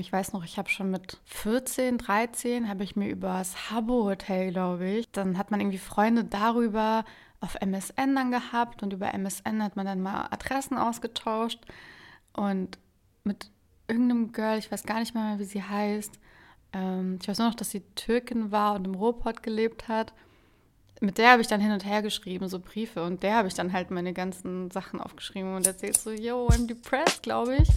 Ich 0.00 0.12
weiß 0.12 0.32
noch, 0.32 0.44
ich 0.44 0.58
habe 0.58 0.68
schon 0.68 0.90
mit 0.90 1.18
14, 1.26 1.98
13 1.98 2.68
habe 2.68 2.82
ich 2.82 2.96
mir 2.96 3.08
über 3.08 3.34
das 3.38 3.70
Habbo 3.70 4.04
Hotel, 4.04 4.50
glaube 4.50 4.88
ich, 4.88 5.10
dann 5.12 5.38
hat 5.38 5.50
man 5.50 5.60
irgendwie 5.60 5.78
Freunde 5.78 6.24
darüber 6.24 7.04
auf 7.40 7.56
MSN 7.60 8.14
dann 8.14 8.30
gehabt 8.30 8.82
und 8.82 8.92
über 8.92 9.12
MSN 9.14 9.62
hat 9.62 9.76
man 9.76 9.86
dann 9.86 10.00
mal 10.00 10.28
Adressen 10.30 10.78
ausgetauscht 10.78 11.60
und 12.32 12.78
mit 13.24 13.50
irgendeinem 13.88 14.32
Girl, 14.32 14.58
ich 14.58 14.72
weiß 14.72 14.84
gar 14.84 15.00
nicht 15.00 15.14
mehr, 15.14 15.38
wie 15.38 15.44
sie 15.44 15.62
heißt. 15.62 16.18
Ähm, 16.72 17.18
ich 17.20 17.28
weiß 17.28 17.38
nur 17.38 17.48
noch, 17.48 17.54
dass 17.54 17.70
sie 17.70 17.82
Türkin 17.94 18.50
war 18.50 18.74
und 18.74 18.86
im 18.86 18.94
Ruhrpott 18.94 19.42
gelebt 19.42 19.88
hat. 19.88 20.12
Mit 21.00 21.18
der 21.18 21.32
habe 21.32 21.42
ich 21.42 21.48
dann 21.48 21.60
hin 21.60 21.72
und 21.72 21.84
her 21.84 22.02
geschrieben, 22.02 22.48
so 22.48 22.60
Briefe. 22.60 23.02
Und 23.02 23.22
der 23.22 23.36
habe 23.36 23.48
ich 23.48 23.54
dann 23.54 23.72
halt 23.72 23.90
meine 23.90 24.12
ganzen 24.12 24.70
Sachen 24.70 25.00
aufgeschrieben 25.00 25.54
und 25.54 25.66
erzählt 25.66 25.98
so, 25.98 26.10
yo, 26.10 26.46
I'm 26.48 26.66
depressed, 26.66 27.22
glaube 27.22 27.56
ich. 27.56 27.68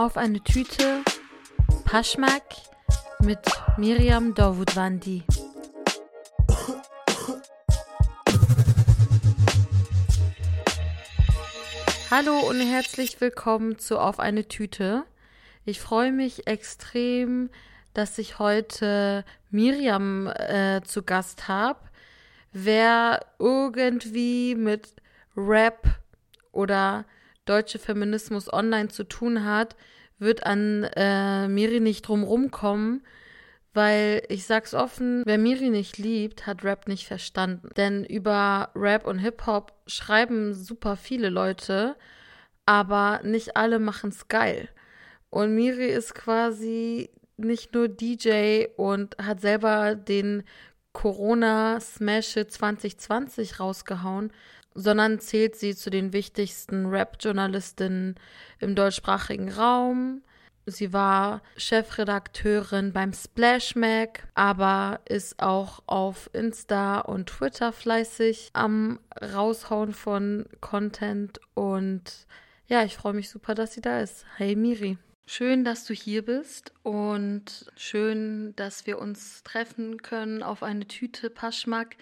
Auf 0.00 0.16
eine 0.16 0.42
Tüte 0.42 1.04
Paschmak 1.84 2.42
mit 3.22 3.38
Miriam 3.76 4.34
Davutwandi. 4.34 5.24
Hallo 12.10 12.32
und 12.48 12.60
herzlich 12.62 13.20
willkommen 13.20 13.78
zu 13.78 13.98
Auf 13.98 14.20
eine 14.20 14.48
Tüte. 14.48 15.04
Ich 15.66 15.80
freue 15.80 16.12
mich 16.12 16.46
extrem, 16.46 17.50
dass 17.92 18.16
ich 18.16 18.38
heute 18.38 19.22
Miriam 19.50 20.28
äh, 20.28 20.80
zu 20.82 21.02
Gast 21.02 21.46
habe. 21.46 21.78
Wer 22.54 23.26
irgendwie 23.38 24.54
mit 24.54 24.94
Rap 25.36 25.86
oder 26.52 27.04
deutsche 27.44 27.78
Feminismus 27.78 28.52
online 28.52 28.88
zu 28.88 29.04
tun 29.04 29.44
hat, 29.44 29.76
wird 30.18 30.44
an 30.46 30.84
äh, 30.96 31.48
Miri 31.48 31.80
nicht 31.80 32.02
drum 32.02 32.50
kommen, 32.50 33.02
weil 33.72 34.22
ich 34.28 34.46
sag's 34.46 34.74
offen, 34.74 35.22
wer 35.24 35.38
Miri 35.38 35.70
nicht 35.70 35.98
liebt, 35.98 36.46
hat 36.46 36.64
Rap 36.64 36.88
nicht 36.88 37.06
verstanden. 37.06 37.70
Denn 37.76 38.04
über 38.04 38.70
Rap 38.74 39.06
und 39.06 39.18
Hip-Hop 39.18 39.72
schreiben 39.86 40.54
super 40.54 40.96
viele 40.96 41.30
Leute, 41.30 41.96
aber 42.66 43.20
nicht 43.24 43.56
alle 43.56 43.78
machen's 43.78 44.28
geil. 44.28 44.68
Und 45.30 45.54
Miri 45.54 45.86
ist 45.86 46.14
quasi 46.14 47.10
nicht 47.36 47.74
nur 47.74 47.88
DJ 47.88 48.66
und 48.76 49.16
hat 49.18 49.40
selber 49.40 49.94
den 49.94 50.42
Corona 50.92 51.78
Smash 51.80 52.34
2020 52.34 53.60
rausgehauen, 53.60 54.32
sondern 54.74 55.20
zählt 55.20 55.56
sie 55.56 55.74
zu 55.74 55.90
den 55.90 56.12
wichtigsten 56.12 56.86
Rap-Journalistinnen 56.86 58.14
im 58.58 58.74
deutschsprachigen 58.74 59.50
Raum. 59.50 60.22
Sie 60.66 60.92
war 60.92 61.42
Chefredakteurin 61.56 62.92
beim 62.92 63.12
Splash 63.12 63.74
Mag, 63.74 64.28
aber 64.34 65.00
ist 65.08 65.42
auch 65.42 65.82
auf 65.86 66.30
Insta 66.32 67.00
und 67.00 67.30
Twitter 67.30 67.72
fleißig 67.72 68.50
am 68.52 69.00
Raushauen 69.20 69.92
von 69.92 70.46
Content. 70.60 71.40
Und 71.54 72.26
ja, 72.66 72.84
ich 72.84 72.94
freue 72.96 73.14
mich 73.14 73.30
super, 73.30 73.54
dass 73.54 73.72
sie 73.72 73.80
da 73.80 74.00
ist. 74.00 74.26
Hey 74.36 74.54
Miri. 74.54 74.98
Schön, 75.26 75.64
dass 75.64 75.84
du 75.84 75.94
hier 75.94 76.24
bist 76.24 76.72
und 76.82 77.70
schön, 77.76 78.52
dass 78.56 78.86
wir 78.86 78.98
uns 78.98 79.44
treffen 79.44 80.02
können 80.02 80.42
auf 80.42 80.62
eine 80.62 80.86
Tüte 80.88 81.30
Paschmak. 81.30 81.96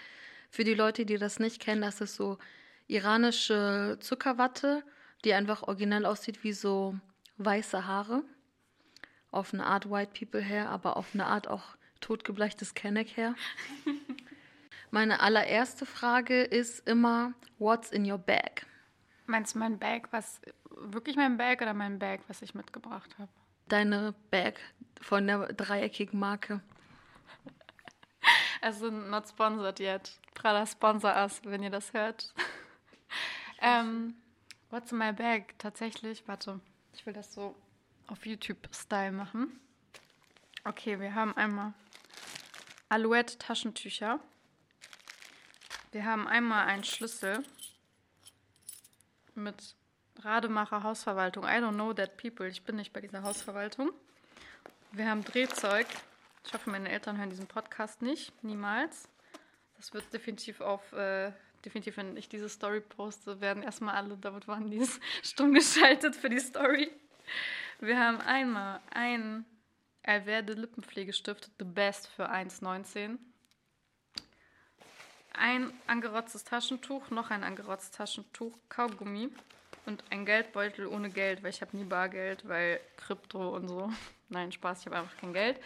Für 0.51 0.65
die 0.65 0.75
Leute, 0.75 1.05
die 1.05 1.19
das 1.19 1.39
nicht 1.39 1.61
kennen, 1.61 1.83
das 1.83 2.01
ist 2.01 2.17
so 2.17 2.39
iranische 2.89 3.99
Zuckerwatte, 4.01 4.83
die 5.25 5.35
einfach 5.35 5.63
originell 5.63 6.07
aussieht 6.07 6.43
wie 6.43 6.53
so 6.53 6.99
weiße 7.37 7.87
Haare. 7.87 8.25
Auf 9.31 9.53
eine 9.53 9.67
Art 9.67 9.91
White 9.91 10.13
People 10.19 10.41
her, 10.41 10.71
aber 10.71 10.97
auf 10.97 11.11
eine 11.15 11.27
Art 11.27 11.49
auch 11.49 11.77
totgebleichtes 12.01 12.75
Kenneck 12.75 13.17
her. 13.17 13.35
Meine 14.91 15.21
allererste 15.21 15.85
Frage 15.85 16.43
ist 16.43 16.89
immer, 16.89 17.35
what's 17.59 17.91
in 17.91 18.11
your 18.11 18.19
bag? 18.19 18.65
Meinst 19.27 19.55
du 19.55 19.59
mein 19.59 19.79
Bag, 19.79 20.09
was 20.13 20.41
wirklich 20.71 21.17
mein 21.17 21.37
Bag 21.37 21.61
oder 21.61 21.75
mein 21.75 21.99
Bag, 21.99 22.21
was 22.29 22.41
ich 22.41 22.55
mitgebracht 22.55 23.19
habe? 23.19 23.29
Deine 23.69 24.15
Bag 24.31 24.59
von 25.03 25.27
der 25.27 25.53
dreieckigen 25.53 26.19
Marke. 26.19 26.61
Also 28.61 28.91
not 28.91 29.29
sponsored 29.29 29.79
yet. 29.79 30.11
Prada 30.35 30.67
sponsor 30.67 31.15
us, 31.15 31.41
wenn 31.45 31.63
ihr 31.63 31.71
das 31.71 31.93
hört. 31.93 32.35
Ähm, 33.61 34.15
what's 34.71 34.93
in 34.93 34.99
my 34.99 35.13
bag? 35.13 35.55
Tatsächlich, 35.59 36.27
warte, 36.27 36.61
ich 36.93 37.05
will 37.07 37.13
das 37.13 37.33
so 37.33 37.55
auf 38.07 38.25
YouTube-Style 38.27 39.13
machen. 39.13 39.61
Okay, 40.65 40.99
wir 41.01 41.15
haben 41.15 41.37
einmal 41.37 41.73
Alouette-Taschentücher. 42.89 44.21
Wir 45.93 46.05
haben 46.05 46.27
einmal 46.27 46.67
einen 46.67 46.85
Schlüssel 46.85 47.45
mit 49.35 49.75
Rademacher 50.21 50.83
Hausverwaltung. 50.83 51.45
I 51.45 51.61
don't 51.61 51.75
know 51.75 51.93
that 51.93 52.17
people. 52.17 52.47
Ich 52.49 52.63
bin 52.65 52.77
nicht 52.77 52.93
bei 52.93 53.01
dieser 53.01 53.23
Hausverwaltung. 53.23 53.93
Wir 54.93 55.09
haben 55.09 55.25
Drehzeug. 55.25 55.87
Ich 56.45 56.53
hoffe, 56.55 56.71
meine 56.71 56.91
Eltern 56.91 57.19
hören 57.19 57.31
diesen 57.31 57.47
Podcast 57.47 58.03
nicht. 58.03 58.33
Niemals. 58.43 59.09
Das 59.77 59.93
wird 59.93 60.13
definitiv 60.13 60.61
auf 60.61 60.93
äh, 60.93 61.33
definitiv, 61.65 61.97
wenn 61.97 62.17
ich 62.17 62.29
diese 62.29 62.49
Story 62.49 62.81
poste, 62.81 63.41
werden 63.41 63.63
erstmal 63.63 63.95
alle, 63.97 64.17
damit 64.17 64.49
waren 64.49 64.71
die 64.71 64.87
stumm 65.23 65.55
geschaltet 65.55 66.17
für 66.17 66.29
die 66.29 66.41
Story. 66.41 66.91
Wir 67.81 67.99
haben 67.99 68.21
einmal 68.21 68.81
einen 68.91 69.45
Alverde 70.03 70.55
Lippenpflegestift, 70.55 71.51
The 71.59 71.65
Best 71.65 72.09
für 72.09 72.31
1,19. 72.31 73.19
Ein 75.35 75.73
angerotztes 75.87 76.45
Taschentuch, 76.45 77.11
noch 77.11 77.31
ein 77.31 77.45
angerotztes 77.45 77.93
Taschentuch, 77.93 78.57
Kaugummi 78.69 79.29
und 79.87 80.03
ein 80.11 80.25
Geldbeutel 80.25 80.87
ohne 80.87 81.11
Geld, 81.11 81.43
weil 81.43 81.51
ich 81.51 81.61
habe 81.61 81.77
nie 81.77 81.85
Bargeld, 81.85 82.49
weil 82.49 82.81
Krypto 82.97 83.55
und 83.55 83.69
so. 83.69 83.93
Nein, 84.29 84.51
Spaß, 84.51 84.81
ich 84.81 84.87
habe 84.87 84.97
einfach 84.97 85.17
kein 85.19 85.33
Geld. 85.33 85.61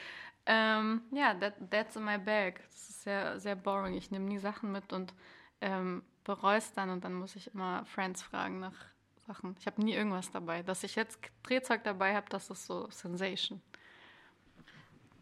Ähm, 0.45 1.03
ja, 1.13 1.35
that, 1.35 1.55
that's 1.71 1.97
in 1.97 2.05
my 2.05 2.19
bag. 2.19 2.61
Das 2.71 2.91
ist 2.91 3.03
sehr, 3.03 3.39
sehr 3.39 3.55
boring. 3.55 3.95
Ich 3.95 4.11
nehme 4.11 4.25
nie 4.25 4.39
Sachen 4.39 4.73
mit 4.73 4.93
und 4.93 5.15
ähm, 5.63 6.03
bereue 6.25 6.59
es 6.59 6.73
dann 6.73 6.91
und 6.91 7.05
dann 7.05 7.15
muss 7.15 7.37
ich 7.37 7.55
immer 7.55 7.85
Friends 7.87 8.23
fragen 8.23 8.61
nach 8.61 8.75
Sachen. 9.27 9.57
Ich 9.59 9.67
habe 9.67 9.83
nie 9.83 9.95
irgendwas 9.95 10.31
dabei. 10.31 10.63
Dass 10.63 10.83
ich 10.83 10.97
jetzt 10.97 11.19
Drehzeug 11.43 11.85
dabei 11.85 12.15
habe, 12.15 12.27
das 12.29 12.51
ist 12.51 12.67
so 12.67 12.91
Sensation. 12.91 13.63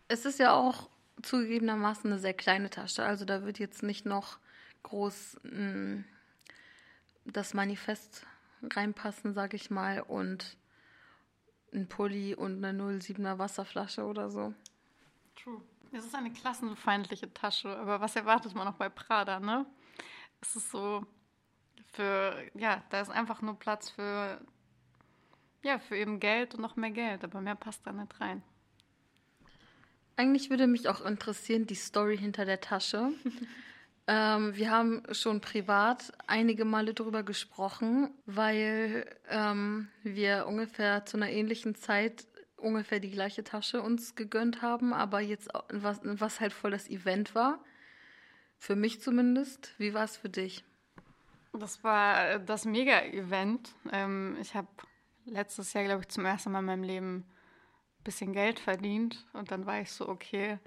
Es 0.08 0.24
ist 0.24 0.38
ja 0.38 0.52
auch 0.52 0.88
zugegebenermaßen 1.22 2.10
eine 2.10 2.18
sehr 2.18 2.34
kleine 2.34 2.70
Tasche. 2.70 3.04
Also 3.04 3.24
da 3.24 3.44
wird 3.44 3.58
jetzt 3.58 3.82
nicht 3.82 4.06
noch 4.06 4.38
groß 4.82 5.38
mh, 5.42 5.50
hm, 5.50 6.04
das 7.26 7.54
Manifest 7.54 8.26
reinpassen, 8.62 9.34
sage 9.34 9.56
ich 9.56 9.70
mal, 9.70 10.00
und 10.00 10.56
ein 11.72 11.86
Pulli 11.88 12.34
und 12.34 12.64
eine 12.64 12.82
07er 12.82 13.38
Wasserflasche 13.38 14.04
oder 14.04 14.30
so. 14.30 14.54
True. 15.36 15.60
Es 15.92 16.04
ist 16.04 16.14
eine 16.14 16.32
klassenfeindliche 16.32 17.32
Tasche, 17.32 17.76
aber 17.76 18.00
was 18.00 18.16
erwartet 18.16 18.54
man 18.54 18.66
auch 18.68 18.74
bei 18.74 18.88
Prada, 18.88 19.40
ne? 19.40 19.66
Es 20.40 20.56
ist 20.56 20.70
so 20.70 21.04
für, 21.92 22.34
ja, 22.54 22.82
da 22.90 23.00
ist 23.00 23.10
einfach 23.10 23.42
nur 23.42 23.58
Platz 23.58 23.90
für, 23.90 24.40
ja, 25.62 25.78
für 25.78 25.96
eben 25.96 26.20
Geld 26.20 26.54
und 26.54 26.60
noch 26.60 26.76
mehr 26.76 26.90
Geld, 26.90 27.24
aber 27.24 27.40
mehr 27.40 27.56
passt 27.56 27.86
da 27.86 27.92
nicht 27.92 28.20
rein. 28.20 28.42
Eigentlich 30.16 30.50
würde 30.50 30.66
mich 30.66 30.88
auch 30.88 31.00
interessieren, 31.00 31.66
die 31.66 31.74
Story 31.74 32.18
hinter 32.18 32.44
der 32.44 32.60
Tasche. 32.60 33.10
ähm, 34.06 34.54
wir 34.54 34.70
haben 34.70 35.02
schon 35.12 35.40
privat 35.40 36.12
einige 36.26 36.64
Male 36.64 36.94
darüber 36.94 37.22
gesprochen, 37.22 38.10
weil 38.26 39.06
ähm, 39.28 39.88
wir 40.02 40.46
ungefähr 40.46 41.06
zu 41.06 41.16
einer 41.16 41.30
ähnlichen 41.30 41.74
Zeit 41.74 42.26
ungefähr 42.56 43.00
die 43.00 43.10
gleiche 43.10 43.42
Tasche 43.42 43.80
uns 43.80 44.14
gegönnt 44.14 44.60
haben, 44.60 44.92
aber 44.92 45.20
jetzt 45.20 45.48
was, 45.70 46.00
was 46.02 46.40
halt 46.40 46.52
voll 46.52 46.70
das 46.70 46.88
Event 46.88 47.34
war. 47.34 47.64
Für 48.60 48.76
mich 48.76 49.00
zumindest. 49.00 49.74
Wie 49.78 49.94
war 49.94 50.04
es 50.04 50.18
für 50.18 50.28
dich? 50.28 50.62
Das 51.54 51.82
war 51.82 52.28
äh, 52.28 52.44
das 52.44 52.66
Mega-Event. 52.66 53.74
Ähm, 53.90 54.36
ich 54.38 54.54
habe 54.54 54.68
letztes 55.24 55.72
Jahr, 55.72 55.84
glaube 55.84 56.02
ich, 56.02 56.08
zum 56.08 56.26
ersten 56.26 56.52
Mal 56.52 56.58
in 56.58 56.66
meinem 56.66 56.82
Leben 56.82 57.16
ein 57.16 58.04
bisschen 58.04 58.34
Geld 58.34 58.60
verdient. 58.60 59.26
Und 59.32 59.50
dann 59.50 59.64
war 59.64 59.80
ich 59.80 59.90
so, 59.90 60.06
okay, 60.06 60.58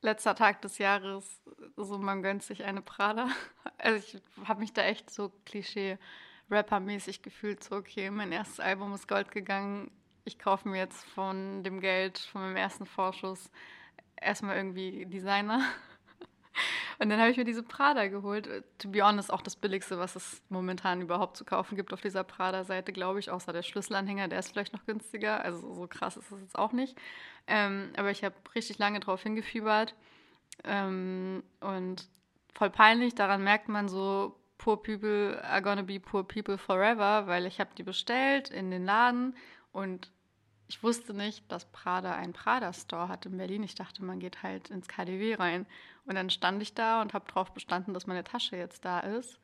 letzter 0.00 0.34
Tag 0.34 0.62
des 0.62 0.78
Jahres, 0.78 1.42
so 1.76 1.98
man 1.98 2.22
gönnt 2.22 2.42
sich 2.42 2.64
eine 2.64 2.82
Prada. 2.82 3.28
Also 3.80 3.98
ich 3.98 4.48
habe 4.48 4.58
mich 4.58 4.72
da 4.72 4.82
echt 4.82 5.08
so 5.08 5.30
Klischee-Rapper-mäßig 5.44 7.22
gefühlt, 7.22 7.62
so 7.62 7.76
okay, 7.76 8.10
mein 8.10 8.32
erstes 8.32 8.58
Album 8.58 8.92
ist 8.92 9.06
Gold 9.06 9.30
gegangen, 9.30 9.92
ich 10.24 10.36
kaufe 10.40 10.68
mir 10.68 10.78
jetzt 10.78 11.04
von 11.04 11.62
dem 11.62 11.80
Geld, 11.80 12.18
von 12.18 12.40
meinem 12.40 12.56
ersten 12.56 12.86
Vorschuss 12.86 13.52
erstmal 14.16 14.56
irgendwie 14.56 15.06
Designer. 15.06 15.62
Und 17.00 17.10
dann 17.10 17.20
habe 17.20 17.30
ich 17.30 17.36
mir 17.36 17.44
diese 17.44 17.62
Prada 17.62 18.08
geholt. 18.08 18.48
To 18.78 18.88
be 18.88 19.02
honest, 19.02 19.32
auch 19.32 19.42
das 19.42 19.54
billigste, 19.54 19.98
was 19.98 20.16
es 20.16 20.42
momentan 20.48 21.00
überhaupt 21.00 21.36
zu 21.36 21.44
kaufen 21.44 21.76
gibt 21.76 21.92
auf 21.92 22.00
dieser 22.00 22.24
Prada-Seite, 22.24 22.92
glaube 22.92 23.20
ich. 23.20 23.30
Außer 23.30 23.52
der 23.52 23.62
Schlüsselanhänger, 23.62 24.28
der 24.28 24.40
ist 24.40 24.50
vielleicht 24.50 24.72
noch 24.72 24.84
günstiger. 24.84 25.44
Also 25.44 25.74
so 25.74 25.86
krass 25.86 26.16
ist 26.16 26.30
es 26.32 26.40
jetzt 26.40 26.58
auch 26.58 26.72
nicht. 26.72 26.96
Ähm, 27.46 27.92
aber 27.96 28.10
ich 28.10 28.24
habe 28.24 28.34
richtig 28.54 28.78
lange 28.78 28.98
drauf 28.98 29.22
hingefiebert. 29.22 29.94
Ähm, 30.64 31.44
und 31.60 32.08
voll 32.54 32.70
peinlich, 32.70 33.14
daran 33.14 33.44
merkt 33.44 33.68
man 33.68 33.88
so, 33.88 34.34
Poor 34.58 34.82
People 34.82 35.40
are 35.44 35.62
gonna 35.62 35.82
be 35.82 36.00
poor 36.00 36.24
people 36.24 36.58
forever, 36.58 37.28
weil 37.28 37.46
ich 37.46 37.60
habe 37.60 37.70
die 37.78 37.84
bestellt 37.84 38.50
in 38.50 38.72
den 38.72 38.84
Laden 38.84 39.36
und 39.70 40.10
ich 40.68 40.82
wusste 40.82 41.14
nicht, 41.14 41.50
dass 41.50 41.64
Prada 41.64 42.14
einen 42.14 42.34
Prada-Store 42.34 43.08
hat 43.08 43.24
in 43.24 43.38
Berlin. 43.38 43.62
Ich 43.62 43.74
dachte, 43.74 44.04
man 44.04 44.20
geht 44.20 44.42
halt 44.42 44.68
ins 44.68 44.86
KDW 44.86 45.34
rein. 45.34 45.66
Und 46.04 46.14
dann 46.14 46.28
stand 46.28 46.62
ich 46.62 46.74
da 46.74 47.00
und 47.00 47.14
habe 47.14 47.24
darauf 47.26 47.52
bestanden, 47.52 47.94
dass 47.94 48.06
meine 48.06 48.22
Tasche 48.22 48.56
jetzt 48.56 48.84
da 48.84 49.00
ist. 49.00 49.40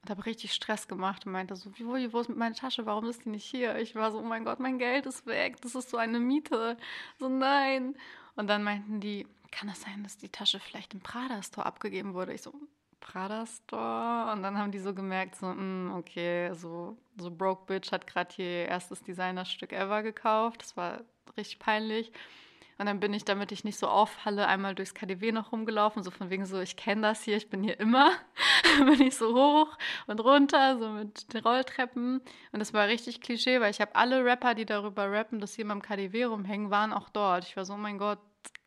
Und 0.00 0.10
habe 0.10 0.24
richtig 0.24 0.54
Stress 0.54 0.88
gemacht 0.88 1.26
und 1.26 1.32
meinte 1.32 1.54
so, 1.56 1.70
wo, 1.78 1.92
wo 2.12 2.20
ist 2.20 2.30
meine 2.30 2.54
Tasche? 2.54 2.86
Warum 2.86 3.06
ist 3.06 3.26
die 3.26 3.28
nicht 3.28 3.44
hier? 3.44 3.76
Ich 3.76 3.94
war 3.94 4.10
so, 4.10 4.18
oh 4.18 4.22
mein 4.22 4.46
Gott, 4.46 4.60
mein 4.60 4.78
Geld 4.78 5.04
ist 5.04 5.26
weg. 5.26 5.60
Das 5.60 5.74
ist 5.74 5.90
so 5.90 5.98
eine 5.98 6.18
Miete. 6.18 6.78
So, 7.18 7.28
nein. 7.28 7.94
Und 8.34 8.46
dann 8.48 8.64
meinten 8.64 8.98
die, 8.98 9.26
kann 9.50 9.68
es 9.68 9.80
das 9.80 9.84
sein, 9.84 10.02
dass 10.02 10.16
die 10.16 10.30
Tasche 10.30 10.58
vielleicht 10.58 10.94
im 10.94 11.00
Prada-Store 11.00 11.66
abgegeben 11.66 12.14
wurde? 12.14 12.32
Ich 12.32 12.40
so, 12.40 12.54
Prada 13.02 13.44
Store 13.44 14.32
und 14.32 14.42
dann 14.42 14.56
haben 14.56 14.72
die 14.72 14.78
so 14.78 14.94
gemerkt, 14.94 15.36
so, 15.36 15.46
mh, 15.46 15.54
hm, 15.56 15.94
okay, 15.96 16.54
so, 16.54 16.96
so 17.18 17.30
Broke 17.30 17.66
Bitch 17.66 17.92
hat 17.92 18.06
gerade 18.06 18.34
ihr 18.38 18.66
erstes 18.68 19.02
Designerstück 19.02 19.72
ever 19.72 20.02
gekauft. 20.02 20.62
Das 20.62 20.76
war 20.76 21.02
richtig 21.36 21.58
peinlich. 21.58 22.12
Und 22.78 22.86
dann 22.86 23.00
bin 23.00 23.12
ich, 23.12 23.24
damit 23.24 23.52
ich 23.52 23.64
nicht 23.64 23.78
so 23.78 23.86
auffalle, 23.86 24.46
einmal 24.46 24.74
durchs 24.74 24.94
KDW 24.94 25.30
noch 25.30 25.52
rumgelaufen, 25.52 26.02
so 26.02 26.10
von 26.10 26.30
wegen 26.30 26.46
so, 26.46 26.58
ich 26.58 26.76
kenne 26.76 27.02
das 27.02 27.22
hier, 27.22 27.36
ich 27.36 27.50
bin 27.50 27.62
hier 27.62 27.78
immer. 27.78 28.12
bin 28.86 29.00
ich 29.02 29.16
so 29.16 29.34
hoch 29.34 29.76
und 30.06 30.20
runter, 30.20 30.78
so 30.78 30.88
mit 30.88 31.32
den 31.34 31.42
Rolltreppen. 31.42 32.20
Und 32.52 32.58
das 32.58 32.72
war 32.72 32.88
richtig 32.88 33.20
Klischee, 33.20 33.60
weil 33.60 33.70
ich 33.70 33.80
habe 33.80 33.94
alle 33.94 34.24
Rapper, 34.24 34.54
die 34.54 34.64
darüber 34.64 35.10
rappen, 35.10 35.38
dass 35.38 35.54
sie 35.54 35.62
immer 35.62 35.74
im 35.74 35.82
KDW 35.82 36.24
rumhängen, 36.24 36.70
waren 36.70 36.92
auch 36.92 37.08
dort. 37.10 37.44
Ich 37.44 37.56
war 37.56 37.64
so, 37.64 37.74
oh 37.74 37.76
mein 37.76 37.98
Gott, 37.98 38.18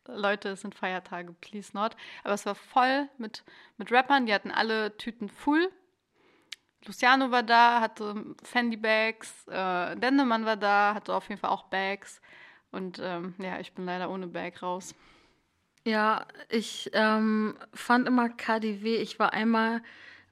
Leute, 0.08 0.50
es 0.50 0.60
sind 0.60 0.74
Feiertage, 0.74 1.32
please 1.40 1.70
not. 1.74 1.96
Aber 2.24 2.34
es 2.34 2.46
war 2.46 2.54
voll 2.54 3.08
mit, 3.18 3.44
mit 3.76 3.90
Rappern, 3.92 4.26
die 4.26 4.34
hatten 4.34 4.50
alle 4.50 4.96
Tüten 4.96 5.28
full. 5.28 5.70
Luciano 6.84 7.30
war 7.30 7.42
da, 7.42 7.80
hatte 7.80 8.24
Fendi-Bags, 8.42 9.48
äh, 9.48 9.96
Dendemann 9.96 10.44
war 10.44 10.56
da, 10.56 10.94
hatte 10.94 11.14
auf 11.14 11.28
jeden 11.28 11.40
Fall 11.40 11.50
auch 11.50 11.64
Bags. 11.64 12.20
Und 12.70 13.00
ähm, 13.02 13.34
ja, 13.38 13.58
ich 13.58 13.72
bin 13.72 13.84
leider 13.84 14.10
ohne 14.10 14.26
Bag 14.26 14.62
raus. 14.62 14.94
Ja, 15.84 16.26
ich 16.48 16.90
ähm, 16.94 17.56
fand 17.72 18.08
immer 18.08 18.28
KDW, 18.28 18.96
ich 18.96 19.18
war 19.18 19.32
einmal 19.32 19.82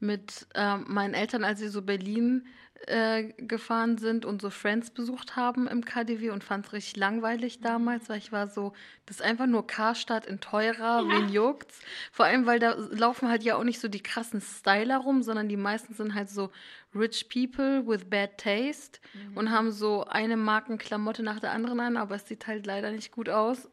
mit 0.01 0.47
ähm, 0.55 0.85
meinen 0.89 1.15
Eltern, 1.15 1.45
als 1.45 1.61
sie 1.61 1.69
so 1.69 1.83
Berlin 1.83 2.47
äh, 2.87 3.33
gefahren 3.39 3.99
sind 3.99 4.25
und 4.25 4.43
so 4.43 4.51
Friends 4.51 4.91
besucht 4.91 5.37
haben 5.37 5.67
im 5.67 5.85
KDW 5.85 6.31
und 6.31 6.45
fand 6.45 6.67
es 6.67 6.73
richtig 6.73 6.97
langweilig 6.97 7.61
damals, 7.61 8.09
weil 8.09 8.19
ich 8.19 8.33
war 8.33 8.49
so, 8.49 8.73
das 9.07 9.17
ist 9.17 9.23
einfach 9.23 9.47
nur 9.47 9.67
Karstadt 9.67 10.27
in 10.27 10.41
teurer, 10.41 11.03
ja. 11.03 11.09
wen 11.09 11.29
juckt's? 11.29 11.81
Vor 12.13 12.27
allem, 12.27 12.47
weil 12.47 12.59
da 12.59 12.75
laufen 12.91 13.29
halt 13.29 13.43
ja 13.43 13.57
auch 13.57 13.65
nicht 13.65 13.81
so 13.81 13.89
die 13.89 14.03
krassen 14.03 14.41
Styler 14.41 14.99
rum, 14.99 15.23
sondern 15.23 15.49
die 15.49 15.57
meisten 15.57 15.95
sind 15.95 16.15
halt 16.15 16.31
so 16.31 16.51
rich 16.95 17.29
people 17.29 17.87
with 17.87 18.05
bad 18.09 18.39
taste 18.39 19.01
mhm. 19.13 19.37
und 19.37 19.51
haben 19.51 19.73
so 19.73 20.05
eine 20.05 20.37
Markenklamotte 20.37 21.23
nach 21.23 21.41
der 21.41 21.53
anderen 21.53 21.81
an, 21.81 21.97
aber 21.97 22.17
es 22.17 22.27
sieht 22.29 22.47
halt 22.47 22.67
leider 22.67 22.91
nicht 22.91 23.13
gut 23.13 23.29
aus. 23.29 23.69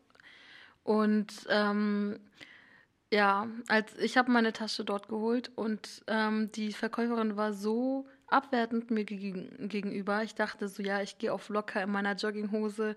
Und 0.84 1.46
ähm, 1.50 2.20
ja, 3.12 3.48
als 3.68 3.98
ich 3.98 4.18
habe 4.18 4.32
meine 4.32 4.54
Tasche 4.54 4.86
dort 4.86 5.10
geholt 5.10 5.52
und 5.56 6.04
ähm, 6.08 6.52
die 6.54 6.72
Verkäuferin 6.72 7.36
war 7.36 7.54
so 7.54 8.08
abwertend 8.32 8.92
mir 8.92 9.04
gegen, 9.06 9.68
gegenüber. 9.68 10.24
Ich 10.24 10.36
dachte 10.36 10.68
so, 10.68 10.82
ja, 10.82 11.02
ich 11.02 11.18
gehe 11.18 11.34
auf 11.34 11.50
locker 11.50 11.84
in 11.84 11.92
meiner 11.92 12.16
Jogginghose, 12.16 12.96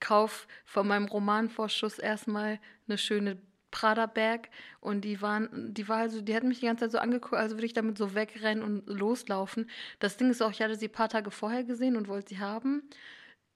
kauf 0.00 0.46
von 0.64 0.86
meinem 0.86 1.06
Romanvorschuss 1.06 1.98
erstmal 1.98 2.58
eine 2.88 2.98
schöne 2.98 3.38
Prada-Bag 3.70 4.48
und 4.80 5.02
die 5.02 5.20
waren, 5.20 5.74
die 5.74 5.88
war 5.88 5.98
also, 5.98 6.20
die 6.22 6.34
hat 6.34 6.44
mich 6.44 6.60
die 6.60 6.66
ganze 6.66 6.84
Zeit 6.84 6.92
so 6.92 6.98
angeguckt, 6.98 7.34
also 7.34 7.56
würde 7.56 7.66
ich 7.66 7.74
damit 7.74 7.98
so 7.98 8.14
wegrennen 8.14 8.62
und 8.64 8.86
loslaufen. 8.86 9.68
Das 9.98 10.16
Ding 10.16 10.30
ist 10.30 10.42
auch, 10.42 10.50
ich 10.50 10.62
hatte 10.62 10.76
sie 10.76 10.86
ein 10.86 10.92
paar 10.92 11.08
Tage 11.08 11.30
vorher 11.30 11.64
gesehen 11.64 11.96
und 11.96 12.08
wollte 12.08 12.30
sie 12.30 12.38
haben. 12.38 12.88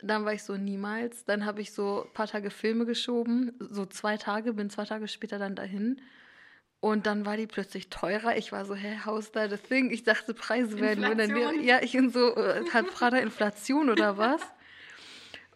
Dann 0.02 0.24
war 0.24 0.32
ich 0.34 0.42
so 0.42 0.56
niemals. 0.56 1.24
Dann 1.24 1.44
habe 1.44 1.60
ich 1.60 1.72
so 1.72 2.04
ein 2.04 2.12
paar 2.12 2.26
Tage 2.26 2.50
Filme 2.50 2.86
geschoben, 2.86 3.52
so 3.60 3.86
zwei 3.86 4.16
Tage, 4.16 4.54
bin 4.54 4.70
zwei 4.70 4.84
Tage 4.84 5.08
später 5.08 5.38
dann 5.38 5.54
dahin. 5.54 6.00
Und 6.80 7.06
dann 7.06 7.26
war 7.26 7.36
die 7.36 7.46
plötzlich 7.46 7.90
teurer. 7.90 8.36
Ich 8.38 8.52
war 8.52 8.64
so, 8.64 8.74
hä, 8.74 9.00
how's 9.04 9.32
that 9.32 9.52
a 9.52 9.58
thing? 9.58 9.90
Ich 9.90 10.02
dachte, 10.02 10.32
Preise 10.32 10.80
werden. 10.80 11.02
Dann, 11.02 11.62
ja, 11.62 11.82
ich 11.82 11.92
bin 11.92 12.10
so, 12.10 12.34
äh, 12.34 12.64
hat 12.72 12.86
Prada 12.86 13.18
Inflation 13.18 13.90
oder 13.90 14.16
was? 14.16 14.40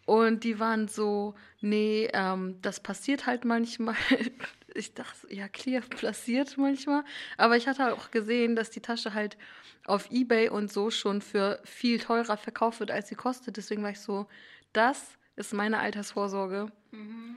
Und 0.05 0.45
die 0.45 0.61
waren 0.61 0.87
so, 0.87 1.35
nee, 1.63 2.11
ähm, 2.13 2.59
das 2.61 2.81
passiert 2.81 3.27
halt 3.27 3.45
manchmal. 3.45 3.97
Ich 4.77 4.93
dachte, 4.93 5.33
ja, 5.33 5.47
clear, 5.47 5.83
passiert 5.83 6.59
manchmal. 6.59 7.05
Aber 7.37 7.57
ich 7.57 7.69
hatte 7.69 7.95
auch 7.95 8.11
gesehen, 8.11 8.57
dass 8.57 8.71
die 8.71 8.81
Tasche 8.81 9.15
halt 9.15 9.39
auf 9.87 10.11
Ebay 10.11 10.49
und 10.49 10.73
so 10.73 10.91
schon 10.91 11.23
für 11.23 11.61
viel 11.63 12.01
teurer 12.01 12.37
verkauft 12.37 12.81
wird, 12.81 12.91
als 12.91 13.09
sie 13.09 13.15
kostet. 13.15 13.57
Deswegen 13.57 13.85
war 13.85 13.91
ich 13.91 14.01
so, 14.01 14.27
das 14.73 15.17
ist 15.37 15.53
meine 15.53 15.79
Altersvorsorge. 15.79 16.73
Mhm. 16.91 17.37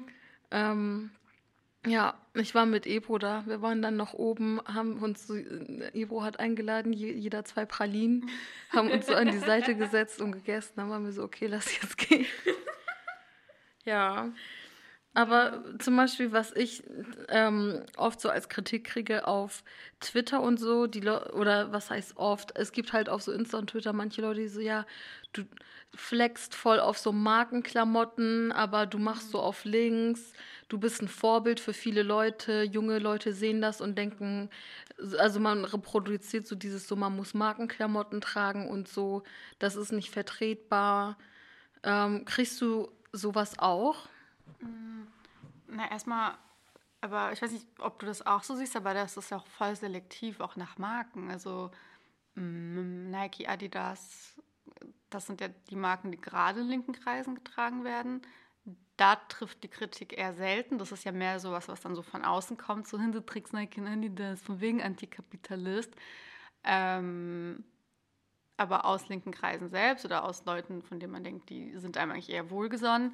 Ähm, 0.50 1.12
ja, 1.88 2.16
ich 2.34 2.54
war 2.56 2.66
mit 2.66 2.86
Ebro 2.86 3.18
da. 3.18 3.44
Wir 3.46 3.62
waren 3.62 3.82
dann 3.82 3.96
noch 3.96 4.14
oben, 4.14 4.62
haben 4.66 5.00
uns, 5.00 5.28
so, 5.28 5.36
Ebro 5.36 6.24
hat 6.24 6.40
eingeladen, 6.40 6.94
jeder 6.94 7.46
zwei 7.46 7.66
Pralinen, 7.66 8.30
haben 8.72 8.92
uns 8.92 9.08
so 9.08 9.14
an 9.14 9.32
die 9.32 9.40
Seite 9.40 9.76
gesetzt 9.76 10.22
und 10.22 10.32
gegessen. 10.32 10.74
Dann 10.76 10.90
waren 10.90 11.06
wir 11.06 11.12
so, 11.12 11.24
okay, 11.24 11.48
lass 11.48 11.82
jetzt 11.82 11.98
gehen. 11.98 12.26
ja. 13.86 14.32
Aber 15.18 15.64
zum 15.80 15.96
Beispiel, 15.96 16.32
was 16.32 16.56
ich 16.56 16.84
ähm, 17.30 17.82
oft 17.96 18.22
so 18.22 18.30
als 18.30 18.50
Kritik 18.50 18.84
kriege 18.84 19.26
auf 19.26 19.64
Twitter 20.00 20.42
und 20.44 20.60
so, 20.60 20.86
die 20.86 21.00
Le 21.00 21.34
oder 21.34 21.72
was 21.72 21.90
heißt 21.90 22.18
oft, 22.18 22.56
es 22.56 22.72
gibt 22.72 22.94
halt 22.94 23.10
auf 23.10 23.24
so 23.24 23.32
Insta 23.32 23.58
und 23.58 23.72
Twitter 23.72 23.94
manche 23.94 24.22
Leute, 24.22 24.42
die 24.42 24.48
so, 24.48 24.60
ja, 24.60 24.86
du 25.34 25.42
flexst 25.96 26.54
voll 26.54 26.80
auf 26.80 27.00
so 27.00 27.12
Markenklamotten, 27.12 28.52
aber 28.52 28.86
du 28.86 29.00
machst 29.00 29.32
so 29.32 29.40
auf 29.40 29.66
links 29.66 30.34
du 30.68 30.78
bist 30.78 31.02
ein 31.02 31.08
Vorbild 31.08 31.60
für 31.60 31.74
viele 31.74 32.04
Leute. 32.04 32.64
Junge 32.64 33.00
Leute 33.00 33.34
sehen 33.34 33.62
das 33.62 33.82
und 33.82 33.98
denken, 33.98 34.50
also 35.18 35.40
man 35.40 35.66
reproduziert 35.66 36.48
so 36.48 36.56
dieses 36.56 36.88
so, 36.88 36.96
man 36.96 37.16
muss 37.16 37.34
Markenklamotten 37.34 38.22
tragen 38.22 38.70
und 38.70 38.88
so, 38.88 39.24
das 39.60 39.76
ist 39.76 39.92
nicht 39.92 40.12
vertretbar. 40.12 41.18
Ähm, 41.84 42.26
kriegst 42.26 42.60
du 42.62 42.92
sowas 43.14 43.60
auch? 43.60 44.08
Mm, 44.60 45.04
na, 45.68 45.90
erstmal, 45.90 46.34
aber 47.02 47.32
ich 47.32 47.42
weiß 47.42 47.52
nicht, 47.52 47.68
ob 47.80 48.00
du 48.00 48.06
das 48.06 48.26
auch 48.26 48.44
so 48.44 48.56
siehst, 48.56 48.76
aber 48.76 48.94
das 48.94 49.16
ist 49.16 49.32
ja 49.32 49.38
auch 49.38 49.48
voll 49.48 49.76
selektiv, 49.76 50.40
auch 50.40 50.56
nach 50.56 50.78
Marken. 50.78 51.32
Also 51.32 51.72
mm, 52.36 53.10
Nike, 53.12 53.48
Adidas, 53.48 54.36
das 55.10 55.28
sind 55.28 55.40
ja 55.40 55.48
die 55.70 55.76
Marken, 55.78 56.12
die 56.12 56.20
gerade 56.20 56.60
in 56.60 56.68
linken 56.68 56.94
Kreisen 56.94 57.36
getragen 57.36 57.86
werden 57.86 58.22
da 58.98 59.16
trifft 59.16 59.64
die 59.64 59.68
Kritik 59.68 60.18
eher 60.18 60.34
selten. 60.34 60.78
Das 60.78 60.92
ist 60.92 61.04
ja 61.04 61.12
mehr 61.12 61.40
sowas, 61.40 61.68
was 61.68 61.82
dann 61.82 61.96
so 61.96 62.02
von 62.02 62.26
außen 62.26 62.58
kommt, 62.58 62.88
so 62.88 63.00
Hintertricks, 63.00 63.54
Nike, 63.54 63.82
das 64.16 64.42
von 64.42 64.60
wegen 64.60 64.82
Antikapitalist. 64.82 65.94
Ähm, 66.64 67.64
aber 68.58 68.86
aus 68.86 69.08
linken 69.08 69.32
Kreisen 69.32 69.70
selbst 69.70 70.04
oder 70.04 70.24
aus 70.26 70.46
Leuten, 70.46 70.82
von 70.82 71.00
denen 71.00 71.14
man 71.14 71.24
denkt, 71.24 71.50
die 71.50 71.78
sind 71.78 71.98
einem 71.98 72.12
eigentlich 72.12 72.30
eher 72.32 72.50
wohlgesonnen, 72.50 73.14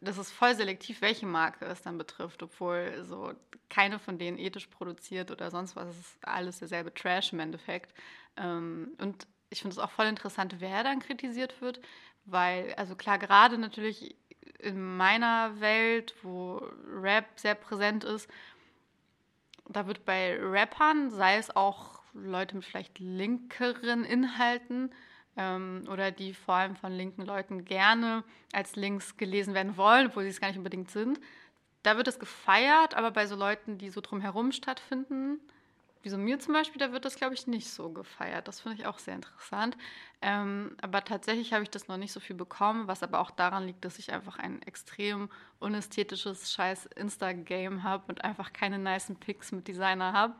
das 0.00 0.18
ist 0.18 0.32
voll 0.32 0.54
selektiv, 0.54 1.00
welche 1.00 1.26
Marke 1.26 1.64
es 1.66 1.82
dann 1.82 1.98
betrifft, 1.98 2.42
obwohl 2.42 3.04
so 3.04 3.32
keine 3.68 3.98
von 3.98 4.18
denen 4.18 4.38
ethisch 4.38 4.66
produziert 4.66 5.30
oder 5.30 5.50
sonst 5.50 5.76
was. 5.76 5.88
Es 5.88 5.98
ist 5.98 6.28
alles 6.28 6.58
derselbe 6.58 6.92
Trash 6.92 7.32
im 7.32 7.40
Endeffekt. 7.40 7.94
Ähm, 8.36 8.92
und 8.98 9.26
ich 9.50 9.60
finde 9.60 9.74
es 9.74 9.78
auch 9.78 9.90
voll 9.90 10.06
interessant, 10.06 10.56
wer 10.58 10.82
dann 10.82 11.00
kritisiert 11.00 11.60
wird, 11.60 11.80
weil, 12.24 12.74
also 12.74 12.96
klar, 12.96 13.18
gerade 13.18 13.58
natürlich 13.58 14.16
in 14.62 14.96
meiner 14.96 15.60
Welt, 15.60 16.14
wo 16.22 16.62
Rap 17.00 17.26
sehr 17.36 17.54
präsent 17.54 18.04
ist, 18.04 18.28
da 19.68 19.86
wird 19.86 20.04
bei 20.04 20.38
Rappern, 20.40 21.10
sei 21.10 21.36
es 21.36 21.54
auch 21.54 22.02
Leute 22.14 22.56
mit 22.56 22.64
vielleicht 22.64 22.98
linkeren 22.98 24.04
Inhalten 24.04 24.92
ähm, 25.36 25.84
oder 25.90 26.10
die 26.10 26.34
vor 26.34 26.54
allem 26.54 26.76
von 26.76 26.92
linken 26.92 27.22
Leuten 27.22 27.64
gerne 27.64 28.24
als 28.52 28.76
Links 28.76 29.16
gelesen 29.16 29.54
werden 29.54 29.76
wollen, 29.76 30.08
obwohl 30.08 30.24
sie 30.24 30.30
es 30.30 30.40
gar 30.40 30.48
nicht 30.48 30.58
unbedingt 30.58 30.90
sind, 30.90 31.20
da 31.82 31.96
wird 31.96 32.08
es 32.08 32.18
gefeiert, 32.18 32.94
aber 32.94 33.10
bei 33.10 33.26
so 33.26 33.34
Leuten, 33.34 33.78
die 33.78 33.90
so 33.90 34.00
drumherum 34.00 34.52
stattfinden, 34.52 35.40
wie 36.02 36.08
so 36.08 36.18
mir 36.18 36.38
zum 36.40 36.52
Beispiel, 36.52 36.78
da 36.78 36.92
wird 36.92 37.04
das, 37.04 37.16
glaube 37.16 37.34
ich, 37.34 37.46
nicht 37.46 37.70
so 37.70 37.90
gefeiert. 37.90 38.48
Das 38.48 38.60
finde 38.60 38.78
ich 38.78 38.86
auch 38.86 38.98
sehr 38.98 39.14
interessant. 39.14 39.76
Ähm, 40.20 40.76
aber 40.82 41.04
tatsächlich 41.04 41.52
habe 41.52 41.62
ich 41.62 41.70
das 41.70 41.88
noch 41.88 41.96
nicht 41.96 42.12
so 42.12 42.20
viel 42.20 42.36
bekommen, 42.36 42.88
was 42.88 43.02
aber 43.02 43.20
auch 43.20 43.30
daran 43.30 43.66
liegt, 43.66 43.84
dass 43.84 43.98
ich 43.98 44.12
einfach 44.12 44.38
ein 44.38 44.60
extrem 44.62 45.30
unästhetisches 45.60 46.52
scheiß 46.52 46.86
Insta-Game 46.86 47.84
habe 47.84 48.04
und 48.08 48.24
einfach 48.24 48.52
keine 48.52 48.78
nicen 48.78 49.16
Pics 49.16 49.52
mit 49.52 49.68
Designer 49.68 50.12
habe. 50.12 50.34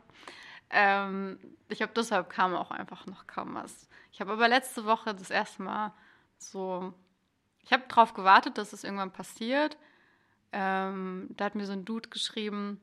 Ähm, 0.71 1.38
ich 1.69 1.78
glaube, 1.78 1.92
deshalb 1.95 2.31
kam 2.31 2.54
auch 2.54 2.71
einfach 2.71 3.07
noch 3.07 3.26
kaum 3.26 3.54
was. 3.54 3.88
Ich 4.11 4.21
habe 4.21 4.33
aber 4.33 4.49
letzte 4.49 4.85
Woche 4.85 5.14
das 5.14 5.31
erste 5.31 5.62
Mal 5.62 5.92
so, 6.38 6.92
ich 7.62 7.73
habe 7.73 7.85
darauf 7.88 8.14
gewartet, 8.14 8.59
dass 8.59 8.73
es 8.73 8.83
irgendwann 8.83 9.12
passiert. 9.12 9.76
Ähm, 10.50 11.28
da 11.31 11.47
hat 11.47 11.54
mir 11.54 11.66
so 11.66 11.73
ein 11.73 11.85
Dude 11.85 12.09
geschrieben, 12.09 12.81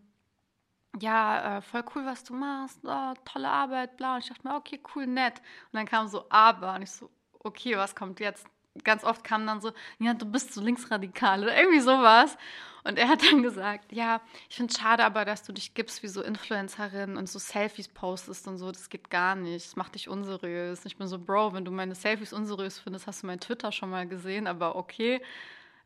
ja, 0.99 1.57
äh, 1.57 1.61
voll 1.61 1.83
cool, 1.95 2.05
was 2.05 2.23
du 2.23 2.33
machst, 2.33 2.79
oh, 2.83 3.13
tolle 3.25 3.49
Arbeit, 3.49 3.97
bla. 3.97 4.15
Und 4.15 4.23
ich 4.23 4.29
dachte 4.29 4.47
mir, 4.47 4.55
okay, 4.55 4.81
cool, 4.95 5.05
nett. 5.07 5.39
Und 5.71 5.77
dann 5.77 5.85
kam 5.85 6.07
so 6.07 6.25
aber 6.29 6.75
und 6.75 6.81
ich 6.81 6.91
so, 6.91 7.09
okay, 7.39 7.77
was 7.77 7.95
kommt 7.95 8.19
jetzt? 8.19 8.47
Ganz 8.83 9.03
oft 9.03 9.23
kam 9.23 9.45
dann 9.45 9.61
so, 9.61 9.71
ja, 9.99 10.13
du 10.13 10.25
bist 10.25 10.53
so 10.53 10.61
linksradikal 10.61 11.43
oder 11.43 11.57
irgendwie 11.57 11.79
sowas. 11.79 12.37
Und 12.83 12.97
er 12.97 13.09
hat 13.09 13.21
dann 13.23 13.43
gesagt, 13.43 13.91
ja, 13.91 14.21
ich 14.49 14.55
finde 14.55 14.71
es 14.73 14.79
schade 14.79 15.03
aber, 15.03 15.25
dass 15.25 15.43
du 15.43 15.51
dich 15.51 15.73
gibst 15.73 16.01
wie 16.01 16.07
so 16.07 16.21
Influencerin 16.21 17.17
und 17.17 17.27
so 17.27 17.39
Selfies 17.39 17.87
postest 17.89 18.47
und 18.47 18.57
so. 18.57 18.71
Das 18.71 18.89
geht 18.89 19.09
gar 19.09 19.35
nicht. 19.35 19.67
Das 19.67 19.75
macht 19.75 19.95
dich 19.95 20.07
unseriös. 20.07 20.85
Ich 20.85 20.97
bin 20.97 21.07
so, 21.07 21.19
Bro, 21.19 21.53
wenn 21.53 21.65
du 21.65 21.71
meine 21.71 21.95
Selfies 21.95 22.33
unseriös 22.33 22.79
findest, 22.79 23.05
hast 23.07 23.23
du 23.23 23.27
mein 23.27 23.39
Twitter 23.39 23.71
schon 23.71 23.89
mal 23.89 24.07
gesehen, 24.07 24.47
aber 24.47 24.75
okay. 24.75 25.21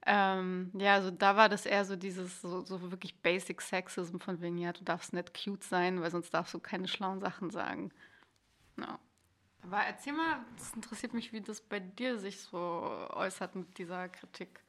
Ähm, 0.06 0.72
ja, 0.74 0.96
also 0.96 1.12
da 1.12 1.38
war 1.38 1.48
das 1.48 1.66
eher 1.66 1.86
so 1.86 1.96
dieses 1.96 2.42
so, 2.42 2.62
so, 2.66 2.92
wirklich 2.92 3.16
Basic 3.22 3.62
Sexism 3.62 4.18
von 4.18 4.42
wegen, 4.42 4.58
ja, 4.58 4.74
du 4.74 4.84
darfst 4.84 5.14
nicht 5.14 5.34
cute 5.34 5.64
sein, 5.64 6.02
weil 6.02 6.12
sonst 6.12 6.34
darfst 6.34 6.54
du 6.54 6.60
keine 6.60 6.88
schlauen 6.88 7.22
Sachen 7.22 7.50
sagen. 7.52 7.92
No. 8.76 9.00
Aber 9.62 9.78
erzähl 9.78 10.12
mal, 10.14 10.40
das 10.58 10.74
interessiert 10.74 11.14
mich, 11.14 11.32
wie 11.32 11.40
das 11.40 11.62
bei 11.62 11.80
dir 11.80 12.20
sich 12.20 12.42
so 12.42 12.58
äußert 13.12 13.56
mit 13.56 13.78
dieser 13.78 14.10
Kritik. 14.10 14.60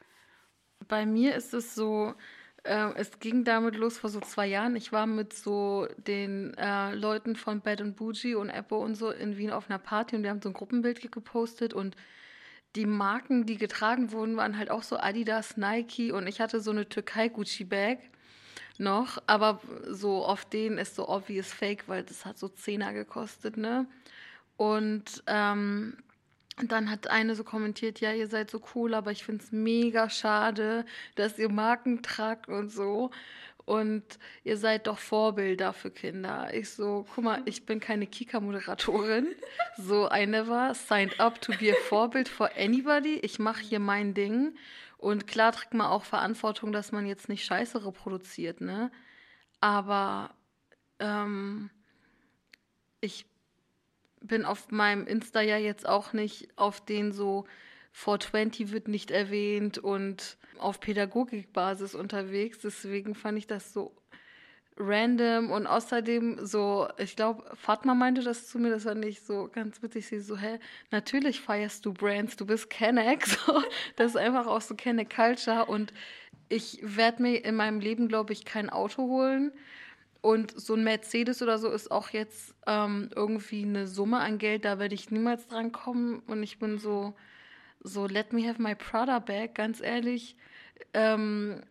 Bei 0.87 1.05
mir 1.05 1.35
ist 1.35 1.53
es 1.53 1.75
so, 1.75 2.14
äh, 2.62 2.93
es 2.95 3.19
ging 3.19 3.43
damit 3.43 3.75
los 3.75 3.99
vor 3.99 4.11
so 4.11 4.21
zwei 4.21 4.47
Jahren. 4.47 4.76
Ich 4.76 4.93
war 4.93 5.07
mit 5.07 5.33
so 5.33 5.88
den 5.97 6.55
äh, 6.55 6.95
Leuten 6.95 7.35
von 7.35 7.61
Bad 7.61 7.81
and 7.81 7.97
Bougie 7.97 8.37
und 8.37 8.50
Apple 8.50 8.79
und 8.79 8.95
so 8.95 9.11
in 9.11 9.37
Wien 9.37 9.50
auf 9.50 9.69
einer 9.69 9.81
Party 9.81 10.14
und 10.14 10.23
wir 10.23 10.31
haben 10.31 10.43
so 10.43 10.50
ein 10.50 10.55
Gruppenbild 10.55 11.11
gepostet 11.11 11.75
und 11.75 11.97
die 12.76 12.87
Marken, 12.87 13.47
die 13.47 13.57
getragen 13.57 14.12
wurden, 14.12 14.37
waren 14.37 14.59
halt 14.59 14.71
auch 14.71 14.83
so 14.83 14.97
Adidas, 14.97 15.57
Nike 15.57 16.12
und 16.12 16.26
ich 16.26 16.40
hatte 16.40 16.61
so 16.61 16.71
eine 16.71 16.88
Türkei-Gucci-Bag 16.88 17.99
noch, 18.78 19.23
aber 19.26 19.61
so 19.88 20.25
auf 20.25 20.45
denen 20.45 20.78
ist 20.78 20.97
so 20.97 21.09
obvious 21.09 21.52
fake, 21.52 21.85
weil 21.87 22.02
das 22.02 22.25
hat 22.25 22.38
so 22.38 22.49
Zehner 22.49 22.93
gekostet, 22.93 23.57
ne? 23.57 23.87
Und 24.57 25.23
ähm, 25.26 25.97
dann 26.62 26.90
hat 26.90 27.09
eine 27.09 27.35
so 27.35 27.45
kommentiert, 27.45 28.00
ja, 28.00 28.12
ihr 28.12 28.28
seid 28.28 28.50
so 28.50 28.61
cool, 28.75 28.95
aber 28.95 29.11
ich 29.11 29.25
finde 29.25 29.45
es 29.45 29.52
mega 29.52 30.09
schade, 30.09 30.85
dass 31.16 31.38
ihr 31.38 31.49
Marken 31.49 32.02
tragt 32.02 32.49
und 32.49 32.71
so 32.71 33.11
und 33.64 34.04
ihr 34.42 34.56
seid 34.59 34.87
doch 34.87 34.99
Vorbilder 34.99 35.73
für 35.73 35.90
Kinder. 35.90 36.52
Ich 36.52 36.71
so, 36.71 37.06
guck 37.14 37.25
mal, 37.25 37.42
ich 37.47 37.64
bin 37.64 37.80
keine 37.80 38.06
Kika-Moderatorin. 38.06 39.35
So, 39.76 40.09
I 40.09 40.25
never 40.25 40.73
signed 40.75 41.18
up 41.18 41.40
to 41.40 41.52
be 41.59 41.73
a 41.73 41.75
Vorbild 41.88 42.28
for 42.28 42.49
anybody. 42.56 43.16
Ich 43.23 43.40
mache 43.40 43.61
hier 43.61 43.80
mein 43.80 44.14
Ding. 44.14 44.54
Und 44.99 45.26
klar 45.26 45.50
trägt 45.50 45.75
man 45.75 45.88
auch 45.88 46.04
Verantwortung, 46.04 46.71
dass 46.71 46.92
man 46.92 47.06
jetzt 47.06 47.28
nicht 47.28 47.44
Scheiße 47.44 47.85
reproduziert, 47.85 48.61
ne? 48.61 48.92
Aber 49.61 50.30
ähm, 51.00 51.71
ich 53.00 53.26
bin 54.21 54.44
auf 54.44 54.71
meinem 54.71 55.06
Insta 55.06 55.40
ja 55.40 55.59
jetzt 55.59 55.88
auch 55.88 56.12
nicht 56.12 56.56
auf 56.56 56.85
den 56.85 57.12
so 57.12 57.47
420 57.94 58.72
wird 58.72 58.88
nicht 58.88 59.12
erwähnt 59.12 59.78
und 59.78 60.36
auf 60.58 60.80
Pädagogikbasis 60.80 61.94
unterwegs. 61.94 62.58
Deswegen 62.58 63.14
fand 63.14 63.38
ich 63.38 63.46
das 63.46 63.72
so 63.72 63.94
random 64.76 65.52
und 65.52 65.68
außerdem 65.68 66.44
so, 66.44 66.88
ich 66.98 67.14
glaube, 67.14 67.44
Fatma 67.54 67.94
meinte 67.94 68.24
das 68.24 68.48
zu 68.48 68.58
mir, 68.58 68.70
das 68.70 68.84
war 68.84 68.96
nicht 68.96 69.24
so 69.24 69.48
ganz 69.52 69.80
witzig. 69.80 70.08
Sie 70.08 70.18
so, 70.18 70.36
hä, 70.36 70.58
natürlich 70.90 71.40
feierst 71.40 71.86
du 71.86 71.94
Brands, 71.94 72.36
du 72.36 72.46
bist 72.46 72.68
Kenneck. 72.68 73.24
So, 73.46 73.62
das 73.94 74.12
ist 74.12 74.16
einfach 74.16 74.48
auch 74.48 74.60
so 74.60 74.74
Kenneck 74.74 75.14
Culture 75.14 75.66
und 75.66 75.92
ich 76.48 76.80
werde 76.82 77.22
mir 77.22 77.44
in 77.44 77.54
meinem 77.54 77.78
Leben, 77.78 78.08
glaube 78.08 78.32
ich, 78.32 78.44
kein 78.44 78.70
Auto 78.70 79.02
holen. 79.04 79.52
Und 80.20 80.58
so 80.58 80.74
ein 80.74 80.82
Mercedes 80.82 81.42
oder 81.42 81.58
so 81.58 81.70
ist 81.70 81.92
auch 81.92 82.10
jetzt 82.10 82.54
ähm, 82.66 83.10
irgendwie 83.14 83.62
eine 83.62 83.86
Summe 83.86 84.18
an 84.18 84.38
Geld, 84.38 84.64
da 84.64 84.80
werde 84.80 84.96
ich 84.96 85.12
niemals 85.12 85.46
dran 85.46 85.70
kommen. 85.70 86.20
Und 86.26 86.42
ich 86.42 86.58
bin 86.58 86.78
so, 86.78 87.14
so, 87.85 88.07
let 88.07 88.33
me 88.33 88.49
have 88.49 88.61
my 88.61 88.75
Prada 88.75 89.19
bag, 89.19 89.55
ganz 89.55 89.81
ehrlich. 89.81 90.37
Ähm, 90.95 91.62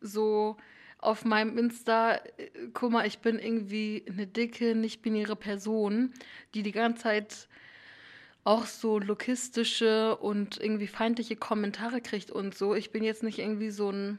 so 0.00 0.56
auf 0.98 1.24
meinem 1.24 1.56
Insta, 1.56 2.16
äh, 2.16 2.50
guck 2.72 2.90
mal, 2.90 3.06
ich 3.06 3.20
bin 3.20 3.38
irgendwie 3.38 4.04
eine 4.08 4.26
dicke, 4.26 4.74
nicht-binäre 4.74 5.36
Person, 5.36 6.12
die 6.54 6.62
die 6.62 6.72
ganze 6.72 7.04
Zeit 7.04 7.48
auch 8.42 8.66
so 8.66 8.98
lokistische 8.98 10.16
und 10.16 10.60
irgendwie 10.60 10.86
feindliche 10.86 11.36
Kommentare 11.36 12.00
kriegt 12.00 12.30
und 12.30 12.54
so. 12.54 12.74
Ich 12.74 12.90
bin 12.90 13.04
jetzt 13.04 13.22
nicht 13.22 13.38
irgendwie 13.38 13.70
so 13.70 13.90
ein 13.90 14.18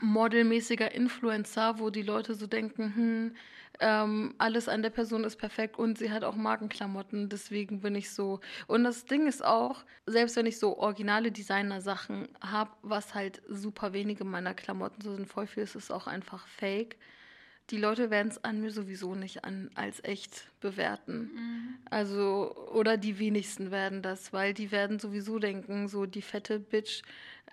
modelmäßiger 0.00 0.92
Influencer, 0.92 1.78
wo 1.78 1.90
die 1.90 2.02
Leute 2.02 2.34
so 2.34 2.46
denken, 2.46 2.94
hm, 2.94 3.36
ähm, 3.80 4.34
alles 4.38 4.68
an 4.68 4.82
der 4.82 4.90
Person 4.90 5.24
ist 5.24 5.36
perfekt 5.36 5.78
und 5.78 5.98
sie 5.98 6.10
hat 6.10 6.24
auch 6.24 6.36
Markenklamotten, 6.36 7.28
deswegen 7.28 7.80
bin 7.80 7.94
ich 7.94 8.10
so. 8.12 8.40
Und 8.66 8.84
das 8.84 9.06
Ding 9.06 9.26
ist 9.26 9.44
auch, 9.44 9.84
selbst 10.06 10.36
wenn 10.36 10.46
ich 10.46 10.58
so 10.58 10.78
originale 10.78 11.32
Designer-Sachen 11.32 12.28
habe, 12.40 12.70
was 12.82 13.14
halt 13.14 13.42
super 13.48 13.92
wenige 13.92 14.24
meiner 14.24 14.54
Klamotten 14.54 15.00
so 15.00 15.14
sind, 15.14 15.26
voll 15.26 15.46
viel 15.46 15.62
ist 15.62 15.74
es 15.74 15.90
auch 15.90 16.06
einfach 16.06 16.46
fake. 16.46 16.96
Die 17.70 17.78
Leute 17.78 18.10
werden 18.10 18.28
es 18.28 18.42
an 18.42 18.60
mir 18.60 18.70
sowieso 18.72 19.14
nicht 19.14 19.44
an, 19.44 19.70
als 19.74 20.02
echt 20.02 20.50
bewerten. 20.60 21.30
Mhm. 21.32 21.78
Also, 21.88 22.54
oder 22.72 22.96
die 22.96 23.18
wenigsten 23.18 23.70
werden 23.70 24.02
das, 24.02 24.32
weil 24.32 24.54
die 24.54 24.72
werden 24.72 24.98
sowieso 24.98 25.38
denken, 25.38 25.86
so 25.88 26.06
die 26.06 26.22
fette 26.22 26.58
Bitch 26.58 27.02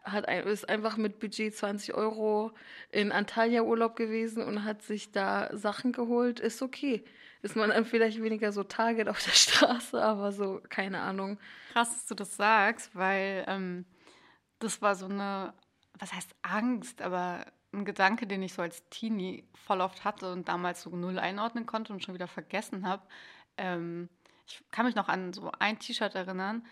hat 0.04 0.28
ein, 0.28 0.46
ist 0.48 0.70
einfach 0.70 0.98
mit 0.98 1.20
Budget 1.20 1.56
20 1.56 1.94
Euro 1.94 2.52
in 2.92 3.12
Antalya 3.12 3.62
Urlaub 3.62 3.96
gewesen 3.96 4.44
und 4.44 4.64
hat 4.64 4.82
sich 4.82 5.12
da 5.12 5.56
Sachen 5.56 5.92
geholt. 5.92 6.40
Ist 6.40 6.62
okay. 6.62 7.04
Ist 7.42 7.56
man 7.56 7.70
dann 7.70 7.86
vielleicht 7.86 8.22
weniger 8.22 8.52
so 8.52 8.64
Target 8.64 9.10
auf 9.10 9.24
der 9.24 9.32
Straße, 9.34 10.02
aber 10.02 10.32
so, 10.32 10.62
keine 10.70 11.00
Ahnung. 11.00 11.38
Krass, 11.74 11.90
dass 11.90 12.06
du 12.08 12.16
das 12.16 12.36
sagst, 12.36 12.96
weil 12.96 13.46
ähm, 13.48 13.86
das 14.60 14.82
war 14.82 14.96
so 14.96 15.06
eine, 15.06 15.54
was 16.00 16.14
heißt 16.14 16.34
Angst, 16.42 17.02
aber 17.02 17.46
ein 17.74 17.86
Gedanke, 17.86 18.28
den 18.28 18.42
ich 18.44 18.54
so 18.54 18.62
als 18.62 18.88
Teenie 18.90 19.48
voll 19.54 19.82
oft 19.82 20.04
hatte 20.06 20.32
und 20.32 20.48
damals 20.48 20.82
so 20.82 20.96
null 20.96 21.20
einordnen 21.20 21.66
konnte 21.66 21.94
und 21.94 22.04
schon 22.04 22.16
wieder 22.16 22.28
vergessen 22.28 22.88
habe. 22.88 23.04
Ähm, 23.58 24.10
ich 24.48 24.64
kann 24.72 24.86
mich 24.86 24.96
noch 24.96 25.10
an 25.10 25.34
so 25.34 25.52
ein 25.60 25.80
T-Shirt 25.80 26.16
erinnern, 26.16 26.64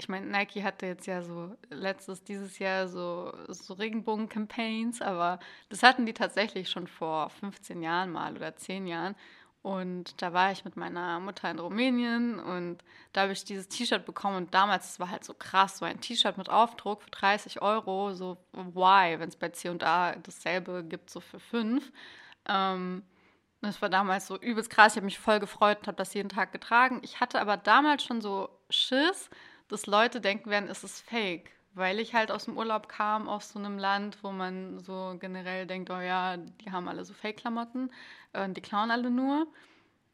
ich 0.00 0.08
meine, 0.08 0.26
Nike 0.26 0.64
hatte 0.64 0.86
jetzt 0.86 1.06
ja 1.06 1.20
so 1.20 1.54
letztes, 1.68 2.24
dieses 2.24 2.58
Jahr 2.58 2.88
so, 2.88 3.34
so 3.48 3.74
Regenbogen-Campaigns, 3.74 5.02
aber 5.02 5.38
das 5.68 5.82
hatten 5.82 6.06
die 6.06 6.14
tatsächlich 6.14 6.70
schon 6.70 6.86
vor 6.86 7.28
15 7.28 7.82
Jahren 7.82 8.10
mal 8.10 8.34
oder 8.34 8.56
10 8.56 8.86
Jahren. 8.86 9.14
Und 9.62 10.22
da 10.22 10.32
war 10.32 10.52
ich 10.52 10.64
mit 10.64 10.76
meiner 10.76 11.20
Mutter 11.20 11.50
in 11.50 11.58
Rumänien 11.58 12.40
und 12.40 12.78
da 13.12 13.22
habe 13.22 13.32
ich 13.32 13.44
dieses 13.44 13.68
T-Shirt 13.68 14.06
bekommen 14.06 14.36
und 14.36 14.54
damals, 14.54 14.86
das 14.86 15.00
war 15.00 15.10
halt 15.10 15.22
so 15.22 15.34
krass, 15.34 15.78
so 15.78 15.84
ein 15.84 16.00
T-Shirt 16.00 16.38
mit 16.38 16.48
Aufdruck 16.48 17.02
für 17.02 17.10
30 17.10 17.60
Euro, 17.60 18.14
so 18.14 18.38
why, 18.52 19.18
wenn 19.18 19.28
es 19.28 19.36
bei 19.36 19.50
C&A 19.50 20.14
dasselbe 20.16 20.82
gibt, 20.84 21.10
so 21.10 21.20
für 21.20 21.38
5. 21.38 21.92
Ähm, 22.48 23.02
das 23.60 23.82
war 23.82 23.90
damals 23.90 24.26
so 24.28 24.38
übelst 24.38 24.70
krass, 24.70 24.92
ich 24.92 24.96
habe 24.96 25.04
mich 25.04 25.18
voll 25.18 25.40
gefreut 25.40 25.80
und 25.80 25.88
habe 25.88 25.96
das 25.98 26.14
jeden 26.14 26.30
Tag 26.30 26.52
getragen. 26.52 27.00
Ich 27.02 27.20
hatte 27.20 27.38
aber 27.38 27.58
damals 27.58 28.02
schon 28.02 28.22
so 28.22 28.48
Schiss, 28.70 29.28
dass 29.68 29.84
Leute 29.86 30.22
denken 30.22 30.48
werden, 30.48 30.70
es 30.70 30.84
ist 30.84 31.02
fake. 31.02 31.52
Weil 31.74 32.00
ich 32.00 32.14
halt 32.14 32.30
aus 32.30 32.46
dem 32.46 32.56
Urlaub 32.56 32.88
kam, 32.88 33.28
aus 33.28 33.50
so 33.50 33.58
einem 33.58 33.78
Land, 33.78 34.18
wo 34.22 34.32
man 34.32 34.80
so 34.80 35.16
generell 35.20 35.66
denkt, 35.66 35.90
oh 35.90 36.00
ja, 36.00 36.36
die 36.36 36.72
haben 36.72 36.88
alle 36.88 37.04
so 37.04 37.14
Fake-Klamotten 37.14 37.90
äh, 38.32 38.44
und 38.44 38.56
die 38.56 38.60
klauen 38.60 38.90
alle 38.90 39.10
nur. 39.10 39.46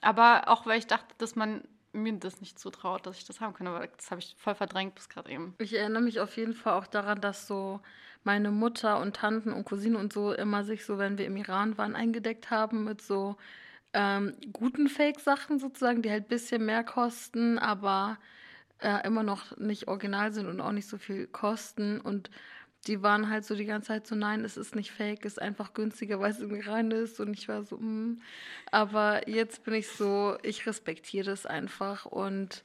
Aber 0.03 0.49
auch 0.49 0.67
weil 0.67 0.79
ich 0.79 0.87
dachte, 0.87 1.15
dass 1.19 1.35
man 1.35 1.67
mir 1.93 2.13
das 2.15 2.41
nicht 2.41 2.59
zutraut, 2.59 3.07
dass 3.07 3.19
ich 3.19 3.25
das 3.25 3.41
haben 3.41 3.55
kann. 3.55 3.67
Aber 3.67 3.87
das 3.87 4.11
habe 4.11 4.21
ich 4.21 4.37
voll 4.39 4.55
verdrängt 4.55 4.95
bis 4.95 5.09
gerade 5.09 5.31
eben. 5.31 5.55
Ich 5.59 5.73
erinnere 5.73 6.03
mich 6.03 6.21
auf 6.21 6.37
jeden 6.37 6.55
Fall 6.55 6.75
auch 6.75 6.87
daran, 6.87 7.21
dass 7.21 7.47
so 7.47 7.81
meine 8.23 8.51
Mutter 8.51 9.01
und 9.01 9.17
Tanten 9.17 9.53
und 9.53 9.65
Cousinen 9.65 9.97
und 9.97 10.13
so 10.13 10.33
immer 10.33 10.65
sich 10.65 10.85
so, 10.85 10.99
wenn 10.99 11.17
wir 11.17 11.27
im 11.27 11.37
Iran 11.37 11.79
waren, 11.79 11.95
eingedeckt 11.95 12.51
haben 12.51 12.85
mit 12.85 13.01
so 13.01 13.37
ähm, 13.93 14.35
guten 14.53 14.89
Fake-Sachen 14.89 15.59
sozusagen, 15.59 16.03
die 16.03 16.11
halt 16.11 16.25
ein 16.25 16.29
bisschen 16.29 16.67
mehr 16.67 16.85
kosten, 16.85 17.59
aber 17.59 18.19
äh, 18.81 19.07
immer 19.07 19.23
noch 19.23 19.57
nicht 19.57 19.89
original 19.89 20.33
sind 20.33 20.47
und 20.47 20.61
auch 20.61 20.73
nicht 20.73 20.89
so 20.89 20.99
viel 20.99 21.27
kosten. 21.27 22.01
Und 22.01 22.31
die 22.87 23.03
waren 23.03 23.31
halt 23.31 23.45
so 23.45 23.55
die 23.55 23.65
ganze 23.65 23.89
Zeit 23.89 24.07
so, 24.07 24.15
nein, 24.15 24.45
es 24.45 24.57
ist 24.57 24.77
nicht 24.77 24.93
fake, 24.93 25.25
es 25.25 25.35
ist 25.35 25.43
einfach 25.43 25.75
günstiger, 25.75 26.21
weil 26.21 26.31
es 26.31 26.41
irgendwie 26.41 26.69
rein 26.69 26.91
ist. 26.91 27.21
Und 27.21 27.33
ich 27.35 27.49
war 27.49 27.65
so, 27.65 27.79
mm. 27.79 28.21
aber 28.71 29.29
jetzt 29.29 29.65
bin 29.65 29.75
ich 29.75 29.89
so, 29.89 30.37
ich 30.43 30.67
respektiere 30.67 31.27
das 31.27 31.47
einfach 31.47 32.07
und 32.07 32.65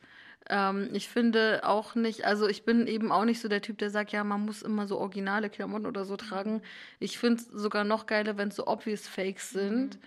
ähm, 0.50 0.90
ich 0.94 1.08
finde 1.08 1.62
auch 1.64 1.96
nicht, 1.96 2.26
also 2.26 2.48
ich 2.48 2.66
bin 2.66 2.88
eben 2.88 3.12
auch 3.12 3.26
nicht 3.26 3.42
so 3.42 3.48
der 3.48 3.62
Typ, 3.62 3.78
der 3.78 3.90
sagt, 3.90 4.12
ja, 4.12 4.24
man 4.24 4.42
muss 4.42 4.62
immer 4.62 4.88
so 4.88 5.00
originale 5.00 5.50
Klamotten 5.50 5.86
oder 5.86 6.06
so 6.06 6.18
tragen. 6.18 6.62
Ich 7.00 7.18
finde 7.20 7.42
es 7.42 7.48
sogar 7.48 7.84
noch 7.84 8.06
geiler, 8.06 8.38
wenn 8.38 8.50
es 8.50 8.56
so 8.56 8.68
obvious 8.68 9.08
Fakes 9.08 9.52
sind. 9.52 9.96
Mhm. 9.96 10.02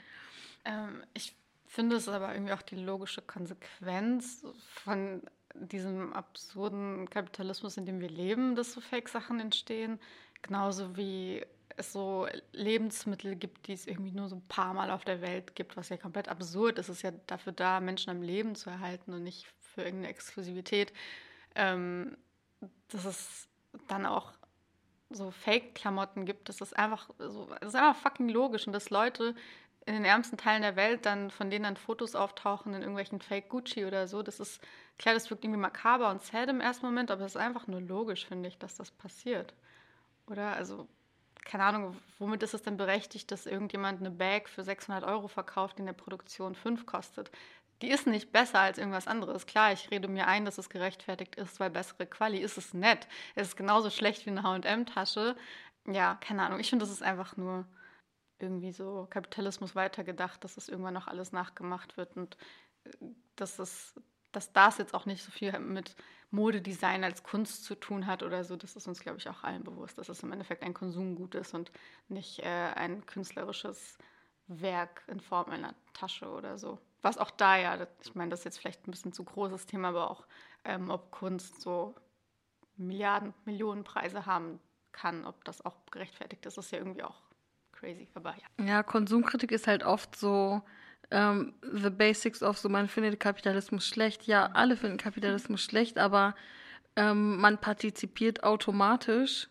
Ähm, 0.65 1.03
ich 1.15 1.37
finde 1.67 1.97
es 1.97 2.09
aber 2.09 2.35
irgendwie 2.35 2.53
auch 2.53 2.63
die 2.63 2.77
logische 2.77 3.23
Konsequenz 3.23 4.45
von 4.85 5.23
diesem 5.55 6.13
absurden 6.13 7.09
Kapitalismus, 7.09 7.77
in 7.77 7.87
dem 7.87 8.01
wir 8.01 8.11
leben, 8.11 8.57
dass 8.57 8.73
so 8.73 8.81
Fake-Sachen 8.81 9.41
entstehen. 9.41 10.01
Genauso 10.43 10.97
wie 10.97 11.45
es 11.77 11.93
so 11.93 12.29
Lebensmittel 12.53 13.37
gibt, 13.37 13.67
die 13.67 13.73
es 13.73 13.87
irgendwie 13.87 14.13
nur 14.13 14.29
so 14.29 14.37
ein 14.37 14.49
paar 14.49 14.75
Mal 14.75 14.91
auf 14.91 15.05
der 15.05 15.21
Welt 15.21 15.55
gibt, 15.55 15.77
was 15.77 15.89
ja 15.89 15.97
komplett 15.97 16.29
absurd 16.29 16.79
ist. 16.79 16.89
Es 16.89 16.97
ist 16.97 17.03
ja 17.03 17.13
dafür 17.27 17.53
da, 17.53 17.81
Menschen 17.81 18.11
am 18.11 18.23
Leben 18.23 18.55
zu 18.55 18.71
erhalten 18.71 19.13
und 19.13 19.25
nicht 19.25 19.47
für 19.61 19.83
irgendeine 19.83 20.11
Exklusivität. 20.11 20.93
Ähm, 21.55 22.17
dass 22.89 23.05
es 23.05 23.49
dann 23.89 24.07
auch 24.07 24.33
so 25.11 25.31
Fake-Klamotten 25.31 26.25
gibt, 26.27 26.49
das 26.49 26.61
ist 26.61 26.77
einfach 26.77 27.09
so, 27.19 27.47
das 27.61 27.69
ist 27.69 27.77
einfach 27.77 27.97
fucking 27.97 28.29
logisch 28.29 28.67
und 28.67 28.73
dass 28.73 28.91
Leute 28.91 29.35
in 29.87 29.95
den 29.95 30.05
ärmsten 30.05 30.39
Teilen 30.39 30.63
der 30.63 30.77
Welt 30.77 31.05
dann, 31.05 31.31
von 31.31 31.51
denen 31.51 31.65
dann 31.65 31.77
Fotos 31.77 32.15
auftauchen 32.15 32.73
in 32.75 32.81
irgendwelchen 32.81 33.21
Fake 33.21 33.49
Gucci 33.49 33.85
oder 33.85 34.09
so, 34.09 34.23
das 34.23 34.41
ist, 34.41 34.63
klar, 34.99 35.15
das 35.15 35.29
wirkt 35.31 35.45
irgendwie 35.45 35.61
makaber 35.61 36.11
und 36.11 36.23
sad 36.23 36.49
im 36.49 36.61
ersten 36.61 36.87
Moment, 36.87 37.11
aber 37.11 37.25
es 37.25 37.35
ist 37.35 37.41
einfach 37.41 37.67
nur 37.67 37.81
logisch, 37.81 38.27
finde 38.27 38.49
ich, 38.49 38.59
dass 38.59 38.77
das 38.77 38.91
passiert. 38.91 39.55
Oder? 40.27 40.55
Also, 40.55 40.89
keine 41.45 41.65
Ahnung, 41.65 41.97
womit 42.19 42.43
ist 42.43 42.55
es 42.55 42.63
denn 42.63 42.79
berechtigt, 42.79 43.31
dass 43.31 43.45
irgendjemand 43.45 44.01
eine 44.01 44.11
Bag 44.11 44.49
für 44.49 44.65
600 44.65 45.05
Euro 45.05 45.29
verkauft, 45.29 45.77
die 45.77 45.81
in 45.81 45.87
der 45.87 45.93
Produktion 45.93 46.55
5 46.55 46.87
kostet? 46.87 47.31
Die 47.83 47.91
ist 47.91 48.07
nicht 48.07 48.33
besser 48.33 48.61
als 48.61 48.79
irgendwas 48.79 49.07
anderes. 49.07 49.45
Klar, 49.45 49.73
ich 49.73 49.91
rede 49.91 50.09
mir 50.09 50.27
ein, 50.27 50.47
dass 50.47 50.57
es 50.57 50.71
gerechtfertigt 50.71 51.35
ist, 51.35 51.61
weil 51.61 51.69
bessere 51.69 52.07
Quali 52.07 52.39
ist 52.39 52.57
es 52.57 52.73
nett. 52.73 53.07
Es 53.35 53.49
ist 53.49 53.57
genauso 53.57 53.91
schlecht 53.91 54.25
wie 54.25 54.31
eine 54.31 54.43
H&M-Tasche. 54.43 55.37
Ja, 55.87 56.15
keine 56.21 56.45
Ahnung. 56.45 56.61
Ich 56.61 56.71
finde, 56.71 56.85
das 56.85 56.93
ist 56.93 57.03
einfach 57.03 57.37
nur 57.37 57.67
irgendwie 58.39 58.73
so 58.73 59.07
Kapitalismus 59.11 59.75
weitergedacht, 59.75 60.43
dass 60.45 60.57
es 60.57 60.69
irgendwann 60.69 60.95
noch 60.95 61.07
alles 61.07 61.33
nachgemacht 61.33 61.97
wird 61.97 62.17
und 62.17 62.37
äh, 62.85 62.91
dass 63.37 63.59
es 63.59 63.95
dass 64.35 64.53
das 64.53 64.79
jetzt 64.79 64.95
auch 64.95 65.07
nicht 65.07 65.23
so 65.23 65.31
viel 65.31 65.59
mit 65.61 65.95
Modedesign 66.31 67.05
als 67.05 67.23
Kunst 67.23 67.65
zu 67.65 67.77
tun 67.77 68.07
hat 68.07 68.23
oder 68.23 68.45
so, 68.45 68.57
das 68.57 68.75
ist 68.75 68.89
uns, 68.89 69.01
glaube 69.01 69.19
ich, 69.19 69.29
auch 69.29 69.45
allen 69.45 69.63
bewusst, 69.63 69.97
dass 69.97 70.09
es 70.09 70.23
im 70.23 70.33
Endeffekt 70.33 70.65
ein 70.65 70.75
Konsumgut 70.75 71.35
ist 71.37 71.55
und 71.55 71.71
nicht 72.09 72.41
äh, 72.41 72.73
ein 72.75 73.07
künstlerisches 73.07 73.97
Werk 74.47 75.05
in 75.07 75.21
Form 75.21 75.51
einer 75.51 75.75
Tasche 75.93 76.29
oder 76.29 76.59
so. 76.59 76.79
Was 77.03 77.19
auch 77.19 77.31
da 77.31 77.57
ja, 77.57 77.87
ich 78.03 78.15
meine, 78.15 78.31
das 78.31 78.41
ist 78.41 78.45
jetzt 78.45 78.59
vielleicht 78.59 78.87
ein 78.87 78.91
bisschen 78.91 79.13
zu 79.13 79.25
großes 79.25 79.67
Thema, 79.67 79.89
aber 79.89 80.11
auch, 80.11 80.27
ähm, 80.65 80.91
ob 80.91 81.11
Kunst 81.11 81.61
so 81.61 81.95
Milliarden, 82.77 83.33
Millionen 83.45 83.85
Preise 83.85 84.27
haben 84.27 84.59
kann, 84.91 85.25
ob 85.25 85.45
das 85.45 85.65
auch 85.65 85.77
gerechtfertigt 85.91 86.45
ist, 86.47 86.59
ist 86.59 86.73
ja 86.73 86.79
irgendwie 86.79 87.05
auch 87.05 87.23
crazy, 87.85 88.09
aber 88.15 88.35
ja. 88.59 88.65
Ja, 88.65 88.83
Konsumkritik 88.83 89.53
ist 89.53 89.67
halt 89.67 89.85
oft 89.85 90.17
so 90.17 90.63
ähm, 91.11 91.55
the 91.63 91.91
basics 91.91 92.43
of 92.43 92.59
so, 92.59 92.69
man 92.69 92.89
findet 92.89 93.21
Kapitalismus 93.21 93.87
schlecht. 93.87 94.27
Ja, 94.27 94.51
alle 94.55 94.77
finden 94.77 94.97
Kapitalismus 94.97 95.63
schlecht, 95.63 95.99
aber 95.99 96.35
ähm, 96.97 97.37
man 97.39 97.59
partizipiert 97.59 98.43
automatisch 98.43 99.49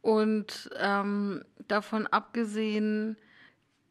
und 0.00 0.70
ähm, 0.78 1.44
davon 1.66 2.06
abgesehen 2.06 3.16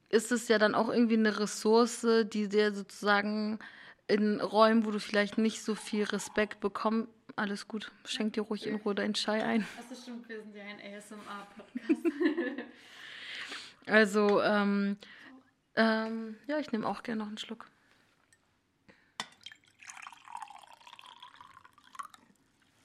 ist 0.10 0.32
es 0.32 0.48
ja 0.48 0.58
dann 0.58 0.74
auch 0.74 0.90
irgendwie 0.90 1.18
eine 1.18 1.38
Ressource, 1.40 2.08
die 2.32 2.48
dir 2.48 2.74
sozusagen 2.74 3.60
in 4.08 4.40
Räumen, 4.40 4.86
wo 4.86 4.92
du 4.92 5.00
vielleicht 5.00 5.38
nicht 5.38 5.62
so 5.62 5.76
viel 5.76 6.06
Respekt 6.06 6.62
bekommst, 6.62 7.10
alles 7.36 7.68
gut, 7.68 7.92
schenk 8.06 8.34
dir 8.34 8.42
ruhig 8.42 8.66
in 8.66 8.76
Ruhe 8.76 8.96
deinen 8.96 9.14
Chai 9.14 9.44
ein. 9.44 9.68
Das 9.76 10.00
ist 10.00 10.08
schon, 10.08 10.28
wir 10.28 10.42
sind 10.42 10.56
ja 10.56 10.64
ein 10.64 10.80
ASMR-Podcast. 10.80 12.02
Also, 13.88 14.42
ähm, 14.42 14.98
ähm, 15.76 16.36
ja, 16.48 16.60
ich 16.60 16.72
nehme 16.72 16.88
auch 16.88 17.04
gerne 17.04 17.20
noch 17.20 17.28
einen 17.28 17.38
Schluck. 17.38 17.70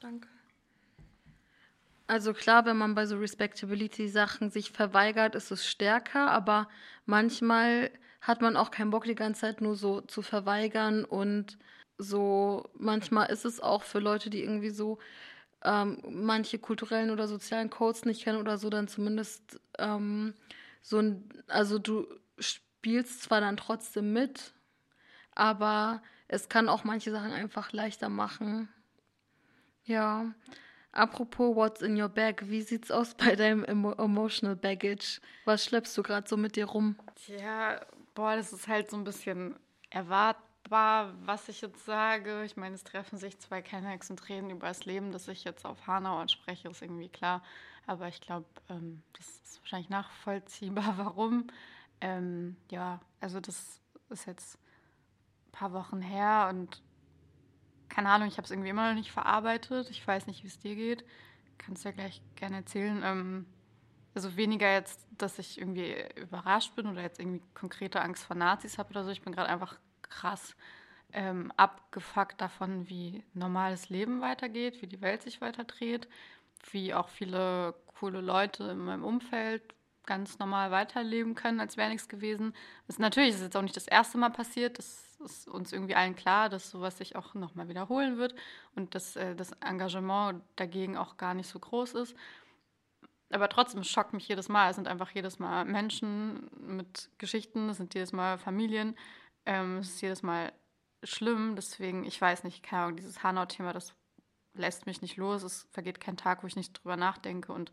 Danke. 0.01 0.29
Also 2.07 2.35
klar, 2.35 2.67
wenn 2.67 2.77
man 2.77 2.95
bei 2.95 3.07
so 3.07 3.17
Respectability-Sachen 3.17 4.51
sich 4.51 4.71
verweigert, 4.71 5.35
ist 5.35 5.51
es 5.51 5.67
stärker, 5.67 6.31
aber 6.31 6.69
manchmal 7.07 7.91
hat 8.21 8.43
man 8.43 8.57
auch 8.57 8.71
keinen 8.71 8.91
Bock, 8.91 9.05
die 9.05 9.15
ganze 9.15 9.43
Zeit 9.43 9.61
nur 9.61 9.77
so 9.77 10.01
zu 10.03 10.23
verweigern 10.23 11.05
und 11.05 11.59
so, 11.99 12.69
manchmal 12.75 13.31
ist 13.31 13.45
es 13.45 13.61
auch 13.61 13.83
für 13.83 13.99
Leute, 13.99 14.31
die 14.31 14.43
irgendwie 14.43 14.71
so 14.71 14.99
ähm, 15.65 16.03
manche 16.09 16.59
kulturellen 16.59 17.11
oder 17.11 17.29
sozialen 17.29 17.71
Codes 17.71 18.05
nicht 18.05 18.25
kennen 18.25 18.39
oder 18.39 18.59
so, 18.59 18.69
dann 18.71 18.89
zumindest 18.89 19.61
ähm, 19.79 20.35
so 20.83 20.99
ein, 20.99 21.29
also 21.47 21.79
du 21.79 22.07
spielst 22.39 23.23
zwar 23.23 23.41
dann 23.41 23.57
trotzdem 23.57 24.13
mit, 24.13 24.53
aber 25.35 26.03
es 26.29 26.49
kann 26.49 26.69
auch 26.69 26.85
manche 26.85 27.11
Sachen 27.11 27.33
einfach 27.33 27.73
leichter 27.73 28.09
machen. 28.09 28.69
Ja. 29.85 30.33
Apropos 30.93 31.57
What's 31.57 31.81
in 31.81 32.01
your 32.01 32.09
bag, 32.09 32.49
wie 32.49 32.61
sieht's 32.61 32.91
aus 32.91 33.15
bei 33.17 33.35
deinem 33.35 33.65
emo 33.65 33.93
emotional 33.93 34.57
baggage? 34.57 35.21
Was 35.45 35.65
schleppst 35.65 35.97
du 35.97 36.03
gerade 36.03 36.29
so 36.29 36.37
mit 36.37 36.57
dir 36.57 36.67
rum? 36.67 36.97
Ja, 37.27 37.81
boah, 38.15 38.37
das 38.37 38.53
ist 38.53 38.69
halt 38.69 38.91
so 38.91 38.97
ein 38.97 39.05
bisschen 39.05 39.57
erwartbar, 39.91 41.15
was 41.25 41.49
ich 41.49 41.63
jetzt 41.63 41.85
sage. 41.87 42.45
Ich 42.45 42.57
meine, 42.57 42.75
es 42.75 42.85
treffen 42.85 43.17
sich 43.17 43.39
zwei 43.39 43.63
Kennex 43.63 44.11
und 44.11 44.29
reden 44.29 44.51
über 44.51 44.69
das 44.69 44.85
Leben, 44.85 45.13
das 45.13 45.29
ich 45.29 45.45
jetzt 45.45 45.65
auf 45.65 45.87
Hanau 45.87 46.19
anspreche, 46.19 46.69
ist 46.69 46.83
irgendwie 46.83 47.09
klar. 47.09 47.43
Aber 47.87 48.09
ich 48.09 48.21
glaube, 48.21 48.47
ähm, 48.69 49.03
das 49.15 49.27
ist 49.45 49.61
wahrscheinlich 49.61 49.91
nachvollziehbar, 49.91 50.95
warum. 50.97 51.47
Ähm, 52.01 52.57
ja, 52.71 53.01
also 53.21 53.41
das 53.41 53.81
ist 54.11 54.27
jetzt 54.27 54.59
ein 55.47 55.53
paar 55.53 55.73
Wochen 55.73 56.01
her 56.01 56.49
und 56.51 56.83
keine 57.89 58.09
Ahnung, 58.09 58.27
ich 58.27 58.39
habe 58.39 58.47
es 58.47 58.51
irgendwie 58.51 58.71
immer 58.71 58.89
noch 58.89 58.99
nicht 58.99 59.13
verarbeitet. 59.13 59.91
Ich 59.91 60.07
weiß 60.07 60.27
nicht, 60.27 60.43
wie 60.43 60.49
es 60.49 60.59
dir 60.59 60.75
geht. 60.75 61.05
Kannst 61.59 61.85
ja 61.85 61.91
gleich 61.91 62.23
gerne 62.37 62.57
erzählen. 62.57 63.03
Ähm, 63.05 63.47
also 64.15 64.37
weniger 64.37 64.73
jetzt, 64.73 65.07
dass 65.19 65.39
ich 65.39 65.59
irgendwie 65.59 65.95
überrascht 66.17 66.75
bin 66.75 66.87
oder 66.87 67.03
jetzt 67.03 67.21
irgendwie 67.21 67.43
konkrete 67.55 68.01
Angst 68.01 68.25
vor 68.25 68.37
Nazis 68.37 68.79
habe 68.79 68.91
oder 68.91 69.05
so. 69.05 69.11
Ich 69.11 69.23
bin 69.23 69.35
gerade 69.35 69.49
einfach 69.49 69.79
krass 70.03 70.57
ähm, 71.13 71.53
abgefuckt 71.57 72.41
davon, 72.41 72.89
wie 72.89 73.23
normales 73.35 73.91
Leben 73.91 74.23
weitergeht, 74.23 74.81
wie 74.81 74.87
die 74.87 75.03
Welt 75.03 75.23
sich 75.23 75.41
weiterdreht 75.41 76.09
wie 76.71 76.95
auch 76.95 77.09
viele 77.09 77.75
coole 77.99 78.21
Leute 78.21 78.65
in 78.65 78.79
meinem 78.79 79.05
Umfeld 79.05 79.63
ganz 80.07 80.39
normal 80.39 80.71
weiterleben 80.71 81.35
können, 81.35 81.61
als 81.61 81.77
wäre 81.77 81.91
nichts 81.91 82.09
gewesen. 82.09 82.55
Das, 82.87 82.99
natürlich 82.99 83.31
ist 83.31 83.37
es 83.37 83.43
jetzt 83.43 83.57
auch 83.57 83.63
nicht 83.63 83.77
das 83.77 83.87
erste 83.87 84.19
Mal 84.19 84.31
passiert. 84.31 84.79
Das 84.79 85.19
ist 85.25 85.49
uns 85.49 85.73
irgendwie 85.73 85.95
allen 85.95 86.17
klar, 86.17 86.49
dass 86.49 86.71
sowas 86.71 86.99
sich 86.99 87.15
auch 87.15 87.35
nochmal 87.35 87.69
wiederholen 87.69 88.19
wird 88.19 88.35
und 88.75 88.95
dass 88.95 89.17
äh, 89.17 89.37
das 89.37 89.53
Engagement 89.61 90.43
dagegen 90.57 90.97
auch 90.97 91.17
gar 91.17 91.35
nicht 91.35 91.49
so 91.49 91.59
groß 91.59 91.95
ist. 91.95 92.17
Aber 93.31 93.49
trotzdem 93.49 93.83
schockt 93.85 94.13
mich 94.13 94.29
jedes 94.29 94.49
Mal. 94.49 94.71
Es 94.71 94.77
sind 94.77 94.89
einfach 94.89 95.11
jedes 95.11 95.39
Mal 95.39 95.65
Menschen 95.65 96.51
mit 96.59 97.09
Geschichten, 97.19 97.71
es 97.71 97.79
sind 97.79 97.95
jedes 97.95 98.13
Mal 98.13 98.39
Familien. 98.39 98.97
Ähm, 99.47 99.79
es 99.79 99.91
ist 99.91 100.03
jedes 100.03 100.23
Mal 100.23 100.53
schlimm. 101.03 101.57
Deswegen, 101.57 102.05
ich 102.05 102.21
weiß 102.21 102.45
nicht, 102.45 102.63
keine 102.63 102.83
Ahnung, 102.83 102.97
dieses 102.97 103.23
Hanau-Thema, 103.23 103.73
das 103.73 103.95
lässt 104.55 104.87
mich 104.87 105.03
nicht 105.03 105.17
los. 105.17 105.43
Es 105.43 105.67
vergeht 105.73 106.01
kein 106.01 106.17
Tag, 106.17 106.43
wo 106.43 106.47
ich 106.47 106.57
nicht 106.57 106.73
drüber 106.73 106.97
nachdenke. 106.97 107.53
Und 107.53 107.73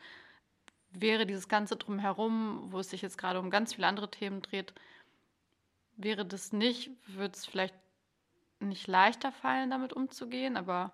wäre 0.92 1.26
dieses 1.26 1.48
Ganze 1.48 1.76
drumherum, 1.76 2.72
wo 2.72 2.80
es 2.80 2.90
sich 2.90 3.02
jetzt 3.02 3.18
gerade 3.18 3.40
um 3.40 3.50
ganz 3.50 3.74
viele 3.74 3.88
andere 3.88 4.10
Themen 4.10 4.42
dreht, 4.42 4.74
wäre 5.98 6.26
das 6.26 6.54
nicht, 6.54 6.92
würde 7.08 7.36
es 7.36 7.46
vielleicht 7.46 7.76
nicht 8.60 8.88
leichter 8.88 9.32
fallen, 9.32 9.70
damit 9.70 9.94
umzugehen, 9.94 10.58
aber 10.58 10.92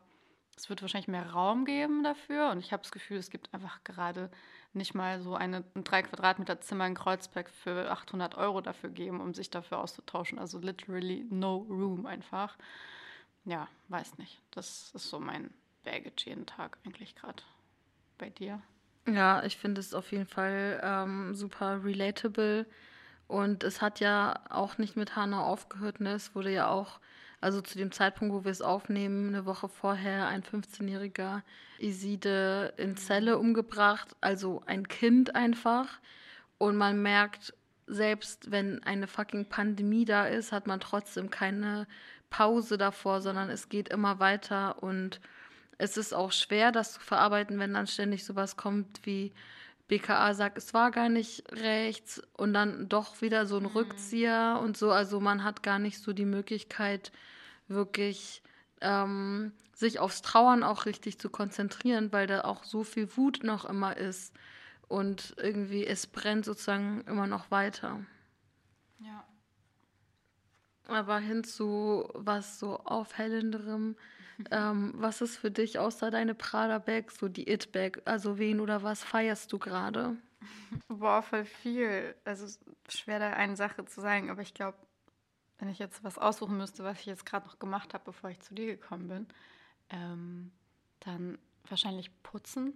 es 0.56 0.70
wird 0.70 0.82
wahrscheinlich 0.82 1.08
mehr 1.08 1.32
Raum 1.32 1.66
geben 1.66 2.04
dafür. 2.04 2.52
Und 2.52 2.60
ich 2.60 2.72
habe 2.72 2.84
das 2.84 2.92
Gefühl, 2.92 3.18
es 3.18 3.30
gibt 3.30 3.54
einfach 3.54 3.84
gerade 3.84 4.32
nicht 4.74 4.94
mal 4.94 5.22
so 5.22 5.36
eine, 5.36 5.64
ein 5.74 5.84
drei 5.84 6.02
Quadratmeter 6.02 6.62
Zimmer 6.62 6.88
in 6.88 6.96
Kreuzberg 6.96 7.50
für 7.50 7.92
800 7.92 8.36
Euro 8.36 8.62
dafür 8.62 8.90
geben, 8.90 9.22
um 9.22 9.34
sich 9.34 9.50
dafür 9.50 9.80
auszutauschen. 9.80 10.40
Also 10.40 10.60
literally 10.60 11.26
no 11.30 11.58
room 11.70 12.06
einfach. 12.06 12.58
Ja, 13.46 13.68
weiß 13.90 14.18
nicht. 14.18 14.42
Das 14.52 14.92
ist 14.94 15.10
so 15.10 15.20
mein 15.20 15.54
Baggage 15.86 16.26
jeden 16.26 16.46
Tag 16.46 16.78
eigentlich 16.86 17.16
gerade 17.16 17.42
bei 18.18 18.30
dir? 18.30 18.62
Ja, 19.08 19.44
ich 19.44 19.58
finde 19.58 19.80
es 19.80 19.94
auf 19.94 20.12
jeden 20.12 20.26
Fall 20.28 20.82
ähm, 20.84 21.36
super 21.36 21.84
relatable. 21.84 22.66
Und 23.28 23.64
es 23.64 23.82
hat 23.82 24.00
ja 24.02 24.42
auch 24.50 24.78
nicht 24.78 24.96
mit 24.98 25.16
Hannah 25.16 25.44
aufgehört, 25.44 26.00
ne? 26.00 26.14
Es 26.14 26.36
wurde 26.36 26.52
ja 26.52 26.68
auch 26.68 27.00
Also 27.42 27.62
zu 27.62 27.78
dem 27.78 27.92
Zeitpunkt, 27.92 28.34
wo 28.34 28.44
wir 28.44 28.52
es 28.52 28.62
aufnehmen, 28.62 29.28
eine 29.30 29.46
Woche 29.46 29.70
vorher, 29.70 30.28
ein 30.28 30.42
15-jähriger 30.42 31.44
Iside 31.78 32.74
in 32.78 32.98
Zelle 32.98 33.38
umgebracht, 33.38 34.16
also 34.22 34.64
ein 34.66 34.88
Kind 34.88 35.36
einfach. 35.36 36.00
Und 36.58 36.76
man 36.76 37.02
merkt, 37.02 37.54
selbst 37.88 38.50
wenn 38.52 38.82
eine 38.84 39.08
fucking 39.08 39.48
Pandemie 39.50 40.06
da 40.06 40.26
ist, 40.26 40.52
hat 40.52 40.66
man 40.66 40.80
trotzdem 40.80 41.30
keine 41.30 41.88
Pause 42.32 42.78
davor, 42.78 43.22
sondern 43.22 43.50
es 43.50 43.70
geht 43.70 43.90
immer 43.90 44.20
weiter 44.20 44.82
und 44.82 45.20
es 45.78 45.98
ist 45.98 46.14
auch 46.14 46.32
schwer, 46.32 46.72
das 46.72 46.94
zu 46.94 47.00
verarbeiten, 47.00 47.60
wenn 47.60 47.74
dann 47.74 47.88
ständig 47.88 48.26
sowas 48.26 48.58
kommt 48.58 49.06
wie 49.06 49.34
BKA 49.88 50.34
sagt, 50.34 50.58
es 50.58 50.74
war 50.74 50.90
gar 50.90 51.10
nicht 51.10 51.44
rechts 51.52 52.22
und 52.34 52.54
dann 52.54 52.90
doch 52.90 53.22
wieder 53.22 53.46
so 53.46 53.58
ein 53.58 53.64
mhm. 53.64 53.70
Rückzieher 53.70 54.60
und 54.64 54.78
so. 54.78 54.92
Also 54.92 55.20
man 55.20 55.44
hat 55.44 55.62
gar 55.64 55.80
nicht 55.80 56.00
so 56.00 56.12
die 56.12 56.26
Möglichkeit, 56.26 57.12
wirklich 57.68 58.42
ähm, 58.82 59.52
sich 59.74 60.00
aufs 60.00 60.22
Trauern 60.22 60.64
auch 60.64 60.86
richtig 60.86 61.20
zu 61.20 61.30
konzentrieren, 61.30 62.12
weil 62.12 62.28
da 62.28 62.42
auch 62.42 62.64
so 62.64 62.84
viel 62.84 63.16
Wut 63.16 63.44
noch 63.44 63.66
immer 63.66 63.96
ist 63.98 64.34
und 64.88 65.36
irgendwie 65.38 65.86
es 65.86 66.08
brennt 66.08 66.46
sozusagen 66.46 67.02
immer 67.02 67.28
noch 67.28 67.52
weiter. 67.52 68.00
Ja. 69.00 69.24
Aber 70.88 71.20
hin 71.20 71.44
zu 71.44 72.10
was 72.14 72.60
so 72.60 72.80
aufhellenderem. 72.80 73.96
Ähm, 74.52 74.94
was 74.96 75.22
ist 75.22 75.38
für 75.38 75.52
dich 75.52 75.80
außer 75.80 76.12
deine 76.12 76.36
Prada-Bag 76.36 77.12
so 77.12 77.28
die 77.28 77.50
It-Bag? 77.50 78.02
Also 78.06 78.38
wen 78.38 78.60
oder 78.60 78.84
was 78.84 79.04
feierst 79.04 79.52
du 79.52 79.60
gerade? 79.60 80.18
Boah, 80.88 81.22
voll 81.22 81.46
viel. 81.46 82.16
Also 82.26 82.48
schwer 82.90 83.20
da 83.20 83.32
eine 83.32 83.56
Sache 83.56 83.86
zu 83.86 84.02
sagen, 84.02 84.30
aber 84.30 84.42
ich 84.42 84.54
glaube, 84.54 84.78
wenn 85.58 85.70
ich 85.70 85.80
jetzt 85.80 86.04
was 86.04 86.18
aussuchen 86.18 86.58
müsste, 86.58 86.84
was 86.84 87.00
ich 87.00 87.06
jetzt 87.06 87.26
gerade 87.26 87.48
noch 87.48 87.60
gemacht 87.60 87.94
habe, 87.94 88.04
bevor 88.04 88.30
ich 88.30 88.40
zu 88.42 88.54
dir 88.54 88.66
gekommen 88.66 89.08
bin, 89.08 89.28
ähm, 89.90 90.52
dann 91.00 91.38
wahrscheinlich 91.70 92.12
putzen. 92.24 92.74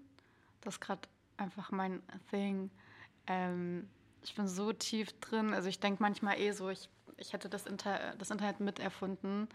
Das 0.62 0.76
ist 0.76 0.80
gerade 0.80 1.02
einfach 1.38 1.72
mein 1.72 2.02
Thing. 2.30 2.72
Ähm, 3.28 3.90
ich 4.24 4.36
bin 4.36 4.48
so 4.48 4.74
tief 4.74 5.20
drin. 5.20 5.54
Also 5.54 5.70
ich 5.70 5.80
denke 5.80 6.02
manchmal 6.02 6.40
eh 6.40 6.52
so, 6.52 6.70
ich, 6.70 6.90
ich 7.18 7.34
hätte 7.34 7.50
das, 7.50 7.66
Inter 7.66 8.16
das 8.18 8.32
Internet 8.32 8.60
miterfunden. 8.60 9.50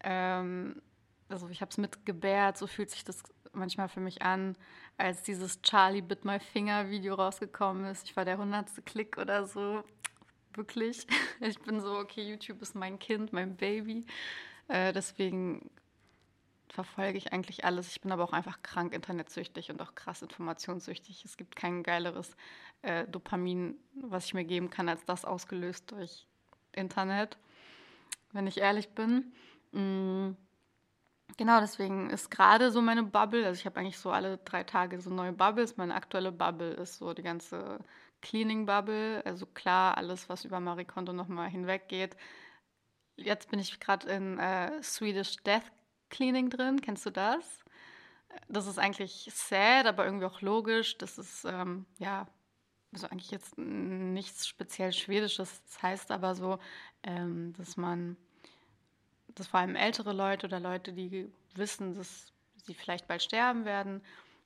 Ähm, 0.00 0.80
also 1.28 1.48
ich 1.48 1.60
habe 1.60 1.70
es 1.70 1.78
mitgebärt, 1.78 2.58
so 2.58 2.66
fühlt 2.66 2.90
sich 2.90 3.04
das 3.04 3.22
manchmal 3.52 3.88
für 3.88 4.00
mich 4.00 4.22
an, 4.22 4.56
als 4.96 5.22
dieses 5.22 5.62
Charlie 5.62 6.02
Bit 6.02 6.24
My 6.24 6.38
Finger 6.38 6.90
Video 6.90 7.14
rausgekommen 7.14 7.84
ist. 7.86 8.04
Ich 8.04 8.16
war 8.16 8.24
der 8.24 8.38
hundertste 8.38 8.82
Klick 8.82 9.18
oder 9.18 9.46
so. 9.46 9.82
Wirklich. 10.54 11.06
Ich 11.40 11.58
bin 11.60 11.80
so, 11.80 11.98
okay, 11.98 12.22
YouTube 12.22 12.62
ist 12.62 12.76
mein 12.76 12.98
Kind, 12.98 13.32
mein 13.32 13.56
Baby. 13.56 14.06
Äh, 14.68 14.92
deswegen 14.92 15.68
verfolge 16.68 17.18
ich 17.18 17.32
eigentlich 17.32 17.64
alles. 17.64 17.90
Ich 17.90 18.00
bin 18.00 18.12
aber 18.12 18.24
auch 18.24 18.32
einfach 18.32 18.62
krank 18.62 18.94
internetsüchtig 18.94 19.70
und 19.70 19.82
auch 19.82 19.94
krass 19.94 20.22
informationssüchtig. 20.22 21.24
Es 21.24 21.36
gibt 21.36 21.56
kein 21.56 21.82
geileres 21.82 22.36
äh, 22.82 23.06
Dopamin, 23.08 23.76
was 23.94 24.26
ich 24.26 24.34
mir 24.34 24.44
geben 24.44 24.70
kann, 24.70 24.88
als 24.88 25.04
das 25.04 25.24
ausgelöst 25.24 25.90
durch 25.90 26.26
Internet, 26.72 27.36
wenn 28.32 28.46
ich 28.46 28.58
ehrlich 28.58 28.90
bin. 28.90 29.32
Mm. 29.72 30.36
Genau, 31.36 31.60
deswegen 31.60 32.10
ist 32.10 32.30
gerade 32.30 32.70
so 32.70 32.80
meine 32.80 33.02
Bubble, 33.02 33.44
also 33.46 33.58
ich 33.58 33.66
habe 33.66 33.80
eigentlich 33.80 33.98
so 33.98 34.10
alle 34.12 34.38
drei 34.38 34.62
Tage 34.62 35.00
so 35.00 35.10
neue 35.10 35.32
Bubbles. 35.32 35.76
Meine 35.76 35.94
aktuelle 35.94 36.30
Bubble 36.32 36.72
ist 36.74 36.98
so 36.98 37.12
die 37.12 37.22
ganze 37.22 37.78
Cleaning-Bubble, 38.22 39.22
also 39.24 39.46
klar, 39.46 39.96
alles, 39.96 40.28
was 40.28 40.44
über 40.44 40.60
Marie 40.60 40.84
Kondo 40.84 41.12
nochmal 41.12 41.48
hinweggeht. 41.50 42.16
Jetzt 43.16 43.50
bin 43.50 43.60
ich 43.60 43.78
gerade 43.80 44.08
in 44.08 44.38
äh, 44.38 44.82
Swedish 44.82 45.36
Death 45.44 45.70
Cleaning 46.10 46.50
drin. 46.50 46.80
Kennst 46.80 47.06
du 47.06 47.10
das? 47.10 47.64
Das 48.48 48.66
ist 48.66 48.78
eigentlich 48.78 49.30
sad, 49.32 49.86
aber 49.86 50.04
irgendwie 50.04 50.26
auch 50.26 50.40
logisch. 50.40 50.98
Das 50.98 51.18
ist, 51.18 51.44
ähm, 51.44 51.86
ja, 51.98 52.26
also 52.92 53.08
eigentlich 53.08 53.30
jetzt 53.30 53.58
nichts 53.58 54.46
speziell 54.46 54.92
Schwedisches. 54.92 55.62
Das 55.64 55.82
heißt 55.82 56.10
aber 56.10 56.34
so, 56.34 56.58
ähm, 57.02 57.52
dass 57.56 57.76
man, 57.76 58.16
dass 59.34 59.48
vor 59.48 59.60
allem 59.60 59.76
ältere 59.76 60.12
Leute 60.12 60.46
oder 60.46 60.60
Leute, 60.60 60.92
die 60.92 61.30
wissen, 61.54 61.94
dass 61.94 62.32
sie 62.64 62.74
vielleicht 62.74 63.06
bald 63.06 63.22
sterben 63.22 63.64
werden, 63.64 64.02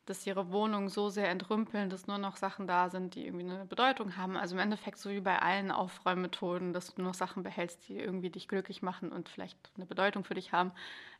dass 0.07 0.27
ihre 0.27 0.51
Wohnung 0.51 0.89
so 0.89 1.11
sehr 1.11 1.29
entrümpeln, 1.29 1.91
dass 1.91 2.07
nur 2.07 2.17
noch 2.17 2.37
Sachen 2.37 2.67
da 2.67 2.89
sind, 2.89 3.15
die 3.15 3.27
irgendwie 3.27 3.45
eine 3.45 3.67
Bedeutung 3.67 4.17
haben. 4.17 4.37
Also 4.37 4.55
im 4.55 4.61
Endeffekt 4.61 4.99
so 4.99 5.11
wie 5.11 5.21
bei 5.21 5.39
allen 5.39 5.71
Aufräummethoden, 5.71 6.73
dass 6.73 6.95
du 6.95 7.03
nur 7.03 7.11
noch 7.11 7.15
Sachen 7.15 7.43
behältst, 7.43 7.89
die 7.89 7.99
irgendwie 7.99 8.31
dich 8.31 8.49
glücklich 8.49 8.81
machen 8.81 9.13
und 9.13 9.29
vielleicht 9.29 9.59
eine 9.77 9.85
Bedeutung 9.85 10.25
für 10.25 10.35
dich 10.35 10.53
haben. 10.53 10.73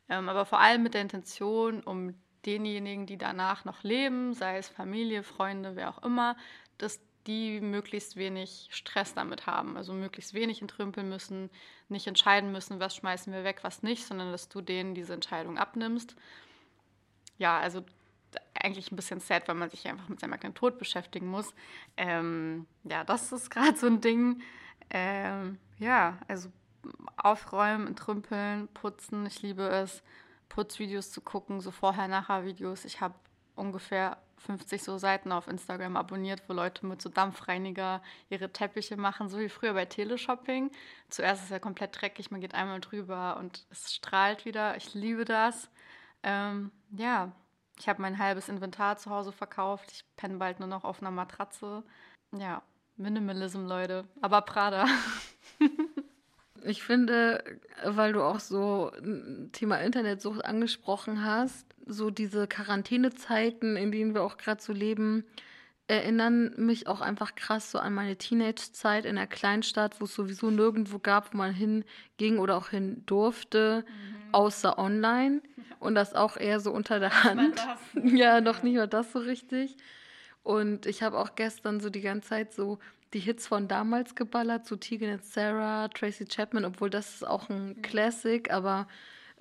Ähm, 0.09 0.27
aber 0.27 0.45
vor 0.45 0.59
allem 0.59 0.81
mit 0.81 0.95
der 0.95 1.01
Intention, 1.01 1.83
um 1.83 2.15
denjenigen, 2.45 3.05
die 3.05 3.17
danach 3.17 3.63
noch 3.65 3.83
leben, 3.83 4.33
sei 4.33 4.57
es 4.57 4.69
Familie, 4.69 5.21
Freunde, 5.23 5.75
wer 5.75 5.89
auch 5.89 6.01
immer, 6.01 6.35
dass 6.79 6.99
die 7.27 7.61
möglichst 7.61 8.15
wenig 8.15 8.67
Stress 8.71 9.13
damit 9.13 9.45
haben, 9.45 9.77
also 9.77 9.93
möglichst 9.93 10.33
wenig 10.33 10.61
entrümpeln 10.61 11.09
müssen, 11.09 11.49
nicht 11.89 12.07
entscheiden 12.07 12.51
müssen, 12.51 12.79
was 12.79 12.95
schmeißen 12.95 13.33
wir 13.33 13.43
weg, 13.43 13.59
was 13.63 13.83
nicht, 13.83 14.05
sondern 14.05 14.31
dass 14.31 14.49
du 14.49 14.61
denen 14.61 14.95
diese 14.95 15.13
Entscheidung 15.13 15.57
abnimmst. 15.57 16.15
Ja, 17.37 17.59
also 17.59 17.83
eigentlich 18.53 18.91
ein 18.91 18.95
bisschen 18.95 19.19
sad, 19.19 19.47
weil 19.47 19.55
man 19.55 19.69
sich 19.69 19.87
einfach 19.87 20.09
mit 20.09 20.19
seinem 20.19 20.33
eigenen 20.33 20.53
Tod 20.53 20.77
beschäftigen 20.77 21.27
muss. 21.27 21.53
Ähm, 21.97 22.67
ja, 22.83 23.03
das 23.03 23.31
ist 23.31 23.49
gerade 23.49 23.77
so 23.77 23.87
ein 23.87 24.01
Ding. 24.01 24.41
Ähm, 24.89 25.57
ja, 25.77 26.17
also 26.27 26.51
aufräumen, 27.17 27.87
entrümpeln, 27.87 28.67
putzen. 28.73 29.25
Ich 29.25 29.41
liebe 29.41 29.63
es, 29.63 30.03
Putzvideos 30.49 31.11
zu 31.11 31.21
gucken, 31.21 31.61
so 31.61 31.71
Vorher-Nachher-Videos. 31.71 32.85
Ich 32.85 33.01
habe 33.01 33.15
ungefähr 33.59 34.17
50 34.39 34.83
so 34.83 34.97
Seiten 34.97 35.31
auf 35.31 35.47
Instagram 35.47 35.97
abonniert, 35.97 36.43
wo 36.47 36.53
Leute 36.53 36.85
mit 36.85 37.01
so 37.01 37.09
Dampfreiniger 37.09 38.01
ihre 38.29 38.51
Teppiche 38.51 38.97
machen, 38.97 39.29
so 39.29 39.39
wie 39.39 39.49
früher 39.49 39.73
bei 39.73 39.85
Teleshopping. 39.85 40.71
Zuerst 41.09 41.43
ist 41.43 41.51
er 41.51 41.59
komplett 41.59 41.99
dreckig, 41.99 42.31
man 42.31 42.41
geht 42.41 42.55
einmal 42.55 42.79
drüber 42.79 43.37
und 43.37 43.65
es 43.69 43.93
strahlt 43.93 44.45
wieder. 44.45 44.77
Ich 44.77 44.93
liebe 44.93 45.25
das. 45.25 45.69
Ähm, 46.23 46.71
ja, 46.91 47.31
ich 47.77 47.87
habe 47.87 48.01
mein 48.01 48.17
halbes 48.17 48.49
Inventar 48.49 48.97
zu 48.97 49.09
Hause 49.09 49.31
verkauft. 49.31 49.91
Ich 49.91 50.05
penne 50.15 50.37
bald 50.37 50.59
nur 50.59 50.67
noch 50.67 50.83
auf 50.83 51.01
einer 51.01 51.11
Matratze. 51.11 51.83
Ja, 52.31 52.61
Minimalism, 52.97 53.65
Leute. 53.65 54.05
Aber 54.21 54.41
Prada. 54.41 54.85
ich 56.63 56.83
finde, 56.83 57.43
weil 57.83 58.13
du 58.13 58.21
auch 58.21 58.39
so 58.39 58.91
Thema 59.51 59.77
Internetsucht 59.77 60.43
angesprochen 60.43 61.23
hast, 61.23 61.65
so 61.85 62.09
diese 62.09 62.47
Quarantänezeiten, 62.47 63.75
in 63.75 63.91
denen 63.91 64.13
wir 64.13 64.23
auch 64.23 64.37
gerade 64.37 64.61
so 64.61 64.73
leben, 64.73 65.25
erinnern 65.87 66.53
mich 66.55 66.87
auch 66.87 67.01
einfach 67.01 67.33
krass 67.33 67.71
so 67.71 67.79
an 67.79 67.93
meine 67.93 68.15
Teenage-Zeit 68.15 69.05
in 69.05 69.15
der 69.15 69.25
Kleinstadt, 69.25 69.99
wo 69.99 70.05
es 70.05 70.13
sowieso 70.13 70.51
nirgendwo 70.51 70.99
gab, 70.99 71.33
wo 71.33 71.37
man 71.37 71.51
hinging 71.51 72.37
oder 72.37 72.57
auch 72.57 72.69
hin 72.69 73.03
durfte, 73.07 73.83
mhm. 73.87 74.33
außer 74.33 74.77
online. 74.77 75.41
Und 75.79 75.95
das 75.95 76.13
auch 76.13 76.35
eher 76.35 76.59
so 76.59 76.71
unter 76.71 76.99
der 76.99 77.23
Hand. 77.23 77.55
ja, 78.03 78.41
noch 78.41 78.63
nicht 78.63 78.75
mal 78.75 78.87
das 78.87 79.13
so 79.13 79.19
richtig. 79.19 79.77
Und 80.43 80.85
ich 80.85 81.01
habe 81.03 81.17
auch 81.17 81.35
gestern 81.35 81.79
so 81.79 81.89
die 81.89 82.01
ganze 82.01 82.29
Zeit 82.29 82.53
so 82.53 82.79
die 83.13 83.19
Hits 83.19 83.47
von 83.47 83.67
damals 83.67 84.15
geballert, 84.15 84.65
so 84.65 84.75
Tegan 84.75 85.09
and 85.11 85.25
Sarah, 85.25 85.87
Tracy 85.89 86.25
Chapman, 86.25 86.65
obwohl 86.65 86.89
das 86.89 87.15
ist 87.15 87.27
auch 87.27 87.49
ein 87.49 87.69
mhm. 87.69 87.81
Classic, 87.81 88.51
aber 88.51 88.87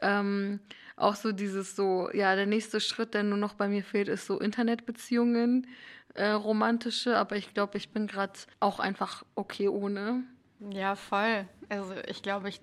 ähm, 0.01 0.61
auch 0.97 1.15
so 1.15 1.33
dieses 1.33 1.77
so, 1.77 2.11
ja, 2.13 2.35
der 2.35 2.47
nächste 2.47 2.81
Schritt, 2.81 3.15
der 3.15 3.23
nur 3.23 3.39
noch 3.39 3.55
bei 3.55 3.69
mir 3.69 3.83
fehlt, 3.83 4.09
ist 4.09 4.27
so 4.27 4.39
Internetbeziehungen 4.39 5.67
äh, 6.15 6.31
romantische, 6.31 7.17
aber 7.17 7.37
ich 7.37 7.55
glaube, 7.55 7.79
ich 7.79 7.91
bin 7.91 8.07
gerade 8.07 8.33
auch 8.61 8.81
einfach 8.81 9.25
okay 9.35 9.69
ohne. 9.69 10.25
Ja, 10.71 10.97
voll. 10.97 11.47
Also 11.69 11.95
ich 12.07 12.23
glaube, 12.23 12.49
ich 12.49 12.61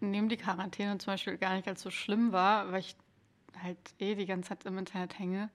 nehme 0.00 0.28
die 0.28 0.36
Quarantäne 0.36 0.98
zum 0.98 1.12
Beispiel 1.12 1.36
gar 1.36 1.54
nicht 1.54 1.68
als 1.68 1.82
so 1.82 1.90
schlimm 1.90 2.32
wahr, 2.32 2.72
weil 2.72 2.80
ich 2.80 2.96
halt 3.62 3.78
eh 3.98 4.14
die 4.14 4.26
ganze 4.26 4.50
Zeit 4.50 4.64
im 4.64 4.78
Internet 4.78 5.18
hänge. 5.18 5.50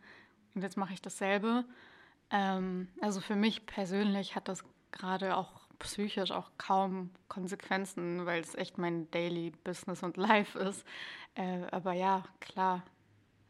Und 0.56 0.62
jetzt 0.62 0.78
mache 0.78 0.94
ich 0.94 1.02
dasselbe. 1.02 1.66
Ähm, 2.32 2.88
also 3.02 3.22
für 3.22 3.36
mich 3.36 3.66
persönlich 3.66 4.36
hat 4.36 4.48
das 4.48 4.64
gerade 4.92 5.36
auch 5.38 5.68
psychisch 5.80 6.32
auch 6.32 6.52
kaum 6.58 7.12
Konsequenzen, 7.30 8.26
weil 8.26 8.42
es 8.42 8.56
echt 8.56 8.78
mein 8.78 9.10
Daily 9.12 9.52
Business 9.64 10.04
und 10.04 10.18
Life 10.18 10.60
ist. 10.60 10.86
Äh, 11.36 11.66
aber 11.72 11.94
ja, 11.94 12.24
klar. 12.42 12.84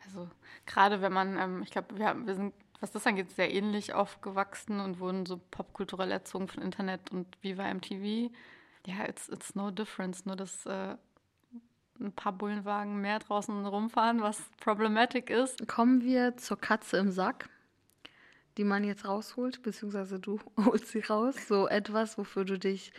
Also 0.06 0.30
gerade 0.66 1.02
wenn 1.02 1.12
man, 1.12 1.38
ähm, 1.38 1.64
ich 1.64 1.72
glaube, 1.72 1.98
wir, 1.98 2.16
wir 2.26 2.36
sind 2.36 2.54
was 2.80 2.92
das 2.92 3.06
angeht, 3.06 3.32
sehr 3.32 3.54
ähnlich 3.54 3.94
aufgewachsen 3.94 4.80
und 4.80 5.00
wurden 5.00 5.26
so 5.26 5.40
popkulturell 5.52 6.12
erzogen 6.12 6.48
von 6.48 6.64
Internet 6.64 7.12
und 7.12 7.28
Viva 7.42 7.72
MTV. 7.74 8.32
Ja, 8.86 9.06
it's, 9.08 9.28
it's 9.30 9.56
no 9.56 9.70
difference, 9.70 10.26
nur 10.26 10.36
dass 10.36 10.66
äh, 10.66 10.96
ein 12.00 12.14
paar 12.14 12.32
Bullenwagen 12.32 13.02
mehr 13.02 13.20
draußen 13.20 13.66
rumfahren, 13.66 14.22
was 14.22 14.42
problematic 14.62 15.30
ist. 15.30 15.68
Kommen 15.68 16.02
wir 16.02 16.38
zur 16.38 16.58
Katze 16.58 16.98
im 16.98 17.12
Sack, 17.12 17.50
die 18.60 18.66
man 18.66 18.84
jetzt 18.84 19.06
rausholt, 19.06 19.62
beziehungsweise 19.62 20.20
du 20.20 20.38
holst 20.58 20.90
sie 20.90 21.00
raus. 21.00 21.48
So 21.48 21.70
etwas, 21.70 22.18
wofür 22.18 22.44
du 22.44 22.60
dich 22.60 22.92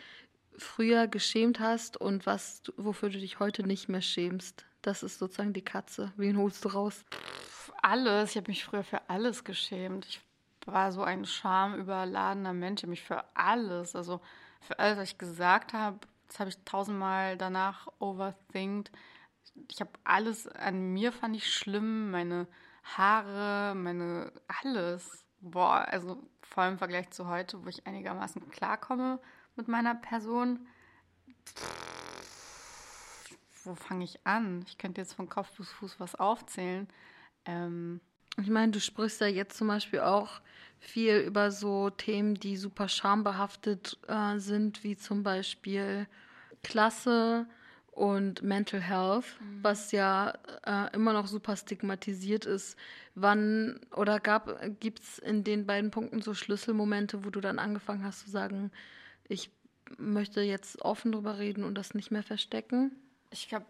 früher 0.56 1.06
geschämt 1.06 1.60
hast 1.60 1.98
und 1.98 2.24
was, 2.24 2.62
wofür 2.78 3.10
du 3.10 3.18
dich 3.18 3.40
heute 3.40 3.62
nicht 3.62 3.86
mehr 3.90 4.00
schämst. 4.00 4.64
Das 4.80 5.02
ist 5.02 5.18
sozusagen 5.18 5.52
die 5.52 5.60
Katze. 5.60 6.14
Wen 6.16 6.38
holst 6.38 6.64
du 6.64 6.70
raus? 6.70 7.04
Alles. 7.82 8.30
Ich 8.30 8.36
habe 8.38 8.50
mich 8.50 8.64
früher 8.64 8.82
für 8.82 9.10
alles 9.10 9.44
geschämt. 9.44 10.06
Ich 10.06 10.22
war 10.64 10.92
so 10.92 11.02
ein 11.02 11.26
schamüberladener 11.26 12.54
Mensch. 12.54 12.82
Ich 12.82 12.88
mich 12.88 13.02
für 13.02 13.22
alles, 13.34 13.94
also 13.94 14.22
für 14.62 14.78
alles, 14.78 14.96
was 14.96 15.10
ich 15.10 15.18
gesagt 15.18 15.74
habe, 15.74 15.98
das 16.26 16.40
habe 16.40 16.48
ich 16.48 16.56
tausendmal 16.64 17.36
danach 17.36 17.86
overthinkt. 17.98 18.90
Ich 19.70 19.82
habe 19.82 19.90
alles 20.04 20.46
an 20.48 20.94
mir 20.94 21.12
fand 21.12 21.36
ich 21.36 21.52
schlimm, 21.52 22.10
meine 22.12 22.46
Haare, 22.82 23.74
meine 23.74 24.32
alles. 24.62 25.26
Boah, 25.40 25.86
also 25.88 26.22
vor 26.42 26.62
allem 26.62 26.74
im 26.74 26.78
Vergleich 26.78 27.10
zu 27.10 27.28
heute, 27.28 27.64
wo 27.64 27.68
ich 27.68 27.86
einigermaßen 27.86 28.50
klarkomme 28.50 29.18
mit 29.56 29.68
meiner 29.68 29.94
Person. 29.94 30.66
Wo 33.64 33.74
fange 33.74 34.04
ich 34.04 34.26
an? 34.26 34.64
Ich 34.66 34.78
könnte 34.78 35.00
jetzt 35.00 35.14
von 35.14 35.28
Kopf 35.28 35.56
bis 35.56 35.70
Fuß 35.70 35.98
was 35.98 36.14
aufzählen. 36.14 36.88
Ähm, 37.46 38.00
ich 38.38 38.48
meine, 38.48 38.72
du 38.72 38.80
sprichst 38.80 39.20
ja 39.20 39.26
jetzt 39.26 39.56
zum 39.56 39.68
Beispiel 39.68 40.00
auch 40.00 40.40
viel 40.78 41.18
über 41.18 41.50
so 41.50 41.90
Themen, 41.90 42.34
die 42.34 42.56
super 42.56 42.88
schambehaftet 42.88 43.98
äh, 44.08 44.38
sind, 44.38 44.84
wie 44.84 44.96
zum 44.96 45.22
Beispiel 45.22 46.06
Klasse 46.62 47.46
und 48.00 48.42
Mental 48.42 48.80
Health, 48.80 49.26
mhm. 49.40 49.62
was 49.62 49.92
ja 49.92 50.32
äh, 50.64 50.90
immer 50.94 51.12
noch 51.12 51.26
super 51.26 51.54
stigmatisiert 51.54 52.46
ist. 52.46 52.78
Wann 53.14 53.78
oder 53.94 54.20
gibt 54.80 55.00
es 55.00 55.18
in 55.18 55.44
den 55.44 55.66
beiden 55.66 55.90
Punkten 55.90 56.22
so 56.22 56.32
Schlüsselmomente, 56.32 57.26
wo 57.26 57.30
du 57.30 57.42
dann 57.42 57.58
angefangen 57.58 58.02
hast 58.02 58.20
zu 58.20 58.30
sagen, 58.30 58.70
ich 59.28 59.50
möchte 59.98 60.40
jetzt 60.40 60.80
offen 60.80 61.12
drüber 61.12 61.38
reden 61.38 61.62
und 61.62 61.74
das 61.74 61.92
nicht 61.92 62.10
mehr 62.10 62.22
verstecken? 62.22 62.92
Ich 63.28 63.50
glaube, 63.50 63.66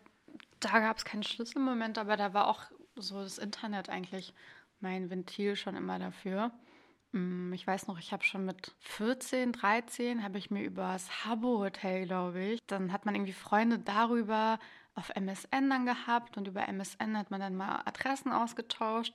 da 0.60 0.78
gab 0.78 0.98
es 0.98 1.04
keinen 1.04 1.24
Schlüsselmoment, 1.24 1.98
aber 1.98 2.16
da 2.16 2.32
war 2.32 2.46
auch 2.46 2.62
so 2.94 3.20
das 3.24 3.38
Internet 3.38 3.88
eigentlich 3.88 4.32
mein 4.78 5.10
Ventil 5.10 5.56
schon 5.56 5.74
immer 5.74 5.98
dafür. 5.98 6.52
Mm, 7.12 7.52
ich 7.52 7.66
weiß 7.66 7.86
noch, 7.86 7.98
ich 7.98 8.12
habe 8.12 8.24
schon 8.24 8.44
mit 8.44 8.74
14, 8.80 9.52
13 9.52 10.22
habe 10.22 10.38
ich 10.38 10.50
mir 10.50 10.62
über 10.62 10.92
das 10.92 11.24
Habbo 11.24 11.58
Hotel, 11.58 12.06
glaube 12.06 12.40
ich, 12.42 12.60
dann 12.66 12.92
hat 12.92 13.06
man 13.06 13.14
irgendwie 13.14 13.32
Freunde 13.32 13.78
darüber 13.78 14.58
auf 14.94 15.10
MSN 15.14 15.70
dann 15.70 15.86
gehabt 15.86 16.36
und 16.36 16.48
über 16.48 16.68
MSN 16.68 17.16
hat 17.16 17.30
man 17.30 17.40
dann 17.40 17.56
mal 17.56 17.82
Adressen 17.84 18.32
ausgetauscht 18.32 19.14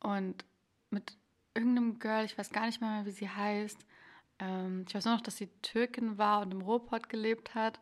und 0.00 0.44
mit 0.90 1.16
irgendeinem 1.54 1.98
Girl, 1.98 2.24
ich 2.24 2.36
weiß 2.38 2.50
gar 2.50 2.66
nicht 2.66 2.80
mehr, 2.80 3.04
wie 3.04 3.10
sie 3.10 3.28
heißt. 3.28 3.78
Ähm, 4.38 4.84
ich 4.88 4.94
weiß 4.94 5.04
nur 5.04 5.14
noch, 5.14 5.20
dass 5.22 5.36
sie 5.36 5.48
Türkin 5.62 6.18
war 6.18 6.42
und 6.42 6.52
im 6.52 6.62
Ruhrpott 6.62 7.08
gelebt 7.08 7.54
hat 7.54 7.80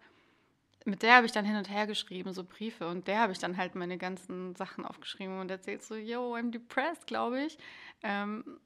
mit 0.85 1.03
der 1.03 1.17
habe 1.17 1.27
ich 1.27 1.33
dann 1.33 1.45
hin 1.45 1.57
und 1.57 1.71
her 1.71 1.87
geschrieben, 1.87 2.33
so 2.33 2.45
Briefe. 2.45 2.89
Und 2.89 3.07
der 3.07 3.21
habe 3.21 3.33
ich 3.33 3.39
dann 3.39 3.57
halt 3.57 3.75
meine 3.75 3.99
ganzen 3.99 4.55
Sachen 4.57 4.85
aufgeschrieben 4.85 5.39
und 5.39 5.51
erzählt 5.51 5.83
so, 5.83 5.95
yo, 5.95 6.35
I'm 6.35 6.51
depressed, 6.51 7.07
glaube 7.07 7.43
ich. 7.43 7.59
Ähm, 8.03 8.59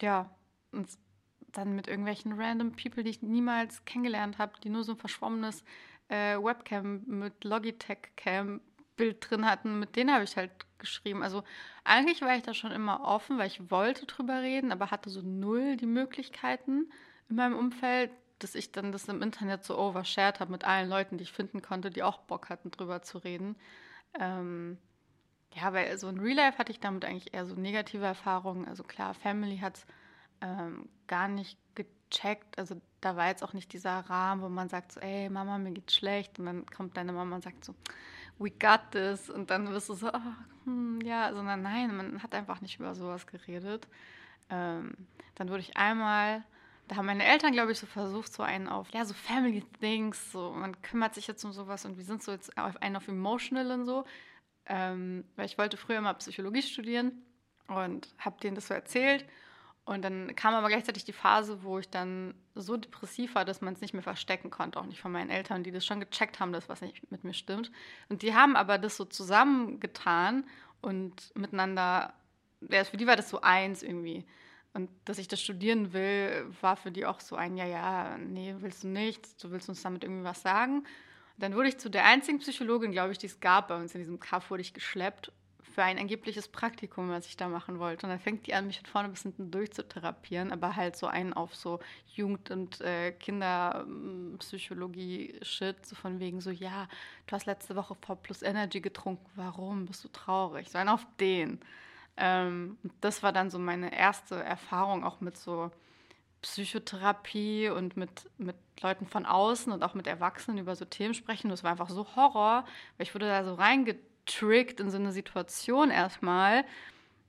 ja, 0.00 0.30
und 0.72 0.88
dann 1.52 1.74
mit 1.74 1.88
irgendwelchen 1.88 2.32
random 2.32 2.72
People, 2.72 3.02
die 3.02 3.10
ich 3.10 3.22
niemals 3.22 3.84
kennengelernt 3.84 4.38
habe, 4.38 4.52
die 4.62 4.68
nur 4.68 4.84
so 4.84 4.92
ein 4.92 4.98
verschwommenes 4.98 5.64
äh, 6.08 6.36
Webcam 6.36 7.02
mit 7.06 7.44
Logitech-Cam-Bild 7.44 9.30
drin 9.30 9.46
hatten, 9.46 9.78
mit 9.78 9.96
denen 9.96 10.12
habe 10.12 10.24
ich 10.24 10.36
halt 10.36 10.50
geschrieben. 10.78 11.22
Also 11.22 11.42
eigentlich 11.84 12.20
war 12.20 12.36
ich 12.36 12.42
da 12.42 12.54
schon 12.54 12.72
immer 12.72 13.00
offen, 13.02 13.38
weil 13.38 13.46
ich 13.46 13.70
wollte 13.70 14.06
drüber 14.06 14.42
reden, 14.42 14.72
aber 14.72 14.90
hatte 14.90 15.10
so 15.10 15.22
null 15.22 15.76
die 15.76 15.86
Möglichkeiten 15.86 16.90
in 17.28 17.36
meinem 17.36 17.56
Umfeld 17.56 18.10
dass 18.38 18.54
ich 18.54 18.72
dann 18.72 18.92
das 18.92 19.08
im 19.08 19.22
Internet 19.22 19.64
so 19.64 19.78
overshared 19.78 20.40
habe 20.40 20.52
mit 20.52 20.64
allen 20.64 20.88
Leuten, 20.88 21.18
die 21.18 21.24
ich 21.24 21.32
finden 21.32 21.62
konnte, 21.62 21.90
die 21.90 22.02
auch 22.02 22.18
Bock 22.18 22.48
hatten, 22.48 22.70
drüber 22.70 23.02
zu 23.02 23.18
reden. 23.18 23.56
Ähm, 24.18 24.78
ja, 25.54 25.72
weil 25.72 25.96
so 25.98 26.08
in 26.08 26.20
Real 26.20 26.36
Life 26.36 26.58
hatte 26.58 26.72
ich 26.72 26.80
damit 26.80 27.04
eigentlich 27.04 27.34
eher 27.34 27.46
so 27.46 27.54
negative 27.54 28.04
Erfahrungen. 28.04 28.66
Also 28.66 28.82
klar, 28.82 29.14
Family 29.14 29.58
hat 29.58 29.78
es 29.78 29.86
ähm, 30.40 30.88
gar 31.06 31.28
nicht 31.28 31.58
gecheckt. 31.74 32.58
Also 32.58 32.80
da 33.00 33.16
war 33.16 33.28
jetzt 33.28 33.42
auch 33.42 33.52
nicht 33.52 33.72
dieser 33.72 33.98
Rahmen, 34.00 34.42
wo 34.42 34.48
man 34.48 34.68
sagt 34.68 34.92
so, 34.92 35.00
ey 35.00 35.28
Mama, 35.28 35.58
mir 35.58 35.72
geht's 35.72 35.94
schlecht. 35.94 36.38
Und 36.38 36.46
dann 36.46 36.66
kommt 36.66 36.96
deine 36.96 37.12
Mama 37.12 37.36
und 37.36 37.42
sagt 37.42 37.64
so, 37.64 37.74
we 38.38 38.50
got 38.50 38.90
this. 38.92 39.30
Und 39.30 39.50
dann 39.50 39.68
wirst 39.70 39.88
du 39.88 39.94
so, 39.94 40.08
oh, 40.12 40.64
hm, 40.64 41.00
ja, 41.02 41.32
sondern 41.32 41.62
nein, 41.62 41.96
man 41.96 42.22
hat 42.22 42.34
einfach 42.34 42.60
nicht 42.60 42.78
über 42.78 42.94
sowas 42.94 43.26
geredet. 43.26 43.88
Ähm, 44.50 44.94
dann 45.34 45.48
wurde 45.48 45.60
ich 45.60 45.76
einmal 45.76 46.44
da 46.88 46.96
haben 46.96 47.06
meine 47.06 47.24
Eltern, 47.24 47.52
glaube 47.52 47.72
ich, 47.72 47.78
so 47.78 47.86
versucht, 47.86 48.32
so 48.32 48.42
einen 48.42 48.66
auf, 48.66 48.88
ja, 48.90 49.04
so 49.04 49.12
Family 49.12 49.62
Things, 49.80 50.32
so 50.32 50.52
man 50.52 50.80
kümmert 50.80 51.14
sich 51.14 51.26
jetzt 51.26 51.44
um 51.44 51.52
sowas 51.52 51.84
und 51.84 51.98
wir 51.98 52.04
sind 52.04 52.22
so 52.22 52.32
jetzt 52.32 52.56
auf 52.56 52.80
einen 52.80 52.96
auf 52.96 53.06
Emotional 53.08 53.70
und 53.72 53.84
so. 53.84 54.04
Ähm, 54.68 55.24
weil 55.36 55.46
ich 55.46 55.58
wollte 55.58 55.76
früher 55.76 56.00
mal 56.00 56.14
Psychologie 56.14 56.62
studieren 56.62 57.12
und 57.68 58.08
habe 58.18 58.40
denen 58.40 58.54
das 58.54 58.68
so 58.68 58.74
erzählt. 58.74 59.24
Und 59.88 60.02
dann 60.02 60.36
kam 60.36 60.52
aber 60.52 60.68
gleichzeitig 60.68 61.04
die 61.04 61.14
Phase, 61.14 61.62
wo 61.62 61.78
ich 61.78 61.88
dann 61.88 62.34
so 62.54 62.76
depressiv 62.76 63.34
war, 63.34 63.46
dass 63.46 63.62
man 63.62 63.72
es 63.72 63.80
nicht 63.80 63.94
mehr 63.94 64.02
verstecken 64.02 64.50
konnte, 64.50 64.78
auch 64.78 64.84
nicht 64.84 65.00
von 65.00 65.10
meinen 65.10 65.30
Eltern, 65.30 65.62
die 65.62 65.72
das 65.72 65.86
schon 65.86 66.00
gecheckt 66.00 66.40
haben, 66.40 66.52
dass 66.52 66.68
was 66.68 66.82
nicht 66.82 67.10
mit 67.10 67.24
mir 67.24 67.32
stimmt. 67.32 67.72
Und 68.10 68.20
die 68.20 68.34
haben 68.34 68.54
aber 68.54 68.76
das 68.76 68.98
so 68.98 69.06
zusammengetan 69.06 70.44
und 70.82 71.34
miteinander, 71.34 72.12
ja, 72.68 72.84
für 72.84 72.98
die 72.98 73.06
war 73.06 73.16
das 73.16 73.30
so 73.30 73.40
eins 73.40 73.82
irgendwie. 73.82 74.26
Und 74.74 74.90
dass 75.06 75.16
ich 75.16 75.28
das 75.28 75.40
studieren 75.40 75.94
will, 75.94 76.46
war 76.60 76.76
für 76.76 76.90
die 76.90 77.06
auch 77.06 77.20
so 77.20 77.36
ein, 77.36 77.56
ja, 77.56 77.64
ja, 77.64 78.18
nee, 78.18 78.54
willst 78.58 78.84
du 78.84 78.88
nicht, 78.88 79.42
du 79.42 79.50
willst 79.50 79.70
uns 79.70 79.80
damit 79.80 80.04
irgendwie 80.04 80.24
was 80.24 80.42
sagen. 80.42 80.84
Dann 81.38 81.54
wurde 81.54 81.68
ich 81.68 81.78
zu 81.78 81.88
der 81.88 82.04
einzigen 82.04 82.40
Psychologin, 82.40 82.92
glaube 82.92 83.12
ich, 83.12 83.18
die 83.18 83.26
es 83.26 83.40
gab 83.40 83.68
bei 83.68 83.76
uns 83.76 83.94
in 83.94 84.00
diesem 84.00 84.20
Kaff, 84.20 84.50
wurde 84.50 84.62
ich 84.62 84.74
geschleppt 84.74 85.32
für 85.78 85.84
ein 85.84 85.98
angebliches 85.98 86.48
Praktikum, 86.48 87.08
was 87.08 87.26
ich 87.26 87.36
da 87.36 87.48
machen 87.48 87.78
wollte. 87.78 88.04
Und 88.04 88.10
dann 88.10 88.18
fängt 88.18 88.48
die 88.48 88.54
an, 88.54 88.66
mich 88.66 88.80
von 88.80 88.86
vorne 88.86 89.10
bis 89.10 89.22
hinten 89.22 89.52
durchzutherapieren, 89.52 90.50
aber 90.50 90.74
halt 90.74 90.96
so 90.96 91.06
einen 91.06 91.32
auf 91.32 91.54
so 91.54 91.78
Jugend- 92.16 92.50
und 92.50 92.80
äh, 92.80 93.12
Kinderpsychologie-Shit, 93.12 95.86
so 95.86 95.94
von 95.94 96.18
wegen 96.18 96.40
so, 96.40 96.50
ja, 96.50 96.88
du 97.28 97.36
hast 97.36 97.46
letzte 97.46 97.76
Woche 97.76 97.94
V 97.94 98.16
plus 98.16 98.42
Energy 98.42 98.80
getrunken, 98.80 99.24
warum? 99.36 99.86
Bist 99.86 100.02
du 100.02 100.08
traurig? 100.08 100.68
So 100.68 100.78
einen 100.78 100.88
auf 100.88 101.06
den. 101.20 101.60
Ähm, 102.16 102.76
das 103.00 103.22
war 103.22 103.32
dann 103.32 103.48
so 103.48 103.60
meine 103.60 103.96
erste 103.96 104.42
Erfahrung 104.42 105.04
auch 105.04 105.20
mit 105.20 105.36
so 105.36 105.70
Psychotherapie 106.42 107.68
und 107.68 107.96
mit, 107.96 108.30
mit 108.38 108.56
Leuten 108.80 109.06
von 109.06 109.26
außen 109.26 109.72
und 109.72 109.82
auch 109.82 109.94
mit 109.94 110.06
Erwachsenen 110.06 110.58
über 110.58 110.76
so 110.76 110.84
Themen 110.84 111.14
sprechen. 111.14 111.50
Das 111.50 111.64
war 111.64 111.72
einfach 111.72 111.90
so 111.90 112.06
Horror, 112.16 112.64
weil 112.96 113.06
ich 113.06 113.14
wurde 113.14 113.26
da 113.26 113.44
so 113.44 113.54
reingetrickt 113.54 114.80
in 114.80 114.90
so 114.90 114.98
eine 114.98 115.12
Situation 115.12 115.90
erstmal. 115.90 116.64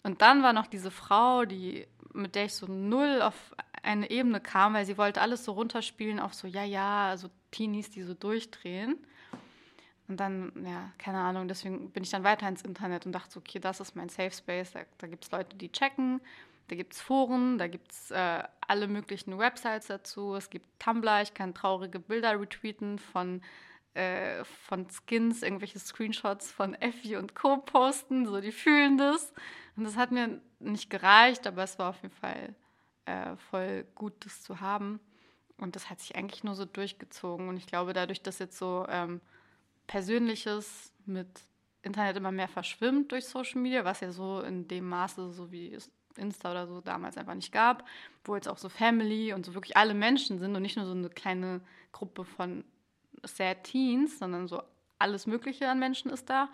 Und 0.03 0.21
dann 0.21 0.43
war 0.43 0.53
noch 0.53 0.67
diese 0.67 0.91
Frau, 0.91 1.45
die, 1.45 1.87
mit 2.13 2.35
der 2.35 2.45
ich 2.45 2.53
so 2.53 2.67
null 2.67 3.21
auf 3.21 3.55
eine 3.83 4.09
Ebene 4.09 4.39
kam, 4.39 4.73
weil 4.73 4.85
sie 4.85 4.97
wollte 4.97 5.21
alles 5.21 5.45
so 5.45 5.53
runterspielen 5.53 6.19
auf 6.19 6.33
so, 6.33 6.47
ja, 6.47 6.63
ja, 6.63 7.15
so 7.17 7.29
Teenies, 7.51 7.89
die 7.89 8.03
so 8.03 8.13
durchdrehen. 8.13 8.97
Und 10.07 10.19
dann, 10.19 10.51
ja, 10.65 10.91
keine 10.97 11.19
Ahnung, 11.19 11.47
deswegen 11.47 11.91
bin 11.91 12.03
ich 12.03 12.09
dann 12.09 12.23
weiter 12.23 12.47
ins 12.47 12.63
Internet 12.63 13.05
und 13.05 13.11
dachte, 13.11 13.37
okay, 13.37 13.59
das 13.59 13.79
ist 13.79 13.95
mein 13.95 14.09
Safe 14.09 14.31
Space. 14.31 14.71
Da, 14.71 14.81
da 14.97 15.07
gibt 15.07 15.23
es 15.23 15.31
Leute, 15.31 15.55
die 15.55 15.71
checken, 15.71 16.19
da 16.69 16.75
gibt 16.75 16.93
es 16.93 17.01
Foren, 17.01 17.57
da 17.57 17.67
gibt 17.67 17.91
es 17.91 18.11
äh, 18.11 18.43
alle 18.61 18.87
möglichen 18.87 19.37
Websites 19.37 19.87
dazu. 19.87 20.35
Es 20.35 20.49
gibt 20.49 20.67
Tumblr, 20.79 21.21
ich 21.21 21.33
kann 21.33 21.53
traurige 21.53 21.99
Bilder 21.99 22.39
retweeten 22.39 22.99
von, 22.99 23.41
äh, 23.95 24.43
von 24.43 24.87
Skins, 24.89 25.43
irgendwelche 25.43 25.79
Screenshots 25.79 26.51
von 26.51 26.75
Effi 26.75 27.17
und 27.17 27.35
Co. 27.35 27.57
posten, 27.57 28.25
so 28.25 28.39
die 28.39 28.51
fühlen 28.51 28.97
das. 28.97 29.33
Und 29.75 29.83
das 29.83 29.97
hat 29.97 30.11
mir 30.11 30.39
nicht 30.59 30.89
gereicht, 30.89 31.47
aber 31.47 31.63
es 31.63 31.79
war 31.79 31.89
auf 31.89 32.01
jeden 32.01 32.15
Fall 32.15 32.55
äh, 33.05 33.35
voll 33.49 33.85
gut, 33.95 34.13
das 34.25 34.43
zu 34.43 34.61
haben. 34.61 34.99
Und 35.57 35.75
das 35.75 35.89
hat 35.89 35.99
sich 35.99 36.15
eigentlich 36.15 36.43
nur 36.43 36.55
so 36.55 36.65
durchgezogen. 36.65 37.49
Und 37.49 37.57
ich 37.57 37.65
glaube, 37.65 37.93
dadurch, 37.93 38.21
dass 38.21 38.39
jetzt 38.39 38.57
so 38.57 38.85
ähm, 38.87 39.19
Persönliches 39.87 40.93
mit 41.05 41.27
Internet 41.81 42.17
immer 42.17 42.31
mehr 42.31 42.47
verschwimmt 42.47 43.11
durch 43.11 43.25
Social 43.25 43.61
Media, 43.61 43.83
was 43.83 44.01
ja 44.01 44.11
so 44.11 44.41
in 44.41 44.67
dem 44.67 44.87
Maße, 44.87 45.31
so 45.31 45.51
wie 45.51 45.73
es 45.73 45.89
Insta 46.19 46.51
oder 46.51 46.67
so 46.67 46.81
damals 46.81 47.17
einfach 47.17 47.33
nicht 47.33 47.51
gab, 47.51 47.85
wo 48.23 48.35
jetzt 48.35 48.47
auch 48.47 48.57
so 48.57 48.69
Family 48.69 49.33
und 49.33 49.45
so 49.45 49.53
wirklich 49.53 49.77
alle 49.77 49.93
Menschen 49.93 50.39
sind 50.39 50.55
und 50.55 50.61
nicht 50.61 50.77
nur 50.77 50.85
so 50.85 50.91
eine 50.91 51.09
kleine 51.09 51.61
Gruppe 51.91 52.25
von 52.25 52.63
Sad 53.23 53.63
Teens, 53.63 54.19
sondern 54.19 54.47
so 54.47 54.61
alles 54.99 55.27
Mögliche 55.27 55.69
an 55.69 55.79
Menschen 55.79 56.11
ist 56.11 56.29
da. 56.29 56.49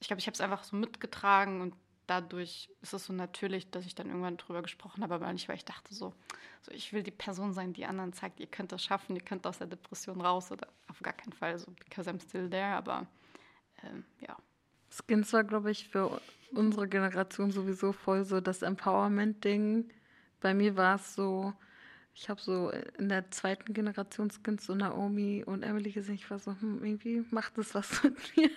Ich 0.00 0.08
glaube, 0.08 0.20
ich 0.20 0.26
habe 0.26 0.34
es 0.34 0.40
einfach 0.40 0.64
so 0.64 0.76
mitgetragen 0.76 1.60
und 1.60 1.74
dadurch 2.06 2.70
ist 2.82 2.94
es 2.94 3.06
so 3.06 3.12
natürlich, 3.12 3.70
dass 3.70 3.86
ich 3.86 3.94
dann 3.94 4.08
irgendwann 4.08 4.36
drüber 4.36 4.62
gesprochen 4.62 5.02
habe, 5.02 5.14
aber 5.14 5.32
nicht, 5.32 5.48
weil 5.48 5.56
ich 5.56 5.64
dachte 5.64 5.94
so, 5.94 6.14
so 6.62 6.72
ich 6.72 6.92
will 6.92 7.02
die 7.02 7.10
Person 7.10 7.52
sein, 7.52 7.72
die 7.72 7.86
anderen 7.86 8.12
zeigt, 8.12 8.40
ihr 8.40 8.46
könnt 8.46 8.72
das 8.72 8.84
schaffen, 8.84 9.16
ihr 9.16 9.22
könnt 9.22 9.46
aus 9.46 9.58
der 9.58 9.66
Depression 9.66 10.20
raus 10.20 10.52
oder 10.52 10.68
auf 10.88 11.00
gar 11.00 11.14
keinen 11.14 11.32
Fall 11.32 11.58
so, 11.58 11.70
because 11.84 12.08
I'm 12.08 12.22
still 12.22 12.48
there, 12.48 12.74
aber 12.76 13.06
ähm, 13.82 14.04
ja. 14.20 14.36
Skins 14.90 15.32
war, 15.32 15.44
glaube 15.44 15.70
ich, 15.70 15.88
für 15.88 16.20
unsere 16.52 16.88
Generation 16.88 17.50
sowieso 17.50 17.92
voll 17.92 18.24
so 18.24 18.40
das 18.40 18.62
Empowerment-Ding. 18.62 19.90
Bei 20.40 20.54
mir 20.54 20.76
war 20.76 20.96
es 20.96 21.14
so, 21.14 21.52
Ich 22.14 22.28
habe 22.30 22.40
so 22.40 22.70
in 22.98 23.08
der 23.10 23.30
zweiten 23.30 23.74
Generation 23.74 24.30
Skins 24.30 24.64
so 24.66 24.74
Naomi 24.74 25.44
und 25.44 25.62
Emily 25.62 25.92
gesehen. 25.92 26.14
Ich 26.16 26.30
war 26.30 26.38
so, 26.38 26.52
hm, 26.60 26.82
irgendwie 26.84 27.24
macht 27.30 27.58
das 27.58 27.74
was 27.74 28.02
mit 28.02 28.36
mir. 28.36 28.50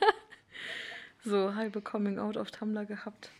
So 1.24 1.56
halbe 1.56 1.82
Coming 1.82 2.20
Out 2.20 2.38
auf 2.38 2.52
Tumblr 2.52 2.86
gehabt. 2.86 3.30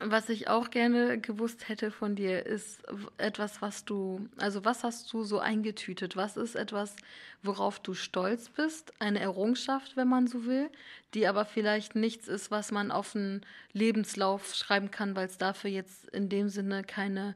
Was 0.00 0.28
ich 0.28 0.48
auch 0.48 0.70
gerne 0.70 1.18
gewusst 1.18 1.68
hätte 1.68 1.90
von 1.90 2.14
dir, 2.14 2.44
ist 2.44 2.82
etwas, 3.16 3.62
was 3.62 3.86
du, 3.86 4.28
also 4.36 4.62
was 4.64 4.84
hast 4.84 5.10
du 5.12 5.22
so 5.22 5.38
eingetütet? 5.38 6.14
Was 6.14 6.36
ist 6.36 6.56
etwas, 6.56 6.96
worauf 7.42 7.78
du 7.78 7.94
stolz 7.94 8.50
bist? 8.50 8.92
Eine 8.98 9.20
Errungenschaft, 9.20 9.96
wenn 9.96 10.08
man 10.08 10.26
so 10.26 10.44
will, 10.44 10.68
die 11.14 11.26
aber 11.26 11.46
vielleicht 11.46 11.94
nichts 11.94 12.28
ist, 12.28 12.50
was 12.50 12.70
man 12.70 12.90
auf 12.90 13.16
einen 13.16 13.46
Lebenslauf 13.72 14.54
schreiben 14.54 14.90
kann, 14.90 15.16
weil 15.16 15.26
es 15.26 15.38
dafür 15.38 15.70
jetzt 15.70 16.08
in 16.10 16.28
dem 16.28 16.50
Sinne 16.50 16.82
keine 16.82 17.34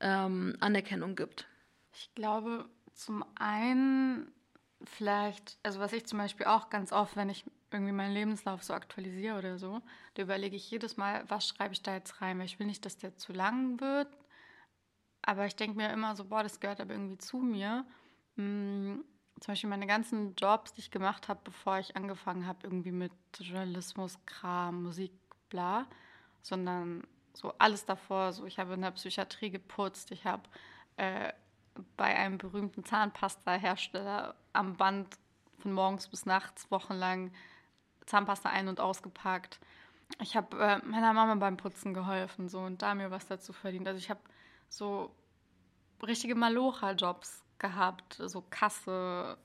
ähm, 0.00 0.56
Anerkennung 0.60 1.16
gibt. 1.16 1.48
Ich 1.94 2.14
glaube, 2.14 2.66
zum 2.92 3.24
einen 3.34 4.30
vielleicht, 4.84 5.58
also 5.62 5.80
was 5.80 5.92
ich 5.92 6.06
zum 6.06 6.18
Beispiel 6.18 6.46
auch 6.46 6.70
ganz 6.70 6.92
oft, 6.92 7.16
wenn 7.16 7.30
ich 7.30 7.44
irgendwie 7.74 7.92
meinen 7.92 8.14
Lebenslauf 8.14 8.62
so 8.62 8.74
aktualisiere 8.74 9.38
oder 9.38 9.58
so, 9.58 9.80
da 10.14 10.22
überlege 10.22 10.56
ich 10.56 10.70
jedes 10.70 10.96
Mal, 10.96 11.24
was 11.28 11.48
schreibe 11.48 11.74
ich 11.74 11.82
da 11.82 11.94
jetzt 11.94 12.20
rein, 12.20 12.38
weil 12.38 12.46
ich 12.46 12.58
will 12.58 12.66
nicht, 12.66 12.84
dass 12.84 12.96
der 12.96 13.16
zu 13.16 13.32
lang 13.32 13.80
wird. 13.80 14.08
Aber 15.22 15.46
ich 15.46 15.56
denke 15.56 15.76
mir 15.76 15.90
immer 15.90 16.16
so, 16.16 16.24
boah, 16.24 16.42
das 16.42 16.60
gehört 16.60 16.80
aber 16.80 16.92
irgendwie 16.92 17.18
zu 17.18 17.38
mir. 17.38 17.86
Hm, 18.36 19.04
zum 19.40 19.52
Beispiel 19.52 19.70
meine 19.70 19.86
ganzen 19.86 20.34
Jobs, 20.36 20.72
die 20.72 20.80
ich 20.80 20.90
gemacht 20.90 21.28
habe, 21.28 21.40
bevor 21.44 21.78
ich 21.78 21.96
angefangen 21.96 22.46
habe, 22.46 22.60
irgendwie 22.62 22.92
mit 22.92 23.12
Journalismus, 23.38 24.18
Kram, 24.26 24.82
Musik, 24.82 25.12
bla, 25.48 25.86
sondern 26.42 27.06
so 27.32 27.52
alles 27.58 27.84
davor. 27.84 28.32
So, 28.32 28.46
ich 28.46 28.58
habe 28.58 28.74
in 28.74 28.82
der 28.82 28.92
Psychiatrie 28.92 29.50
geputzt, 29.50 30.10
ich 30.12 30.24
habe 30.24 30.42
äh, 30.96 31.32
bei 31.96 32.16
einem 32.16 32.38
berühmten 32.38 32.84
Zahnpasta-Hersteller 32.84 34.34
am 34.52 34.76
Band 34.76 35.18
von 35.58 35.72
morgens 35.72 36.08
bis 36.08 36.26
nachts 36.26 36.70
wochenlang 36.70 37.32
Zahnpasta 38.06 38.48
ein- 38.48 38.68
und 38.68 38.80
ausgepackt. 38.80 39.58
Ich 40.20 40.36
habe 40.36 40.56
äh, 40.58 40.78
meiner 40.84 41.12
Mama 41.12 41.34
beim 41.36 41.56
Putzen 41.56 41.94
geholfen 41.94 42.48
so 42.48 42.60
und 42.60 42.82
da 42.82 42.94
mir 42.94 43.10
was 43.10 43.26
dazu 43.26 43.52
verdient. 43.52 43.88
Also 43.88 43.98
ich 43.98 44.10
habe 44.10 44.20
so 44.68 45.14
richtige 46.02 46.34
Malocha-Jobs 46.34 47.44
gehabt, 47.58 48.14
so 48.18 48.44
Kasse, 48.50 49.38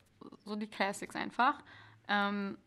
so 0.45 0.55
die 0.55 0.67
Classics 0.67 1.15
einfach. 1.15 1.63
Ähm, 2.07 2.57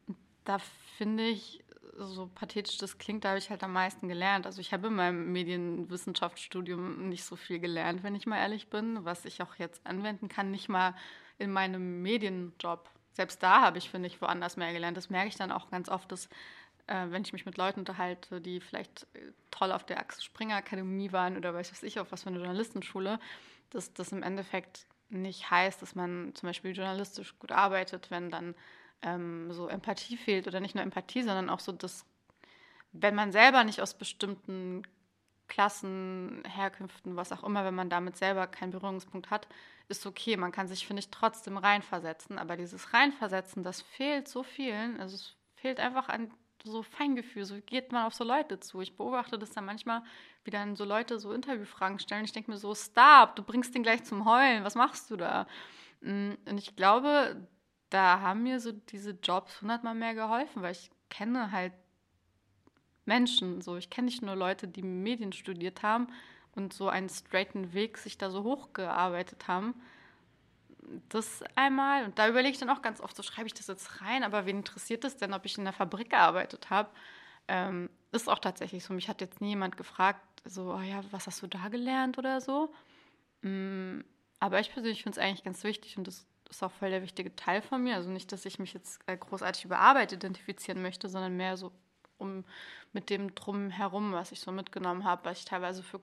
da 0.45 0.59
finde 0.97 1.25
ich, 1.25 1.63
so 1.99 2.31
pathetisch 2.35 2.79
das 2.79 2.99
klingt, 2.99 3.25
da 3.25 3.31
habe 3.31 3.39
ich 3.39 3.51
halt 3.51 3.63
am 3.63 3.73
meisten 3.73 4.09
gelernt. 4.09 4.47
Also 4.47 4.61
ich 4.61 4.73
habe 4.73 4.87
in 4.87 4.95
meinem 4.95 5.33
Medienwissenschaftsstudium 5.33 7.09
nicht 7.09 7.25
so 7.25 7.37
viel 7.37 7.59
gelernt, 7.59 8.03
wenn 8.03 8.15
ich 8.15 8.27
mal 8.27 8.39
ehrlich 8.39 8.71
bin, 8.71 9.05
was 9.05 9.25
ich 9.25 9.43
auch 9.43 9.57
jetzt 9.57 9.87
anwenden 9.87 10.29
kann, 10.29 10.51
nicht 10.51 10.69
mal 10.69 10.95
in 11.39 11.53
meinem 11.53 12.03
Medienjob 12.03 12.89
selbst 13.13 13.43
da 13.43 13.61
habe 13.61 13.79
ich, 13.79 13.91
finde 13.91 14.09
ich, 14.09 14.21
woanders 14.21 14.57
mehr 14.57 14.73
gelernt. 14.73 14.97
Das 14.97 15.11
merke 15.11 15.29
ich 15.29 15.37
dann 15.37 15.53
auch 15.53 15.71
ganz 15.71 15.89
oft, 15.89 16.11
dass, 16.13 16.27
äh, 16.87 17.07
wenn 17.09 17.23
ich 17.23 17.33
mich 17.33 17.47
mit 17.47 17.57
Leuten 17.57 17.81
unterhalte, 17.81 18.41
die 18.41 18.61
vielleicht 18.61 19.07
äh, 19.15 19.33
toll 19.51 19.73
auf 19.73 19.85
der 19.85 19.99
Axel 19.99 20.23
Springer 20.23 20.57
Akademie 20.57 21.13
waren 21.13 21.37
oder 21.37 21.55
weiß 21.55 21.73
was 21.73 21.83
ich, 21.83 22.01
auf 22.01 22.13
was 22.13 22.23
für 22.23 22.31
eine 22.31 22.39
Journalistenschule, 22.39 23.19
dass 23.71 23.93
das 23.93 24.13
im 24.13 24.23
Endeffekt 24.23 24.87
nicht 25.09 25.51
heißt, 25.51 25.83
dass 25.83 25.95
man 25.95 26.35
zum 26.35 26.49
Beispiel 26.49 26.73
journalistisch 26.73 27.39
gut 27.39 27.53
arbeitet, 27.53 28.11
wenn 28.11 28.31
dann 28.31 28.55
ähm, 29.03 29.53
so 29.53 29.69
Empathie 29.69 30.17
fehlt 30.17 30.47
oder 30.47 30.61
nicht 30.61 30.75
nur 30.75 30.83
Empathie, 30.83 31.23
sondern 31.23 31.51
auch 31.51 31.61
so, 31.61 31.73
dass 31.73 32.07
wenn 32.93 33.15
man 33.15 33.33
selber 33.33 33.65
nicht 33.65 33.81
aus 33.81 33.95
bestimmten 33.95 34.83
Klassen, 35.49 36.43
Herkünften, 36.47 37.17
was 37.17 37.33
auch 37.33 37.43
immer, 37.45 37.65
wenn 37.65 37.75
man 37.75 37.91
damit 37.91 38.17
selber 38.17 38.47
keinen 38.47 38.71
Berührungspunkt 38.71 39.31
hat, 39.31 39.49
ist 39.93 40.07
okay. 40.07 40.37
Man 40.37 40.53
kann 40.53 40.67
sich, 40.67 40.87
finde 40.87 41.01
ich, 41.01 41.11
trotzdem 41.11 41.57
reinversetzen. 41.57 42.39
Aber 42.39 42.57
dieses 42.57 42.93
Reinversetzen, 42.93 43.63
das 43.63 43.83
fehlt 43.83 44.27
so 44.27 44.43
vielen. 44.43 44.99
Also 45.01 45.15
es 45.15 45.37
fehlt 45.55 45.79
einfach 45.79 46.09
an 46.09 46.33
so 46.65 46.83
Feingefühl. 46.83 47.45
So 47.45 47.61
geht 47.61 47.93
man 47.93 48.07
auf 48.07 48.15
so 48.15 48.25
Leute 48.25 48.59
zu. 48.59 48.81
Ich 48.81 48.97
beobachte 48.97 49.39
das 49.39 49.53
dann 49.53 49.65
manchmal, 49.65 50.03
wie 50.45 50.51
dann 50.51 50.77
so 50.77 50.85
Leute 50.85 51.19
so 51.21 51.33
Interviewfragen 51.33 51.99
stellen. 51.99 52.25
Ich 52.25 52.33
denke 52.33 52.51
mir 52.51 52.57
so, 52.57 52.75
stop, 52.75 53.37
du 53.37 53.43
bringst 53.43 53.75
den 53.75 53.83
gleich 53.83 54.05
zum 54.05 54.25
Heulen. 54.25 54.65
Was 54.65 54.75
machst 54.75 55.11
du 55.11 55.17
da? 55.17 55.47
Mm, 56.01 56.33
und 56.49 56.59
ich 56.59 56.75
glaube, 56.77 57.49
da 57.91 58.21
haben 58.21 58.43
mir 58.43 58.61
so 58.61 58.73
diese 58.73 59.13
Jobs 59.23 59.61
hundertmal 59.61 59.95
mehr 59.95 60.15
geholfen, 60.15 60.63
weil 60.63 60.73
ich 60.73 60.91
kenne 61.11 61.53
halt 61.53 61.73
Menschen. 63.05 63.61
So, 63.61 63.77
ich 63.77 63.91
kenne 63.91 64.07
nicht 64.07 64.23
nur 64.23 64.37
Leute, 64.37 64.67
die 64.67 64.83
Medien 64.83 65.33
studiert 65.33 65.83
haben 65.83 66.09
und 66.55 66.73
so 66.73 66.89
einen 66.89 67.09
straighten 67.09 67.73
Weg 67.73 67.99
sich 67.99 68.19
da 68.19 68.31
so 68.31 68.45
hochgearbeitet 68.45 69.49
haben. 69.49 69.75
Das 71.09 71.43
einmal. 71.55 72.05
Und 72.05 72.19
da 72.19 72.29
überlege 72.29 72.53
ich 72.53 72.59
dann 72.59 72.71
auch 72.71 72.83
ganz 72.83 73.01
oft, 73.01 73.17
so 73.17 73.23
schreibe 73.23 73.47
ich 73.47 73.55
das 73.55 73.69
jetzt 73.69 74.01
rein, 74.01 74.25
aber 74.25 74.47
wen 74.47 74.59
interessiert 74.59 75.05
es 75.05 75.17
denn, 75.17 75.33
ob 75.33 75.45
ich 75.45 75.57
in 75.57 75.65
der 75.65 75.73
Fabrik 75.73 76.11
gearbeitet 76.11 76.71
habe? 76.71 76.91
Ähm, 77.49 77.89
ist 78.11 78.29
auch 78.29 78.39
tatsächlich 78.39 78.85
so. 78.85 78.93
Mich 78.93 79.09
hat 79.09 79.21
jetzt 79.21 79.41
nie 79.41 79.51
jemand 79.51 79.77
gefragt, 79.77 80.21
so, 80.45 80.75
oh 80.75 80.81
ja, 80.81 81.03
was 81.11 81.27
hast 81.27 81.43
du 81.43 81.47
da 81.47 81.69
gelernt 81.69 82.19
oder 82.19 82.41
so. 82.41 82.73
Mm, 83.43 84.01
aber 84.41 84.61
ich 84.61 84.73
persönlich 84.73 85.03
finde 85.03 85.19
es 85.19 85.25
eigentlich 85.25 85.45
ganz 85.45 85.65
wichtig 85.65 85.97
und 85.97 86.07
das 86.07 86.27
ist 86.51 86.63
auch 86.63 86.73
voll 86.73 86.91
der 86.91 87.03
wichtige 87.03 87.35
Teil 87.35 87.63
von 87.63 87.83
mir. 87.83 87.95
Also 87.95 88.11
nicht, 88.11 88.33
dass 88.33 88.45
ich 88.45 88.59
mich 88.59 88.75
jetzt 88.75 89.01
großartig 89.07 89.65
über 89.65 89.79
Arbeit 89.79 90.13
identifizieren 90.13 90.83
möchte, 90.83 91.09
sondern 91.09 91.37
mehr 91.37 91.57
so 91.57 91.73
um 92.19 92.45
mit 92.93 93.11
dem 93.11 93.35
drumherum, 93.35 94.13
was 94.13 94.33
ich 94.33 94.41
so 94.41 94.53
mitgenommen 94.53 95.05
habe, 95.05 95.25
was 95.25 95.39
ich 95.39 95.45
teilweise 95.45 95.83
für 95.83 96.01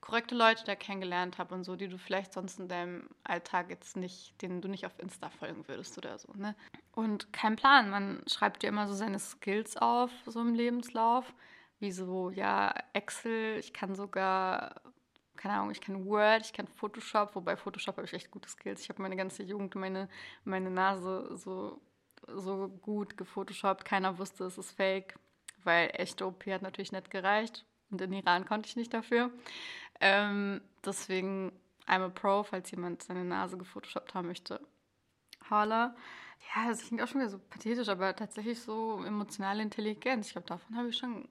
korrekte 0.00 0.34
Leute 0.34 0.64
da 0.64 0.74
kennengelernt 0.74 1.38
habe 1.38 1.54
und 1.54 1.64
so, 1.64 1.76
die 1.76 1.88
du 1.88 1.98
vielleicht 1.98 2.32
sonst 2.32 2.58
in 2.58 2.68
deinem 2.68 3.08
Alltag 3.24 3.70
jetzt 3.70 3.96
nicht, 3.96 4.40
denen 4.42 4.60
du 4.60 4.68
nicht 4.68 4.86
auf 4.86 4.98
Insta 4.98 5.30
folgen 5.30 5.66
würdest 5.68 5.98
oder 5.98 6.18
so. 6.18 6.32
Ne? 6.34 6.54
Und 6.92 7.32
kein 7.32 7.56
Plan, 7.56 7.90
man 7.90 8.22
schreibt 8.26 8.62
dir 8.62 8.68
immer 8.68 8.88
so 8.88 8.94
seine 8.94 9.18
Skills 9.18 9.76
auf, 9.76 10.10
so 10.26 10.40
im 10.40 10.54
Lebenslauf, 10.54 11.32
wie 11.80 11.92
so, 11.92 12.30
ja, 12.30 12.74
Excel, 12.92 13.58
ich 13.58 13.72
kann 13.72 13.94
sogar, 13.94 14.80
keine 15.36 15.54
Ahnung, 15.54 15.70
ich 15.70 15.80
kann 15.80 16.06
Word, 16.06 16.44
ich 16.44 16.52
kann 16.52 16.66
Photoshop, 16.66 17.34
wobei 17.34 17.56
Photoshop 17.56 17.96
habe 17.96 18.06
ich 18.06 18.14
echt 18.14 18.30
gute 18.30 18.48
Skills. 18.48 18.82
Ich 18.82 18.88
habe 18.88 19.02
meine 19.02 19.16
ganze 19.16 19.42
Jugend, 19.42 19.74
meine, 19.74 20.08
meine 20.44 20.70
Nase 20.70 21.36
so, 21.36 21.80
so 22.26 22.68
gut 22.68 23.16
gefotoshoppt, 23.16 23.84
keiner 23.84 24.18
wusste, 24.18 24.44
es 24.44 24.58
ist 24.58 24.72
fake 24.72 25.14
weil 25.64 25.90
echte 25.92 26.26
OP 26.26 26.46
hat 26.46 26.62
natürlich 26.62 26.92
nicht 26.92 27.10
gereicht 27.10 27.64
und 27.90 28.00
in 28.00 28.12
Iran 28.12 28.44
konnte 28.44 28.68
ich 28.68 28.76
nicht 28.76 28.92
dafür. 28.92 29.30
Ähm, 30.00 30.60
deswegen 30.84 31.52
I'm 31.86 32.02
a 32.02 32.08
Pro, 32.08 32.42
falls 32.42 32.70
jemand 32.70 33.02
seine 33.02 33.24
Nase 33.24 33.56
gefotoshoppt 33.56 34.14
haben 34.14 34.28
möchte. 34.28 34.60
Holla. 35.50 35.94
Ja, 36.54 36.68
das 36.68 36.82
klingt 36.82 37.02
auch 37.02 37.08
schon 37.08 37.20
wieder 37.20 37.30
so 37.30 37.38
pathetisch, 37.38 37.88
aber 37.88 38.14
tatsächlich 38.14 38.60
so 38.60 39.02
emotionale 39.04 39.62
Intelligenz. 39.62 40.26
Ich 40.26 40.32
glaube, 40.32 40.46
davon 40.46 40.76
habe 40.76 40.88
ich 40.88 40.96
schon 40.96 41.28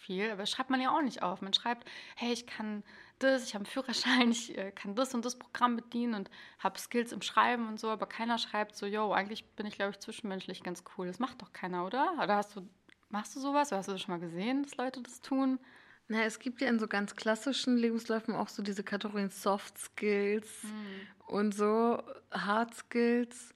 viel, 0.00 0.30
aber 0.30 0.46
schreibt 0.46 0.70
man 0.70 0.80
ja 0.80 0.96
auch 0.96 1.02
nicht 1.02 1.22
auf. 1.22 1.40
Man 1.40 1.52
schreibt, 1.52 1.88
hey, 2.16 2.32
ich 2.32 2.46
kann 2.46 2.84
das, 3.18 3.44
ich 3.44 3.54
habe 3.54 3.64
einen 3.64 3.72
Führerschein, 3.72 4.30
ich 4.30 4.56
äh, 4.56 4.70
kann 4.70 4.94
das 4.94 5.14
und 5.14 5.24
das 5.24 5.38
Programm 5.38 5.76
bedienen 5.76 6.14
und 6.14 6.30
habe 6.58 6.78
Skills 6.78 7.12
im 7.12 7.22
Schreiben 7.22 7.68
und 7.68 7.80
so, 7.80 7.90
aber 7.90 8.06
keiner 8.06 8.38
schreibt 8.38 8.76
so, 8.76 8.86
yo, 8.86 9.12
eigentlich 9.12 9.44
bin 9.56 9.66
ich, 9.66 9.76
glaube 9.76 9.92
ich, 9.92 9.98
zwischenmenschlich 10.00 10.62
ganz 10.62 10.84
cool. 10.96 11.06
Das 11.06 11.18
macht 11.18 11.42
doch 11.42 11.52
keiner, 11.52 11.84
oder? 11.86 12.14
Oder 12.22 12.36
hast 12.36 12.54
du 12.56 12.68
Machst 13.14 13.36
du 13.36 13.38
sowas? 13.38 13.70
Hast 13.70 13.86
du 13.86 13.92
das 13.92 14.00
schon 14.00 14.12
mal 14.12 14.18
gesehen, 14.18 14.64
dass 14.64 14.76
Leute 14.76 15.00
das 15.00 15.20
tun? 15.20 15.60
Na, 16.08 16.24
es 16.24 16.38
gibt 16.38 16.60
ja 16.60 16.68
in 16.68 16.78
so 16.78 16.86
ganz 16.86 17.16
klassischen 17.16 17.76
Lebensläufen 17.76 18.34
auch 18.34 18.48
so 18.48 18.62
diese 18.62 18.82
Kategorien 18.82 19.30
Soft 19.30 19.78
Skills 19.78 20.64
mhm. 20.64 21.34
und 21.34 21.54
so 21.54 22.02
Hard 22.30 22.74
Skills. 22.74 23.54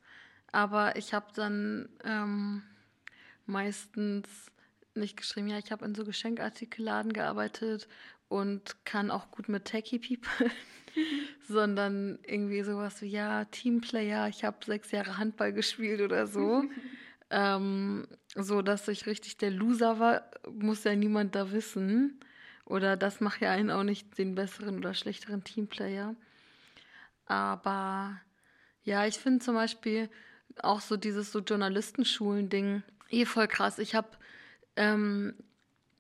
Aber 0.51 0.97
ich 0.97 1.13
habe 1.13 1.27
dann 1.35 1.91
ähm, 2.05 2.63
meistens 3.45 4.29
nicht 4.95 5.17
geschrieben, 5.17 5.49
ja, 5.49 5.59
ich 5.59 5.71
habe 5.71 5.85
in 5.85 5.95
so 5.95 6.05
Geschenkartikelladen 6.05 7.13
gearbeitet 7.13 7.87
und 8.29 8.77
kann 8.85 9.11
auch 9.11 9.31
gut 9.31 9.49
mit 9.49 9.67
Techie 9.67 9.99
People, 9.99 10.51
sondern 11.49 12.19
irgendwie 12.27 12.63
sowas 12.63 13.03
wie, 13.03 13.09
ja, 13.09 13.45
Teamplayer, 13.47 14.29
ich 14.29 14.45
habe 14.45 14.57
sechs 14.65 14.91
Jahre 14.91 15.19
Handball 15.19 15.53
gespielt 15.53 16.01
oder 16.01 16.27
so. 16.27 16.65
ähm, 17.31 18.07
so 18.35 18.63
dass 18.63 18.89
ich 18.89 19.07
richtig 19.07 19.37
der 19.37 19.51
Loser 19.51 19.99
war, 19.99 20.31
muss 20.51 20.85
ja 20.85 20.95
niemand 20.95 21.35
da 21.35 21.53
wissen. 21.53 22.21
Oder 22.69 22.97
das 22.97 23.21
macht 23.21 23.41
ja 23.41 23.51
einen 23.51 23.71
auch 23.71 23.83
nicht 23.83 24.19
den 24.19 24.35
besseren 24.35 24.79
oder 24.79 24.93
schlechteren 24.93 25.43
Teamplayer. 25.43 26.15
Aber 27.27 28.21
ja, 28.85 29.07
ich 29.07 29.19
finde 29.19 29.45
zum 29.45 29.55
Beispiel 29.55 30.11
auch 30.63 30.81
so 30.81 30.97
dieses 30.97 31.33
so 31.33 31.41
Journalistenschulen-Ding 31.41 32.83
eh 33.11 33.25
voll 33.25 33.49
krass. 33.49 33.79
Ich 33.79 33.95
habe 33.95 34.09
ähm, 34.77 35.35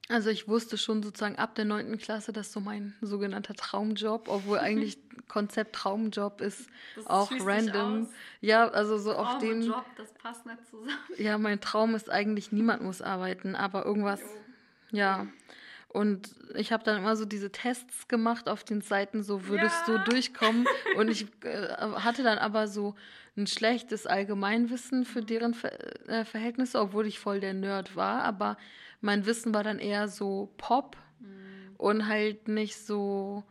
also 0.08 0.30
ich 0.30 0.48
wusste 0.48 0.78
schon 0.78 1.02
sozusagen 1.02 1.36
ab 1.36 1.54
der 1.54 1.66
neunten 1.66 1.98
Klasse, 1.98 2.32
dass 2.32 2.50
so 2.52 2.60
mein 2.60 2.94
sogenannter 3.02 3.54
Traumjob, 3.54 4.28
obwohl 4.28 4.58
eigentlich 4.58 4.98
Konzept 5.28 5.74
Traumjob 5.74 6.40
ist 6.40 6.68
das 6.96 7.06
auch 7.06 7.30
random. 7.40 8.08
Ja, 8.40 8.68
also 8.68 8.96
so 8.96 9.14
auf 9.14 9.38
den. 9.38 9.62
Job, 9.62 9.84
das 9.96 10.14
passt 10.14 10.46
nicht 10.46 10.66
zusammen. 10.66 10.98
Ja, 11.18 11.36
mein 11.36 11.60
Traum 11.60 11.94
ist 11.94 12.08
eigentlich, 12.10 12.52
niemand 12.52 12.82
muss 12.82 13.02
arbeiten, 13.02 13.54
aber 13.54 13.84
irgendwas. 13.84 14.20
Jo. 14.20 14.98
Ja. 14.98 15.26
Und 15.88 16.34
ich 16.54 16.70
habe 16.70 16.84
dann 16.84 16.98
immer 16.98 17.16
so 17.16 17.24
diese 17.24 17.50
Tests 17.50 18.08
gemacht 18.08 18.48
auf 18.48 18.62
den 18.62 18.82
Seiten, 18.82 19.22
so 19.22 19.46
würdest 19.46 19.88
ja. 19.88 19.98
du 19.98 20.10
durchkommen. 20.10 20.66
Und 20.96 21.08
ich 21.08 21.26
äh, 21.44 21.68
hatte 21.78 22.22
dann 22.22 22.38
aber 22.38 22.68
so 22.68 22.94
ein 23.36 23.46
schlechtes 23.46 24.06
Allgemeinwissen 24.06 25.04
für 25.04 25.22
deren 25.22 25.54
Ver 25.54 25.72
äh, 26.08 26.24
Verhältnisse, 26.24 26.80
obwohl 26.80 27.06
ich 27.06 27.18
voll 27.18 27.40
der 27.40 27.54
Nerd 27.54 27.96
war. 27.96 28.22
Aber 28.24 28.58
mein 29.00 29.24
Wissen 29.24 29.54
war 29.54 29.64
dann 29.64 29.78
eher 29.78 30.08
so 30.08 30.52
Pop 30.58 30.96
mhm. 31.20 31.74
und 31.78 32.06
halt 32.06 32.48
nicht 32.48 32.76
so. 32.76 33.44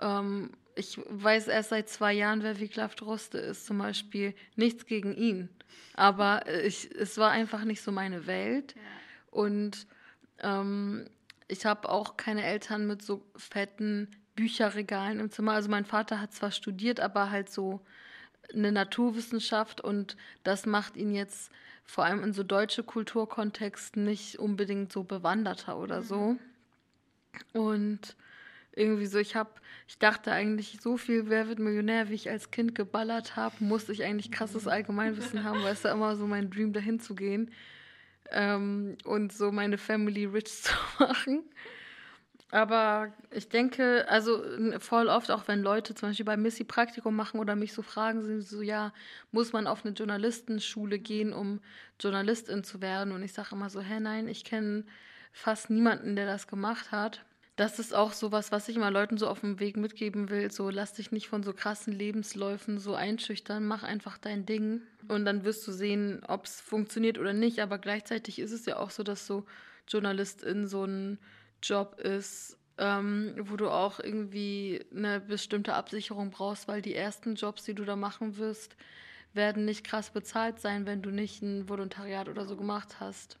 Ähm, 0.00 0.50
ich 0.74 0.98
weiß 1.08 1.48
erst 1.48 1.70
seit 1.70 1.88
zwei 1.88 2.14
Jahren, 2.14 2.42
wer 2.42 2.58
Wiglaf 2.58 2.94
Droste 2.94 3.38
ist, 3.38 3.66
zum 3.66 3.78
Beispiel. 3.78 4.34
Nichts 4.56 4.86
gegen 4.86 5.14
ihn. 5.14 5.50
Aber 5.94 6.46
ich, 6.64 6.90
es 6.94 7.18
war 7.18 7.30
einfach 7.30 7.64
nicht 7.64 7.82
so 7.82 7.92
meine 7.92 8.26
Welt. 8.26 8.74
Ja. 8.74 8.80
Und 9.32 9.86
ähm, 10.42 11.06
ich 11.52 11.66
habe 11.66 11.90
auch 11.90 12.16
keine 12.16 12.44
Eltern 12.44 12.86
mit 12.86 13.02
so 13.02 13.22
fetten 13.36 14.08
Bücherregalen 14.34 15.20
im 15.20 15.30
Zimmer. 15.30 15.52
Also 15.52 15.68
mein 15.68 15.84
Vater 15.84 16.20
hat 16.20 16.32
zwar 16.32 16.50
studiert, 16.50 16.98
aber 16.98 17.30
halt 17.30 17.50
so 17.50 17.80
eine 18.54 18.72
Naturwissenschaft 18.72 19.80
und 19.80 20.16
das 20.44 20.64
macht 20.64 20.96
ihn 20.96 21.14
jetzt 21.14 21.50
vor 21.84 22.04
allem 22.04 22.24
in 22.24 22.32
so 22.32 22.42
deutsche 22.42 22.82
Kulturkontexten 22.82 24.02
nicht 24.02 24.38
unbedingt 24.38 24.92
so 24.92 25.04
bewanderter 25.04 25.78
oder 25.78 26.00
mhm. 26.00 26.04
so. 26.04 26.36
Und 27.52 28.16
irgendwie 28.74 29.06
so, 29.06 29.18
ich 29.18 29.36
habe, 29.36 29.50
ich 29.86 29.98
dachte 29.98 30.32
eigentlich, 30.32 30.78
so 30.80 30.96
viel 30.96 31.28
Wer 31.28 31.48
wird 31.48 31.58
Millionär, 31.58 32.08
wie 32.08 32.14
ich 32.14 32.30
als 32.30 32.50
Kind 32.50 32.74
geballert 32.74 33.36
habe, 33.36 33.56
musste 33.60 33.92
ich 33.92 34.04
eigentlich 34.04 34.30
krasses 34.30 34.66
Allgemeinwissen 34.66 35.44
haben, 35.44 35.62
weil 35.62 35.74
es 35.74 35.82
ja 35.82 35.92
immer 35.92 36.16
so 36.16 36.26
mein 36.26 36.50
Dream, 36.50 36.72
dahin 36.72 36.98
zu 36.98 37.14
gehen 37.14 37.50
ähm, 38.32 38.96
und 39.04 39.32
so 39.32 39.52
meine 39.52 39.78
Family 39.78 40.24
rich 40.26 40.48
zu 40.62 40.72
machen. 40.98 41.44
Aber 42.50 43.14
ich 43.30 43.48
denke, 43.48 44.06
also 44.08 44.44
voll 44.78 45.08
oft, 45.08 45.30
auch 45.30 45.48
wenn 45.48 45.62
Leute 45.62 45.94
zum 45.94 46.10
Beispiel 46.10 46.26
bei 46.26 46.36
Missy 46.36 46.64
Praktikum 46.64 47.16
machen 47.16 47.40
oder 47.40 47.56
mich 47.56 47.72
so 47.72 47.80
fragen, 47.80 48.22
sind 48.22 48.42
so, 48.42 48.60
ja, 48.60 48.92
muss 49.30 49.54
man 49.54 49.66
auf 49.66 49.86
eine 49.86 49.94
Journalistenschule 49.94 50.98
gehen, 50.98 51.32
um 51.32 51.60
Journalistin 51.98 52.62
zu 52.62 52.82
werden? 52.82 53.14
Und 53.14 53.22
ich 53.22 53.32
sage 53.32 53.50
immer 53.52 53.70
so, 53.70 53.80
hä, 53.80 54.00
nein, 54.00 54.28
ich 54.28 54.44
kenne 54.44 54.84
fast 55.32 55.70
niemanden, 55.70 56.14
der 56.14 56.26
das 56.26 56.46
gemacht 56.46 56.92
hat 56.92 57.24
das 57.62 57.78
ist 57.78 57.94
auch 57.94 58.12
sowas, 58.12 58.50
was 58.50 58.68
ich 58.68 58.74
immer 58.74 58.90
Leuten 58.90 59.18
so 59.18 59.28
auf 59.28 59.38
dem 59.38 59.60
Weg 59.60 59.76
mitgeben 59.76 60.30
will. 60.30 60.50
So, 60.50 60.68
lass 60.68 60.94
dich 60.94 61.12
nicht 61.12 61.28
von 61.28 61.44
so 61.44 61.52
krassen 61.52 61.92
Lebensläufen 61.92 62.80
so 62.80 62.96
einschüchtern, 62.96 63.64
mach 63.64 63.84
einfach 63.84 64.18
dein 64.18 64.44
Ding 64.44 64.82
und 65.06 65.24
dann 65.24 65.44
wirst 65.44 65.64
du 65.68 65.70
sehen, 65.70 66.24
ob 66.26 66.46
es 66.46 66.60
funktioniert 66.60 67.18
oder 67.18 67.32
nicht. 67.32 67.60
Aber 67.60 67.78
gleichzeitig 67.78 68.40
ist 68.40 68.50
es 68.50 68.66
ja 68.66 68.78
auch 68.78 68.90
so, 68.90 69.04
dass 69.04 69.28
so 69.28 69.44
Journalistin 69.86 70.66
so 70.66 70.84
ein 70.84 71.18
Job 71.62 72.00
ist, 72.00 72.58
ähm, 72.78 73.36
wo 73.38 73.54
du 73.54 73.70
auch 73.70 74.00
irgendwie 74.00 74.84
eine 74.92 75.20
bestimmte 75.20 75.74
Absicherung 75.74 76.32
brauchst, 76.32 76.66
weil 76.66 76.82
die 76.82 76.96
ersten 76.96 77.36
Jobs, 77.36 77.62
die 77.62 77.74
du 77.74 77.84
da 77.84 77.94
machen 77.94 78.38
wirst, 78.38 78.74
werden 79.34 79.64
nicht 79.64 79.84
krass 79.84 80.10
bezahlt 80.10 80.58
sein, 80.58 80.84
wenn 80.84 81.00
du 81.00 81.10
nicht 81.10 81.42
ein 81.42 81.68
Volontariat 81.68 82.28
oder 82.28 82.44
so 82.44 82.56
gemacht 82.56 82.96
hast. 82.98 83.38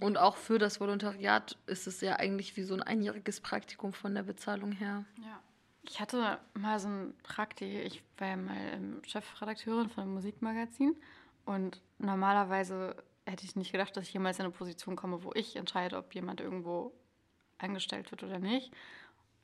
Und 0.00 0.18
auch 0.18 0.36
für 0.36 0.58
das 0.58 0.80
Volontariat 0.80 1.56
ist 1.66 1.86
es 1.86 2.00
ja 2.00 2.16
eigentlich 2.16 2.56
wie 2.56 2.64
so 2.64 2.74
ein 2.74 2.82
einjähriges 2.82 3.40
Praktikum 3.40 3.92
von 3.92 4.14
der 4.14 4.24
Bezahlung 4.24 4.72
her. 4.72 5.04
Ja. 5.18 5.40
Ich 5.82 6.00
hatte 6.00 6.38
mal 6.54 6.80
so 6.80 6.88
ein 6.88 7.14
Praktikum, 7.22 7.80
ich 7.80 8.02
war 8.18 8.28
ja 8.28 8.36
mal 8.36 9.00
Chefredakteurin 9.06 9.90
von 9.90 10.04
einem 10.04 10.14
Musikmagazin 10.14 10.96
und 11.44 11.80
normalerweise 11.98 12.96
hätte 13.26 13.44
ich 13.44 13.56
nicht 13.56 13.72
gedacht, 13.72 13.96
dass 13.96 14.06
ich 14.08 14.14
jemals 14.14 14.38
in 14.38 14.46
eine 14.46 14.52
Position 14.52 14.96
komme, 14.96 15.22
wo 15.24 15.32
ich 15.34 15.56
entscheide, 15.56 15.96
ob 15.96 16.14
jemand 16.14 16.40
irgendwo 16.40 16.92
eingestellt 17.58 18.10
wird 18.10 18.22
oder 18.22 18.38
nicht. 18.38 18.72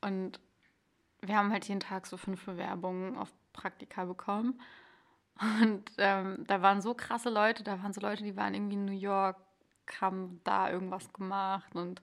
Und 0.00 0.40
wir 1.20 1.36
haben 1.36 1.52
halt 1.52 1.66
jeden 1.66 1.80
Tag 1.80 2.06
so 2.06 2.16
fünf 2.16 2.44
Bewerbungen 2.44 3.16
auf 3.16 3.32
Praktika 3.52 4.04
bekommen. 4.04 4.60
Und 5.60 5.90
ähm, 5.98 6.44
da 6.46 6.60
waren 6.60 6.82
so 6.82 6.94
krasse 6.94 7.30
Leute, 7.30 7.62
da 7.62 7.82
waren 7.82 7.92
so 7.92 8.00
Leute, 8.00 8.24
die 8.24 8.36
waren 8.36 8.54
irgendwie 8.54 8.74
in 8.74 8.84
New 8.84 8.92
York, 8.92 9.36
haben 10.00 10.40
da 10.44 10.70
irgendwas 10.70 11.12
gemacht 11.12 11.74
und 11.74 12.02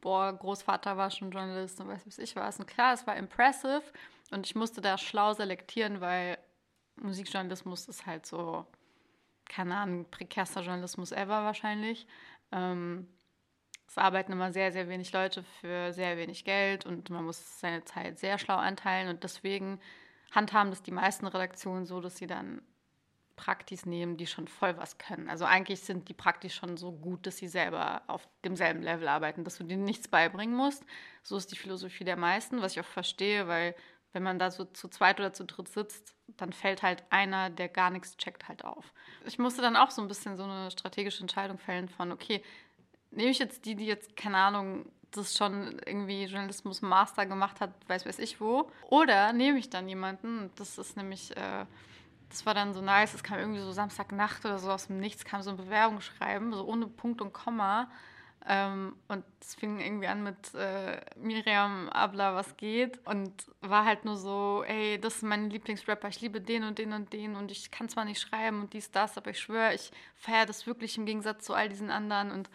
boah, 0.00 0.32
Großvater 0.32 0.96
war 0.96 1.10
schon 1.10 1.30
Journalist 1.30 1.80
und 1.80 1.88
weiß 1.88 2.06
was 2.06 2.18
ich 2.18 2.36
was. 2.36 2.58
Und 2.60 2.66
klar, 2.66 2.92
es 2.92 3.06
war 3.06 3.16
impressive 3.16 3.82
und 4.30 4.46
ich 4.46 4.54
musste 4.54 4.80
da 4.80 4.98
schlau 4.98 5.32
selektieren, 5.32 6.00
weil 6.00 6.38
Musikjournalismus 6.96 7.88
ist 7.88 8.06
halt 8.06 8.26
so, 8.26 8.66
keine 9.48 9.76
Ahnung, 9.76 10.06
prekärster 10.10 10.60
Journalismus 10.60 11.12
ever 11.12 11.44
wahrscheinlich. 11.44 12.06
Ähm, 12.52 13.08
es 13.88 13.98
arbeiten 13.98 14.32
immer 14.32 14.52
sehr, 14.52 14.72
sehr 14.72 14.88
wenig 14.88 15.12
Leute 15.12 15.42
für 15.60 15.92
sehr 15.92 16.16
wenig 16.16 16.44
Geld 16.44 16.84
und 16.86 17.10
man 17.10 17.24
muss 17.24 17.60
seine 17.60 17.84
Zeit 17.84 18.18
sehr 18.18 18.38
schlau 18.38 18.56
einteilen 18.56 19.08
und 19.08 19.24
deswegen 19.24 19.80
handhaben 20.32 20.70
das 20.70 20.82
die 20.82 20.90
meisten 20.90 21.26
Redaktionen 21.26 21.86
so, 21.86 22.00
dass 22.00 22.16
sie 22.16 22.26
dann 22.26 22.60
Praktis 23.36 23.84
nehmen, 23.84 24.16
die 24.16 24.26
schon 24.26 24.48
voll 24.48 24.76
was 24.76 24.98
können. 24.98 25.28
Also 25.28 25.44
eigentlich 25.44 25.80
sind 25.80 26.08
die 26.08 26.14
Praktis 26.14 26.54
schon 26.54 26.76
so 26.76 26.92
gut, 26.92 27.26
dass 27.26 27.36
sie 27.36 27.48
selber 27.48 28.02
auf 28.06 28.28
demselben 28.44 28.82
Level 28.82 29.08
arbeiten, 29.08 29.44
dass 29.44 29.58
du 29.58 29.64
denen 29.64 29.84
nichts 29.84 30.08
beibringen 30.08 30.54
musst. 30.54 30.84
So 31.22 31.36
ist 31.36 31.50
die 31.50 31.56
Philosophie 31.56 32.04
der 32.04 32.16
meisten, 32.16 32.62
was 32.62 32.72
ich 32.72 32.80
auch 32.80 32.86
verstehe, 32.86 33.48
weil 33.48 33.74
wenn 34.12 34.22
man 34.22 34.38
da 34.38 34.50
so 34.50 34.64
zu 34.64 34.88
zweit 34.88 35.18
oder 35.18 35.32
zu 35.32 35.44
dritt 35.44 35.68
sitzt, 35.68 36.14
dann 36.36 36.52
fällt 36.52 36.82
halt 36.82 37.02
einer, 37.10 37.50
der 37.50 37.68
gar 37.68 37.90
nichts 37.90 38.16
checkt, 38.16 38.48
halt 38.48 38.64
auf. 38.64 38.92
Ich 39.26 39.38
musste 39.38 39.60
dann 39.60 39.76
auch 39.76 39.90
so 39.90 40.00
ein 40.00 40.08
bisschen 40.08 40.36
so 40.36 40.44
eine 40.44 40.70
strategische 40.70 41.20
Entscheidung 41.20 41.58
fällen 41.58 41.88
von, 41.88 42.12
okay, 42.12 42.42
nehme 43.10 43.30
ich 43.30 43.40
jetzt 43.40 43.64
die, 43.64 43.74
die 43.74 43.86
jetzt, 43.86 44.16
keine 44.16 44.38
Ahnung, 44.38 44.86
das 45.10 45.36
schon 45.36 45.80
irgendwie 45.84 46.24
Journalismus 46.24 46.82
Master 46.82 47.26
gemacht 47.26 47.60
hat, 47.60 47.72
weiß 47.88 48.06
weiß 48.06 48.20
ich 48.20 48.40
wo, 48.40 48.70
oder 48.88 49.32
nehme 49.32 49.58
ich 49.58 49.70
dann 49.70 49.88
jemanden, 49.88 50.50
das 50.56 50.78
ist 50.78 50.96
nämlich... 50.96 51.36
Äh, 51.36 51.66
das 52.28 52.46
war 52.46 52.54
dann 52.54 52.74
so 52.74 52.80
nice. 52.80 53.14
Es 53.14 53.22
kam 53.22 53.38
irgendwie 53.38 53.60
so 53.60 53.72
Samstagnacht 53.72 54.44
oder 54.44 54.58
so 54.58 54.70
aus 54.70 54.88
dem 54.88 54.98
Nichts, 54.98 55.24
kam 55.24 55.42
so 55.42 55.50
ein 55.50 55.56
Bewerbungsschreiben, 55.56 56.52
so 56.52 56.64
ohne 56.64 56.86
Punkt 56.86 57.20
und 57.20 57.32
Komma. 57.32 57.90
Ähm, 58.46 58.96
und 59.08 59.24
es 59.40 59.54
fing 59.54 59.80
irgendwie 59.80 60.06
an 60.06 60.22
mit 60.22 60.54
äh, 60.54 61.00
Miriam 61.16 61.88
Abla, 61.88 62.34
was 62.34 62.56
geht? 62.58 62.98
Und 63.06 63.32
war 63.62 63.86
halt 63.86 64.04
nur 64.04 64.16
so, 64.16 64.62
ey, 64.66 65.00
das 65.00 65.16
ist 65.16 65.22
mein 65.22 65.48
Lieblingsrapper, 65.48 66.08
ich 66.08 66.20
liebe 66.20 66.42
den 66.42 66.64
und 66.64 66.78
den 66.78 66.92
und 66.92 67.12
den 67.14 67.36
und 67.36 67.50
ich 67.50 67.70
kann 67.70 67.88
zwar 67.88 68.04
nicht 68.04 68.20
schreiben 68.20 68.60
und 68.60 68.74
dies, 68.74 68.90
das, 68.90 69.16
aber 69.16 69.30
ich 69.30 69.40
schwöre, 69.40 69.72
ich 69.74 69.90
feiere 70.16 70.44
das 70.44 70.66
wirklich 70.66 70.98
im 70.98 71.06
Gegensatz 71.06 71.46
zu 71.46 71.54
all 71.54 71.70
diesen 71.70 71.90
anderen 71.90 72.32
und 72.32 72.50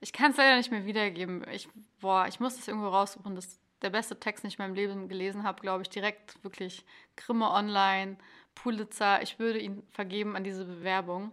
ich 0.00 0.14
kann 0.14 0.30
es 0.30 0.38
leider 0.38 0.56
nicht 0.56 0.70
mehr 0.70 0.86
wiedergeben. 0.86 1.44
Ich, 1.50 1.68
boah, 2.00 2.26
ich 2.28 2.40
muss 2.40 2.56
das 2.56 2.68
irgendwo 2.68 2.88
raussuchen. 2.88 3.34
Das 3.34 3.46
ist 3.46 3.60
der 3.82 3.90
beste 3.90 4.18
Text, 4.18 4.42
den 4.42 4.48
ich 4.48 4.58
in 4.58 4.64
meinem 4.64 4.74
Leben 4.74 5.08
gelesen 5.08 5.42
habe, 5.42 5.60
glaube 5.60 5.82
ich, 5.82 5.90
direkt 5.90 6.42
wirklich 6.44 6.84
Grimme 7.16 7.50
Online 7.50 8.16
Pulitzer, 8.56 9.22
ich 9.22 9.38
würde 9.38 9.60
ihn 9.60 9.84
vergeben 9.92 10.34
an 10.34 10.42
diese 10.42 10.64
Bewerbung. 10.64 11.32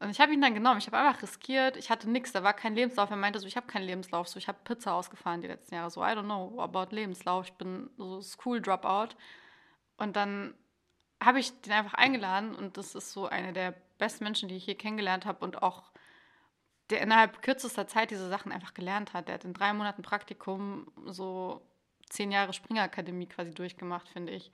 Und 0.00 0.10
ich 0.10 0.20
habe 0.20 0.32
ihn 0.32 0.40
dann 0.42 0.54
genommen. 0.54 0.78
Ich 0.78 0.86
habe 0.86 0.98
einfach 0.98 1.22
riskiert. 1.22 1.76
Ich 1.76 1.88
hatte 1.88 2.10
nichts. 2.10 2.32
Da 2.32 2.42
war 2.42 2.52
kein 2.52 2.74
Lebenslauf. 2.74 3.10
Er 3.10 3.16
meinte 3.16 3.38
so, 3.38 3.46
ich 3.46 3.56
habe 3.56 3.66
keinen 3.66 3.86
Lebenslauf. 3.86 4.28
So, 4.28 4.38
ich 4.38 4.48
habe 4.48 4.58
Pizza 4.64 4.92
ausgefahren 4.92 5.40
die 5.40 5.46
letzten 5.46 5.76
Jahre. 5.76 5.90
So, 5.90 6.02
I 6.02 6.08
don't 6.08 6.24
know 6.24 6.60
about 6.60 6.94
Lebenslauf. 6.94 7.46
Ich 7.46 7.52
bin 7.54 7.88
so 7.96 8.20
School 8.20 8.60
Dropout. 8.60 9.14
Und 9.96 10.16
dann 10.16 10.54
habe 11.22 11.38
ich 11.38 11.58
den 11.62 11.72
einfach 11.72 11.94
eingeladen. 11.94 12.54
Und 12.54 12.76
das 12.76 12.94
ist 12.94 13.12
so 13.12 13.28
eine 13.28 13.52
der 13.52 13.74
besten 13.98 14.24
Menschen, 14.24 14.48
die 14.48 14.56
ich 14.56 14.64
hier 14.64 14.76
kennengelernt 14.76 15.24
habe. 15.24 15.44
Und 15.44 15.62
auch 15.62 15.90
der 16.90 17.00
innerhalb 17.00 17.40
kürzester 17.40 17.86
Zeit 17.86 18.10
diese 18.10 18.28
Sachen 18.28 18.52
einfach 18.52 18.74
gelernt 18.74 19.14
hat. 19.14 19.28
Der 19.28 19.36
hat 19.36 19.44
in 19.44 19.54
drei 19.54 19.72
Monaten 19.72 20.02
Praktikum 20.02 20.90
so 21.06 21.62
zehn 22.10 22.30
Jahre 22.30 22.52
Springerakademie 22.52 23.26
quasi 23.26 23.54
durchgemacht, 23.54 24.08
finde 24.08 24.32
ich. 24.32 24.52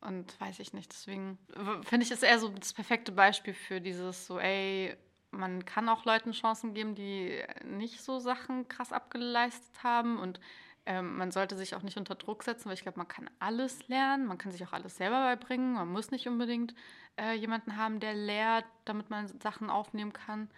Und 0.00 0.40
weiß 0.40 0.60
ich 0.60 0.72
nicht. 0.72 0.92
Deswegen 0.92 1.38
finde 1.82 2.04
ich 2.04 2.10
es 2.10 2.22
eher 2.22 2.38
so 2.38 2.48
das 2.48 2.72
perfekte 2.72 3.12
Beispiel 3.12 3.52
für 3.52 3.80
dieses 3.80 4.26
so, 4.26 4.38
ey, 4.38 4.96
man 5.30 5.64
kann 5.64 5.88
auch 5.88 6.04
Leuten 6.04 6.32
Chancen 6.32 6.74
geben, 6.74 6.94
die 6.94 7.42
nicht 7.64 8.02
so 8.02 8.18
Sachen 8.18 8.66
krass 8.68 8.92
abgeleistet 8.92 9.82
haben. 9.82 10.18
Und 10.18 10.40
ähm, 10.86 11.18
man 11.18 11.30
sollte 11.30 11.56
sich 11.56 11.74
auch 11.74 11.82
nicht 11.82 11.98
unter 11.98 12.14
Druck 12.14 12.42
setzen, 12.42 12.66
weil 12.66 12.74
ich 12.74 12.82
glaube, 12.82 12.98
man 12.98 13.08
kann 13.08 13.28
alles 13.38 13.86
lernen. 13.88 14.26
Man 14.26 14.38
kann 14.38 14.52
sich 14.52 14.64
auch 14.66 14.72
alles 14.72 14.96
selber 14.96 15.20
beibringen. 15.20 15.74
Man 15.74 15.88
muss 15.88 16.10
nicht 16.10 16.26
unbedingt 16.26 16.74
äh, 17.20 17.34
jemanden 17.34 17.76
haben, 17.76 18.00
der 18.00 18.14
lehrt, 18.14 18.64
damit 18.86 19.10
man 19.10 19.28
Sachen 19.40 19.68
aufnehmen 19.68 20.14
kann. 20.14 20.48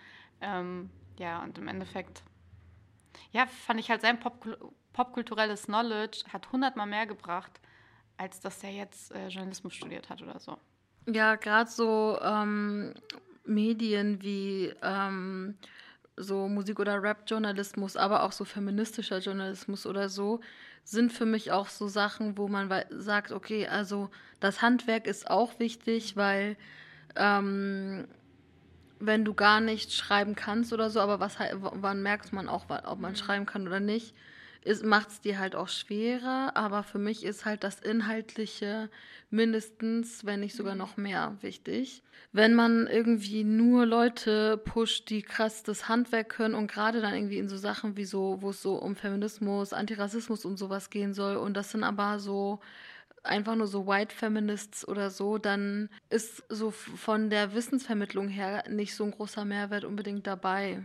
Ähm, 0.40 0.88
ja, 1.18 1.43
und 1.43 1.59
im 1.59 1.66
Endeffekt, 1.66 2.22
ja, 3.32 3.47
fand 3.47 3.80
ich 3.80 3.90
halt 3.90 4.03
sein 4.03 4.20
Popkul 4.20 4.57
popkulturelles 4.93 5.64
Knowledge 5.64 6.22
hat 6.34 6.53
hundertmal 6.53 6.86
mehr 6.86 7.07
gebracht 7.07 7.62
als 8.16 8.40
dass 8.40 8.62
er 8.62 8.70
jetzt 8.70 9.12
äh, 9.12 9.28
Journalismus 9.28 9.74
studiert 9.74 10.08
hat 10.08 10.22
oder 10.22 10.38
so. 10.38 10.56
Ja, 11.06 11.34
gerade 11.36 11.70
so 11.70 12.18
ähm, 12.22 12.94
Medien 13.44 14.22
wie 14.22 14.72
ähm, 14.82 15.56
so 16.16 16.48
Musik- 16.48 16.78
oder 16.78 17.02
Rap-Journalismus, 17.02 17.96
aber 17.96 18.22
auch 18.22 18.32
so 18.32 18.44
feministischer 18.44 19.18
Journalismus 19.18 19.86
oder 19.86 20.08
so, 20.08 20.40
sind 20.84 21.12
für 21.12 21.26
mich 21.26 21.52
auch 21.52 21.68
so 21.68 21.88
Sachen, 21.88 22.36
wo 22.38 22.48
man 22.48 22.70
sagt, 22.90 23.32
okay, 23.32 23.66
also 23.66 24.10
das 24.40 24.62
Handwerk 24.62 25.06
ist 25.06 25.30
auch 25.30 25.58
wichtig, 25.58 26.16
weil 26.16 26.56
ähm, 27.16 28.06
wenn 28.98 29.24
du 29.24 29.34
gar 29.34 29.60
nicht 29.60 29.92
schreiben 29.92 30.34
kannst 30.34 30.72
oder 30.72 30.90
so, 30.90 31.00
aber 31.00 31.20
was 31.20 31.36
wann 31.38 32.02
merkt 32.02 32.32
man 32.32 32.48
auch, 32.48 32.66
ob 32.68 32.98
man 33.00 33.12
mhm. 33.12 33.16
schreiben 33.16 33.46
kann 33.46 33.66
oder 33.66 33.80
nicht, 33.80 34.14
macht 34.84 35.08
es 35.10 35.20
dir 35.20 35.38
halt 35.38 35.54
auch 35.54 35.68
schwerer, 35.68 36.52
aber 36.56 36.82
für 36.82 36.98
mich 36.98 37.24
ist 37.24 37.44
halt 37.44 37.64
das 37.64 37.80
Inhaltliche 37.80 38.90
mindestens, 39.30 40.24
wenn 40.24 40.40
nicht 40.40 40.56
sogar 40.56 40.74
noch 40.74 40.96
mehr 40.96 41.36
wichtig. 41.40 42.02
Wenn 42.32 42.54
man 42.54 42.86
irgendwie 42.86 43.44
nur 43.44 43.86
Leute 43.86 44.56
pusht, 44.56 45.10
die 45.10 45.22
krass 45.22 45.62
das 45.62 45.88
Handwerk 45.88 46.30
können 46.30 46.54
und 46.54 46.70
gerade 46.70 47.00
dann 47.00 47.14
irgendwie 47.14 47.38
in 47.38 47.48
so 47.48 47.56
Sachen 47.56 47.96
wie 47.96 48.04
so, 48.04 48.38
wo 48.40 48.50
es 48.50 48.62
so 48.62 48.76
um 48.76 48.96
Feminismus, 48.96 49.72
Antirassismus 49.72 50.44
und 50.44 50.56
sowas 50.56 50.90
gehen 50.90 51.12
soll 51.12 51.36
und 51.36 51.54
das 51.54 51.70
sind 51.70 51.84
aber 51.84 52.18
so 52.18 52.60
einfach 53.22 53.54
nur 53.54 53.66
so 53.66 53.86
White 53.86 54.14
Feminists 54.14 54.86
oder 54.86 55.10
so, 55.10 55.38
dann 55.38 55.88
ist 56.10 56.42
so 56.48 56.70
von 56.70 57.30
der 57.30 57.54
Wissensvermittlung 57.54 58.28
her 58.28 58.64
nicht 58.68 58.94
so 58.94 59.04
ein 59.04 59.12
großer 59.12 59.44
Mehrwert 59.44 59.84
unbedingt 59.84 60.26
dabei. 60.26 60.82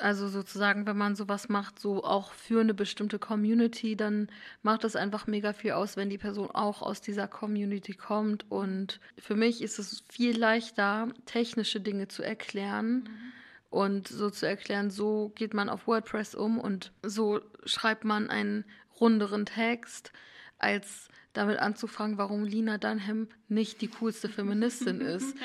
Also 0.00 0.28
sozusagen, 0.28 0.86
wenn 0.86 0.96
man 0.96 1.16
sowas 1.16 1.48
macht, 1.48 1.78
so 1.78 2.04
auch 2.04 2.32
für 2.32 2.60
eine 2.60 2.74
bestimmte 2.74 3.18
Community, 3.18 3.96
dann 3.96 4.28
macht 4.62 4.84
das 4.84 4.96
einfach 4.96 5.26
mega 5.26 5.52
viel 5.52 5.72
aus, 5.72 5.96
wenn 5.96 6.10
die 6.10 6.18
Person 6.18 6.50
auch 6.50 6.82
aus 6.82 7.00
dieser 7.00 7.26
Community 7.26 7.94
kommt. 7.94 8.50
Und 8.50 9.00
für 9.18 9.34
mich 9.34 9.62
ist 9.62 9.78
es 9.78 10.04
viel 10.08 10.38
leichter, 10.38 11.08
technische 11.26 11.80
Dinge 11.80 12.08
zu 12.08 12.22
erklären. 12.22 13.04
Mhm. 13.04 13.32
Und 13.70 14.08
so 14.08 14.30
zu 14.30 14.46
erklären, 14.46 14.90
so 14.90 15.30
geht 15.34 15.52
man 15.52 15.68
auf 15.68 15.86
WordPress 15.86 16.34
um 16.34 16.58
und 16.58 16.92
so 17.02 17.40
schreibt 17.64 18.04
man 18.04 18.30
einen 18.30 18.64
runderen 18.98 19.44
Text, 19.44 20.10
als 20.58 21.08
damit 21.38 21.58
anzufangen, 21.58 22.18
warum 22.18 22.44
Lina 22.44 22.78
Dunham 22.78 23.28
nicht 23.48 23.80
die 23.80 23.88
coolste 23.88 24.28
Feministin 24.28 25.00
ist. 25.00 25.36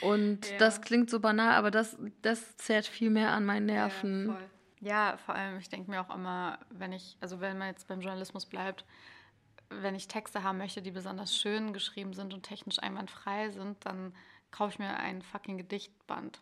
Und 0.00 0.50
ja. 0.50 0.58
das 0.58 0.80
klingt 0.80 1.10
so 1.10 1.20
banal, 1.20 1.52
aber 1.52 1.70
das, 1.70 1.96
das 2.22 2.56
zerrt 2.56 2.86
viel 2.86 3.10
mehr 3.10 3.30
an 3.30 3.44
meinen 3.44 3.66
Nerven. 3.66 4.26
Ja, 4.26 4.32
voll. 4.32 4.50
ja 4.80 5.16
vor 5.18 5.34
allem, 5.34 5.58
ich 5.58 5.68
denke 5.68 5.90
mir 5.90 6.00
auch 6.00 6.14
immer, 6.14 6.58
wenn 6.70 6.92
ich, 6.92 7.16
also 7.20 7.40
wenn 7.40 7.58
man 7.58 7.68
jetzt 7.68 7.86
beim 7.86 8.00
Journalismus 8.00 8.46
bleibt, 8.46 8.84
wenn 9.68 9.94
ich 9.94 10.08
Texte 10.08 10.42
haben 10.42 10.58
möchte, 10.58 10.82
die 10.82 10.90
besonders 10.90 11.36
schön 11.36 11.72
geschrieben 11.72 12.12
sind 12.12 12.34
und 12.34 12.42
technisch 12.42 12.78
einwandfrei 12.78 13.50
sind, 13.50 13.84
dann 13.86 14.14
kaufe 14.50 14.72
ich 14.72 14.78
mir 14.78 14.96
ein 14.96 15.22
fucking 15.22 15.58
Gedichtband. 15.58 16.40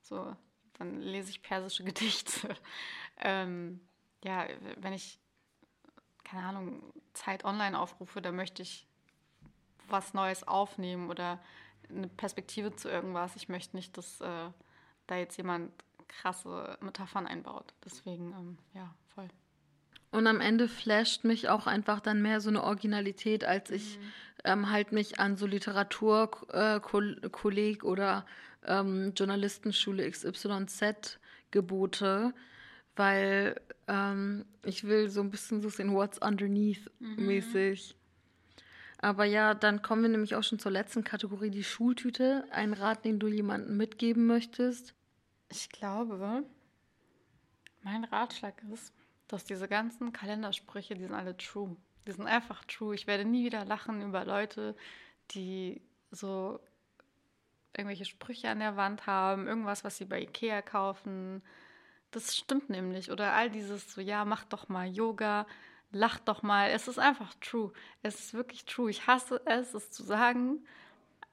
So, 0.00 0.34
dann 0.74 1.00
lese 1.00 1.30
ich 1.30 1.42
persische 1.42 1.84
Gedichte. 1.84 2.54
ähm, 3.20 3.80
ja, 4.24 4.46
wenn 4.76 4.92
ich 4.92 5.18
keine 6.24 6.46
Ahnung, 6.46 6.82
Zeit 7.14 7.44
online 7.44 7.78
aufrufe, 7.78 8.22
da 8.22 8.32
möchte 8.32 8.62
ich 8.62 8.86
was 9.88 10.14
Neues 10.14 10.46
aufnehmen 10.46 11.10
oder 11.10 11.38
eine 11.88 12.08
Perspektive 12.08 12.74
zu 12.74 12.88
irgendwas. 12.88 13.36
Ich 13.36 13.48
möchte 13.48 13.76
nicht, 13.76 13.96
dass 13.96 14.20
äh, 14.20 14.50
da 15.06 15.16
jetzt 15.16 15.36
jemand 15.36 15.70
krasse 16.08 16.76
Metaphern 16.80 17.26
einbaut. 17.26 17.72
Deswegen, 17.84 18.32
ähm, 18.32 18.58
ja, 18.74 18.94
voll. 19.14 19.28
Und 20.10 20.26
am 20.26 20.40
Ende 20.40 20.68
flasht 20.68 21.24
mich 21.24 21.48
auch 21.48 21.66
einfach 21.66 22.00
dann 22.00 22.22
mehr 22.22 22.40
so 22.40 22.50
eine 22.50 22.62
Originalität, 22.62 23.44
als 23.44 23.70
ich 23.70 23.98
mhm. 23.98 24.12
ähm, 24.44 24.70
halt 24.70 24.92
mich 24.92 25.18
an 25.18 25.36
so 25.36 25.46
Literaturkolleg 25.46 27.82
äh, 27.82 27.86
oder 27.86 28.26
ähm, 28.64 29.12
Journalistenschule 29.16 30.08
XYZ 30.10 31.18
gebote 31.50 32.34
weil 32.96 33.60
ähm, 33.88 34.44
ich 34.64 34.84
will 34.84 35.08
so 35.08 35.20
ein 35.20 35.30
bisschen 35.30 35.60
so 35.60 35.68
sehen, 35.68 35.94
what's 35.94 36.18
underneath 36.18 36.90
mhm. 36.98 37.26
mäßig. 37.26 37.96
Aber 38.98 39.24
ja, 39.24 39.54
dann 39.54 39.82
kommen 39.82 40.02
wir 40.02 40.08
nämlich 40.08 40.36
auch 40.36 40.44
schon 40.44 40.60
zur 40.60 40.70
letzten 40.70 41.02
Kategorie, 41.02 41.50
die 41.50 41.64
Schultüte. 41.64 42.44
Ein 42.52 42.72
Rat, 42.72 43.04
den 43.04 43.18
du 43.18 43.26
jemandem 43.26 43.76
mitgeben 43.76 44.26
möchtest? 44.26 44.94
Ich 45.48 45.70
glaube, 45.70 46.44
mein 47.82 48.04
Ratschlag 48.04 48.54
ist, 48.72 48.94
dass 49.26 49.44
diese 49.44 49.66
ganzen 49.66 50.12
Kalendersprüche, 50.12 50.94
die 50.94 51.02
sind 51.02 51.14
alle 51.14 51.36
true. 51.36 51.76
Die 52.06 52.12
sind 52.12 52.26
einfach 52.26 52.64
true. 52.64 52.94
Ich 52.94 53.06
werde 53.08 53.24
nie 53.24 53.44
wieder 53.44 53.64
lachen 53.64 54.02
über 54.02 54.24
Leute, 54.24 54.76
die 55.32 55.82
so 56.10 56.60
irgendwelche 57.76 58.04
Sprüche 58.04 58.50
an 58.50 58.60
der 58.60 58.76
Wand 58.76 59.06
haben, 59.06 59.48
irgendwas, 59.48 59.82
was 59.82 59.96
sie 59.96 60.04
bei 60.04 60.20
Ikea 60.20 60.62
kaufen, 60.62 61.42
das 62.12 62.36
stimmt 62.36 62.70
nämlich. 62.70 63.10
Oder 63.10 63.32
all 63.32 63.50
dieses 63.50 63.92
so, 63.92 64.00
ja, 64.00 64.24
mach 64.24 64.44
doch 64.44 64.68
mal 64.68 64.86
Yoga, 64.86 65.46
lach 65.90 66.20
doch 66.20 66.42
mal. 66.42 66.70
Es 66.70 66.88
ist 66.88 66.98
einfach 66.98 67.34
true. 67.40 67.72
Es 68.02 68.20
ist 68.20 68.34
wirklich 68.34 68.64
true. 68.64 68.90
Ich 68.90 69.06
hasse 69.06 69.40
es, 69.46 69.74
es 69.74 69.90
zu 69.90 70.02
sagen. 70.02 70.64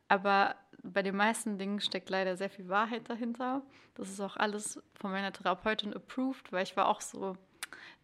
Aber 0.08 0.56
bei 0.82 1.04
den 1.04 1.16
meisten 1.16 1.58
Dingen 1.58 1.80
steckt 1.80 2.10
leider 2.10 2.36
sehr 2.36 2.50
viel 2.50 2.68
Wahrheit 2.70 3.10
dahinter. 3.10 3.62
Das 3.96 4.10
ist 4.10 4.22
auch 4.22 4.38
alles 4.38 4.82
von 4.94 5.12
meiner 5.12 5.32
Therapeutin 5.32 5.94
approved, 5.94 6.52
weil 6.52 6.64
ich 6.64 6.76
war 6.78 6.88
auch 6.88 7.02
so, 7.02 7.36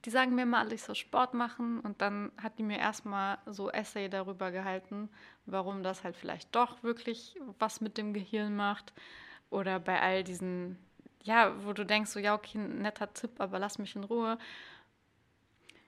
die 0.04 0.10
sagen 0.10 0.36
mir 0.36 0.46
mal 0.46 0.60
alle, 0.60 0.76
ich 0.76 0.84
soll 0.84 0.96
Sport 0.96 1.34
machen 1.34 1.80
und 1.80 2.02
dann 2.02 2.32
hat 2.42 2.60
die 2.60 2.64
mir 2.64 2.78
erstmal 2.78 3.40
so 3.46 3.72
Essay 3.72 4.10
darüber 4.10 4.52
gehalten, 4.52 5.10
warum 5.46 5.84
das 5.84 6.04
halt 6.04 6.16
vielleicht 6.16 6.54
doch 6.56 6.84
wirklich 6.84 7.36
was 7.58 7.82
mit 7.82 7.98
dem 7.98 8.14
Gehirn 8.14 8.56
macht. 8.56 8.94
Oder 9.50 9.80
bei 9.80 10.02
all 10.02 10.24
diesen 10.24 10.78
ja, 11.26 11.54
wo 11.66 11.74
du 11.74 11.86
denkst, 11.86 12.12
so, 12.12 12.20
ja, 12.20 12.36
okay, 12.36 12.60
netter 12.60 13.12
Tipp, 13.14 13.32
aber 13.40 13.58
lass 13.60 13.80
mich 13.80 13.96
in 13.96 14.04
Ruhe. 14.04 14.38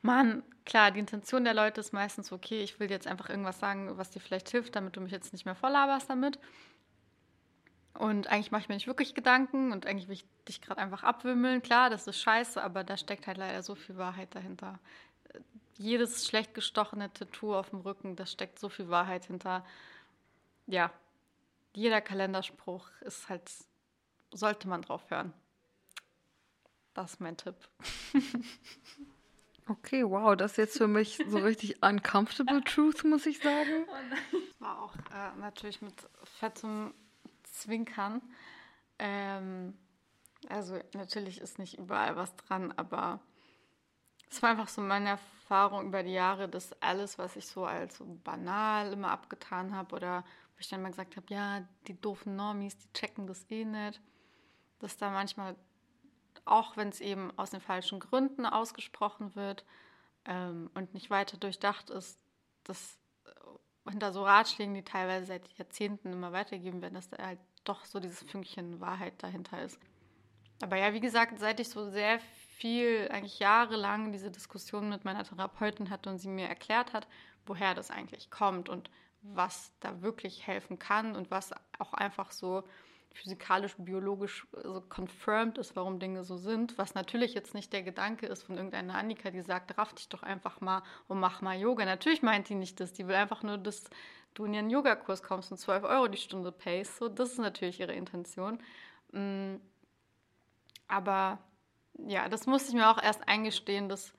Mann, 0.01 0.43
klar, 0.65 0.91
die 0.91 0.99
Intention 0.99 1.43
der 1.43 1.53
Leute 1.53 1.79
ist 1.79 1.93
meistens, 1.93 2.31
okay, 2.31 2.63
ich 2.63 2.79
will 2.79 2.89
jetzt 2.89 3.07
einfach 3.07 3.29
irgendwas 3.29 3.59
sagen, 3.59 3.97
was 3.97 4.09
dir 4.09 4.19
vielleicht 4.19 4.49
hilft, 4.49 4.75
damit 4.75 4.95
du 4.95 5.01
mich 5.01 5.11
jetzt 5.11 5.33
nicht 5.33 5.45
mehr 5.45 5.55
voll 5.55 5.71
laberst 5.71 6.09
damit. 6.09 6.39
Und 7.93 8.27
eigentlich 8.27 8.51
mache 8.51 8.61
ich 8.61 8.69
mir 8.69 8.75
nicht 8.75 8.87
wirklich 8.87 9.13
Gedanken 9.13 9.71
und 9.71 9.85
eigentlich 9.85 10.07
will 10.07 10.15
ich 10.15 10.25
dich 10.47 10.61
gerade 10.61 10.81
einfach 10.81 11.03
abwimmeln. 11.03 11.61
Klar, 11.61 11.89
das 11.89 12.07
ist 12.07 12.19
scheiße, 12.19 12.63
aber 12.63 12.83
da 12.83 12.97
steckt 12.97 13.27
halt 13.27 13.37
leider 13.37 13.61
so 13.61 13.75
viel 13.75 13.97
Wahrheit 13.97 14.33
dahinter. 14.33 14.79
Jedes 15.77 16.27
schlecht 16.27 16.55
gestochene 16.55 17.13
Tattoo 17.13 17.55
auf 17.55 17.69
dem 17.69 17.81
Rücken, 17.81 18.15
da 18.15 18.25
steckt 18.25 18.59
so 18.59 18.69
viel 18.69 18.89
Wahrheit 18.89 19.25
hinter. 19.25 19.63
Ja, 20.65 20.91
jeder 21.75 22.01
Kalenderspruch 22.01 22.89
ist 23.01 23.29
halt 23.29 23.51
sollte 24.31 24.67
man 24.67 24.81
drauf 24.81 25.09
hören. 25.09 25.33
Das 26.93 27.13
ist 27.13 27.19
mein 27.19 27.37
Tipp. 27.37 27.55
Okay, 29.69 30.05
wow, 30.05 30.33
das 30.35 30.51
ist 30.51 30.57
jetzt 30.57 30.77
für 30.77 30.87
mich 30.87 31.21
so 31.27 31.39
richtig 31.39 31.83
uncomfortable 31.83 32.63
truth, 32.63 33.03
muss 33.03 33.25
ich 33.25 33.39
sagen. 33.39 33.85
Das 34.31 34.61
war 34.61 34.81
auch 34.81 34.95
äh, 34.95 35.37
natürlich 35.39 35.81
mit 35.81 35.93
fettem 36.23 36.93
Zwinkern. 37.43 38.21
Ähm, 38.97 39.77
also 40.47 40.79
natürlich 40.93 41.41
ist 41.41 41.59
nicht 41.59 41.77
überall 41.77 42.15
was 42.15 42.33
dran, 42.37 42.73
aber 42.77 43.19
es 44.29 44.41
war 44.41 44.51
einfach 44.51 44.69
so 44.69 44.81
meine 44.81 45.09
Erfahrung 45.09 45.87
über 45.87 46.03
die 46.03 46.13
Jahre, 46.13 46.47
dass 46.47 46.81
alles, 46.81 47.17
was 47.17 47.35
ich 47.35 47.47
so 47.47 47.65
als 47.65 47.97
so 47.97 48.05
banal 48.23 48.93
immer 48.93 49.11
abgetan 49.11 49.75
habe 49.75 49.95
oder 49.95 50.21
wo 50.55 50.59
ich 50.59 50.69
dann 50.69 50.81
mal 50.81 50.89
gesagt 50.89 51.17
habe, 51.17 51.25
ja, 51.29 51.67
die 51.87 51.99
doofen 51.99 52.37
Normis, 52.37 52.77
die 52.77 52.93
checken 52.93 53.27
das 53.27 53.45
eh 53.49 53.65
nicht, 53.65 54.01
dass 54.79 54.97
da 54.97 55.09
manchmal, 55.09 55.55
auch 56.45 56.77
wenn 56.77 56.89
es 56.89 57.01
eben 57.01 57.37
aus 57.37 57.49
den 57.49 57.61
falschen 57.61 57.99
Gründen 57.99 58.45
ausgesprochen 58.45 59.35
wird 59.35 59.65
ähm, 60.25 60.69
und 60.73 60.93
nicht 60.93 61.09
weiter 61.09 61.37
durchdacht 61.37 61.89
ist, 61.89 62.19
dass 62.63 62.99
äh, 63.25 63.89
hinter 63.89 64.13
so 64.13 64.23
Ratschlägen, 64.23 64.73
die 64.73 64.83
teilweise 64.83 65.25
seit 65.25 65.47
Jahrzehnten 65.57 66.13
immer 66.13 66.31
weitergegeben 66.31 66.81
werden, 66.81 66.95
dass 66.95 67.09
da 67.09 67.17
halt 67.23 67.39
doch 67.63 67.85
so 67.85 67.99
dieses 67.99 68.21
Fünkchen 68.29 68.79
Wahrheit 68.79 69.21
dahinter 69.21 69.61
ist. 69.61 69.79
Aber 70.61 70.77
ja, 70.77 70.93
wie 70.93 70.99
gesagt, 70.99 71.39
seit 71.39 71.59
ich 71.59 71.69
so 71.69 71.89
sehr 71.89 72.19
viel, 72.57 73.09
eigentlich 73.11 73.39
jahrelang 73.39 74.11
diese 74.11 74.31
Diskussion 74.31 74.89
mit 74.89 75.05
meiner 75.05 75.23
Therapeutin 75.23 75.89
hatte 75.89 76.09
und 76.09 76.17
sie 76.17 76.29
mir 76.29 76.47
erklärt 76.47 76.93
hat, 76.93 77.07
woher 77.45 77.75
das 77.75 77.91
eigentlich 77.91 78.31
kommt 78.31 78.67
und 78.67 78.89
was 79.21 79.71
da 79.79 80.01
wirklich 80.01 80.47
helfen 80.47 80.79
kann 80.79 81.15
und 81.15 81.29
was 81.29 81.51
auch 81.79 81.93
einfach 81.93 82.31
so 82.31 82.63
physikalisch, 83.13 83.75
biologisch 83.77 84.47
so 84.63 84.81
confirmed 84.81 85.57
ist, 85.57 85.75
warum 85.75 85.99
Dinge 85.99 86.23
so 86.23 86.37
sind, 86.37 86.77
was 86.77 86.93
natürlich 86.93 87.33
jetzt 87.33 87.53
nicht 87.53 87.73
der 87.73 87.83
Gedanke 87.83 88.27
ist 88.27 88.43
von 88.43 88.55
irgendeiner 88.55 88.95
Annika, 88.95 89.31
die 89.31 89.41
sagt, 89.41 89.77
raff 89.77 89.93
dich 89.93 90.09
doch 90.09 90.23
einfach 90.23 90.61
mal 90.61 90.83
und 91.07 91.19
mach 91.19 91.41
mal 91.41 91.57
Yoga. 91.57 91.85
Natürlich 91.85 92.21
meint 92.21 92.49
die 92.49 92.55
nicht 92.55 92.79
das, 92.79 92.93
die 92.93 93.07
will 93.07 93.15
einfach 93.15 93.43
nur, 93.43 93.57
dass 93.57 93.89
du 94.33 94.45
in 94.45 94.53
ihren 94.53 94.69
Yogakurs 94.69 95.23
kommst 95.23 95.51
und 95.51 95.57
12 95.57 95.83
Euro 95.83 96.07
die 96.07 96.17
Stunde 96.17 96.51
payst. 96.51 96.97
So, 96.97 97.09
das 97.09 97.31
ist 97.31 97.39
natürlich 97.39 97.79
ihre 97.79 97.93
Intention. 97.93 98.59
Mm, 99.11 99.55
aber 100.87 101.39
ja, 101.97 102.29
das 102.29 102.45
muss 102.45 102.69
ich 102.69 102.75
mir 102.75 102.89
auch 102.89 103.01
erst 103.01 103.27
eingestehen, 103.27 103.89
dass 103.89 104.13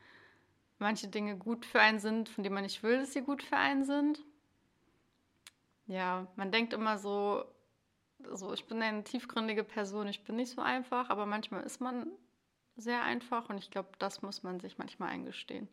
manche 0.79 1.09
Dinge 1.09 1.37
gut 1.37 1.67
für 1.67 1.81
einen 1.81 2.01
sind, 2.01 2.29
von 2.29 2.43
denen 2.43 2.55
man 2.55 2.65
nicht 2.65 2.83
will, 2.83 2.99
dass 2.99 3.13
sie 3.13 3.23
gut 3.23 3.43
für 3.43 3.57
einen 3.57 3.85
sind. 3.85 4.23
Ja, 5.87 6.27
man 6.37 6.53
denkt 6.53 6.73
immer 6.73 6.99
so, 6.99 7.45
so, 8.35 8.53
ich 8.53 8.65
bin 8.67 8.83
eine 8.83 9.05
tiefgründige 9.05 9.65
Person, 9.65 10.09
ich 10.09 10.25
bin 10.25 10.37
nicht 10.37 10.51
so 10.51 10.61
einfach, 10.61 11.11
aber 11.11 11.27
manchmal 11.27 11.63
ist 11.63 11.81
man 11.81 12.07
sehr 12.77 13.03
einfach 13.03 13.49
und 13.49 13.59
ich 13.59 13.71
glaube, 13.71 13.89
das 13.99 14.23
muss 14.23 14.43
man 14.43 14.61
sich 14.61 14.79
manchmal 14.79 15.11
eingestehen. 15.11 15.69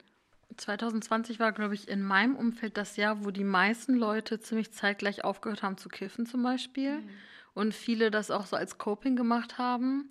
2020 0.58 1.40
war, 1.40 1.52
glaube 1.52 1.74
ich, 1.74 1.88
in 1.88 2.04
meinem 2.04 2.36
Umfeld 2.36 2.78
das 2.78 2.98
Jahr, 2.98 3.26
wo 3.26 3.32
die 3.32 3.44
meisten 3.44 3.96
Leute 3.96 4.40
ziemlich 4.40 4.72
zeitgleich 4.72 5.24
aufgehört 5.24 5.64
haben 5.64 5.78
zu 5.78 5.90
kiffen 5.90 6.26
zum 6.26 6.44
Beispiel 6.44 7.00
mhm. 7.00 7.10
und 7.54 7.74
viele 7.74 8.12
das 8.12 8.32
auch 8.32 8.46
so 8.46 8.56
als 8.56 8.78
Coping 8.78 9.16
gemacht 9.16 9.58
haben. 9.58 10.10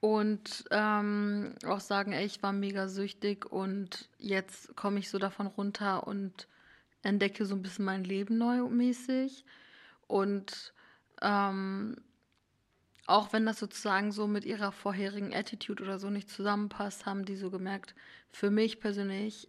und 0.00 0.64
ähm, 0.70 1.54
auch 1.66 1.80
sagen, 1.80 2.12
ey, 2.12 2.24
ich 2.24 2.42
war 2.42 2.52
mega 2.52 2.88
süchtig 2.88 3.50
und 3.50 4.08
jetzt 4.18 4.76
komme 4.76 5.00
ich 5.00 5.10
so 5.10 5.18
davon 5.18 5.48
runter 5.48 6.06
und 6.06 6.46
entdecke 7.02 7.44
so 7.46 7.54
ein 7.54 7.62
bisschen 7.62 7.84
mein 7.84 8.04
Leben 8.04 8.38
neu 8.38 8.62
mäßig. 8.68 9.44
Und 10.06 10.72
ähm, 11.22 11.96
auch 13.06 13.32
wenn 13.32 13.46
das 13.46 13.58
sozusagen 13.58 14.12
so 14.12 14.26
mit 14.26 14.44
ihrer 14.44 14.70
vorherigen 14.70 15.34
Attitude 15.34 15.82
oder 15.82 15.98
so 15.98 16.10
nicht 16.10 16.28
zusammenpasst, 16.28 17.06
haben 17.06 17.24
die 17.24 17.36
so 17.36 17.50
gemerkt, 17.50 17.94
für 18.30 18.50
mich 18.50 18.80
persönlich 18.80 19.48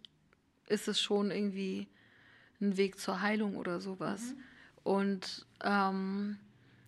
ist 0.66 0.88
es 0.88 1.00
schon 1.00 1.30
irgendwie 1.30 1.88
ein 2.60 2.76
Weg 2.76 2.98
zur 2.98 3.20
Heilung 3.20 3.56
oder 3.56 3.80
sowas. 3.80 4.34
Mhm. 4.34 4.42
Und 4.82 5.46
ähm, 5.62 6.38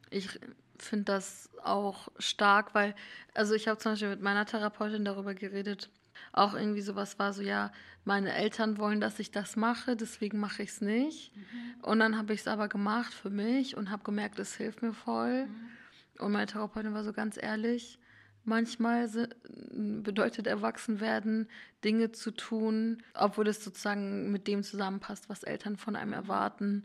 ich 0.09 0.41
finde 0.78 1.05
das 1.05 1.51
auch 1.62 2.09
stark, 2.18 2.74
weil, 2.74 2.95
also 3.35 3.55
ich 3.55 3.68
habe 3.68 3.78
zum 3.78 3.93
Beispiel 3.93 4.09
mit 4.09 4.22
meiner 4.22 4.47
Therapeutin 4.47 5.05
darüber 5.05 5.35
geredet, 5.35 5.91
auch 6.33 6.55
irgendwie 6.55 6.81
sowas 6.81 7.18
war 7.18 7.33
so, 7.33 7.43
ja, 7.43 7.73
meine 8.05 8.33
Eltern 8.33 8.79
wollen, 8.79 9.01
dass 9.01 9.18
ich 9.18 9.31
das 9.31 9.57
mache, 9.57 9.97
deswegen 9.97 10.39
mache 10.39 10.62
ich 10.62 10.70
es 10.70 10.81
nicht. 10.81 11.37
Mhm. 11.37 11.83
Und 11.83 11.99
dann 11.99 12.16
habe 12.16 12.35
ich 12.35 12.41
es 12.41 12.49
aber 12.49 12.68
gemacht 12.68 13.12
für 13.12 13.31
mich 13.31 13.77
und 13.77 13.91
habe 13.91 14.03
gemerkt, 14.05 14.39
es 14.39 14.55
hilft 14.55 14.83
mir 14.83 14.93
voll. 14.93 15.47
Mhm. 15.47 16.25
Und 16.25 16.33
meine 16.33 16.47
Therapeutin 16.47 16.95
war 16.95 17.05
so 17.05 17.12
ganz 17.12 17.37
ehrlich, 17.41 17.99
manchmal 18.45 19.09
bedeutet 19.73 20.47
Erwachsenwerden, 20.47 21.49
Dinge 21.85 22.12
zu 22.12 22.31
tun, 22.33 23.03
obwohl 23.14 23.49
es 23.49 23.62
sozusagen 23.64 24.31
mit 24.33 24.49
dem 24.49 24.62
zusammenpasst, 24.62 25.29
was 25.29 25.43
Eltern 25.43 25.77
von 25.77 25.97
einem 25.97 26.12
erwarten, 26.12 26.85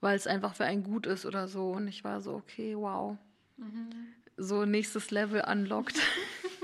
weil 0.00 0.16
es 0.16 0.26
einfach 0.26 0.54
für 0.54 0.64
einen 0.64 0.84
gut 0.84 1.06
ist 1.06 1.26
oder 1.26 1.48
so. 1.48 1.70
Und 1.72 1.88
ich 1.88 2.04
war 2.04 2.20
so, 2.20 2.34
okay, 2.34 2.76
wow. 2.76 3.16
Mhm. 3.56 3.90
So 4.36 4.64
nächstes 4.64 5.10
Level 5.10 5.42
unlocked. 5.46 5.96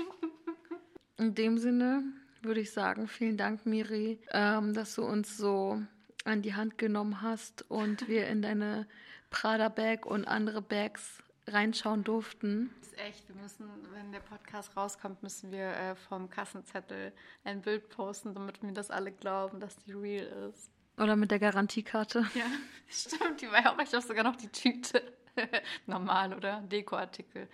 In 1.19 1.35
dem 1.35 1.57
Sinne 1.57 2.03
würde 2.41 2.61
ich 2.61 2.71
sagen, 2.71 3.09
vielen 3.09 3.35
Dank, 3.35 3.65
Miri, 3.65 4.19
ähm, 4.31 4.73
dass 4.73 4.95
du 4.95 5.03
uns 5.03 5.35
so 5.35 5.81
an 6.23 6.41
die 6.41 6.55
Hand 6.55 6.77
genommen 6.77 7.21
hast 7.21 7.69
und 7.69 8.07
wir 8.07 8.27
in 8.27 8.41
deine 8.41 8.87
Prada-Bag 9.29 10.05
und 10.05 10.25
andere 10.25 10.61
Bags 10.61 11.21
reinschauen 11.45 12.05
durften. 12.05 12.71
Das 12.79 12.91
ist 12.91 12.99
echt, 12.99 13.27
wir 13.27 13.35
müssen, 13.35 13.65
wenn 13.91 14.13
der 14.13 14.21
Podcast 14.21 14.77
rauskommt, 14.77 15.21
müssen 15.21 15.51
wir 15.51 15.67
äh, 15.67 15.95
vom 15.95 16.29
Kassenzettel 16.29 17.11
ein 17.43 17.61
Bild 17.61 17.89
posten, 17.89 18.33
damit 18.33 18.63
wir 18.63 18.71
das 18.71 18.89
alle 18.89 19.11
glauben, 19.11 19.59
dass 19.59 19.75
die 19.75 19.91
real 19.91 20.25
ist. 20.49 20.71
Oder 20.97 21.17
mit 21.17 21.31
der 21.31 21.39
Garantiekarte. 21.39 22.19
Ja, 22.33 22.45
stimmt, 22.87 23.41
die 23.41 23.47
war 23.47 23.61
ja 23.61 23.73
auch, 23.73 23.79
ich 23.79 23.93
habe 23.93 24.05
sogar 24.05 24.23
noch 24.23 24.37
die 24.37 24.49
Tüte. 24.49 25.03
Normal, 25.85 26.33
oder? 26.33 26.61
Dekoartikel. 26.61 27.49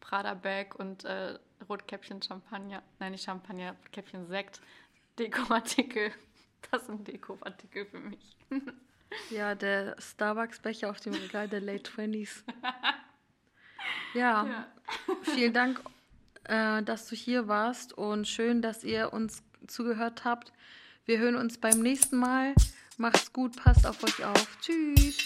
Prada-Bag 0.00 0.74
und 0.78 1.04
äh, 1.04 1.38
Rotkäppchen 1.68 2.22
Champagner. 2.22 2.82
Nein, 2.98 3.12
nicht 3.12 3.24
Champagner, 3.24 3.76
Käppchen 3.92 4.26
Sekt. 4.26 4.60
Dekoartikel. 5.18 6.12
Das 6.70 6.86
sind 6.86 7.08
Dekoartikel 7.08 7.86
für 7.86 7.98
mich. 7.98 8.36
ja, 9.30 9.54
der 9.54 9.96
Starbucks-Becher 9.98 10.90
auf 10.90 11.00
dem 11.00 11.14
Regal 11.14 11.48
der 11.48 11.60
Late 11.60 11.90
20s. 11.90 12.42
Ja, 14.12 14.46
ja. 14.46 14.66
vielen 15.22 15.54
Dank, 15.54 15.80
äh, 16.44 16.82
dass 16.82 17.08
du 17.08 17.14
hier 17.14 17.48
warst 17.48 17.92
und 17.92 18.28
schön, 18.28 18.60
dass 18.60 18.84
ihr 18.84 19.12
uns 19.12 19.42
zugehört 19.68 20.24
habt. 20.24 20.52
Wir 21.06 21.18
hören 21.18 21.36
uns 21.36 21.58
beim 21.58 21.80
nächsten 21.80 22.18
Mal. 22.18 22.54
Macht's 22.98 23.32
gut, 23.32 23.56
passt 23.56 23.86
auf 23.86 24.02
euch 24.04 24.24
auf. 24.24 24.58
Tschüss. 24.60 25.16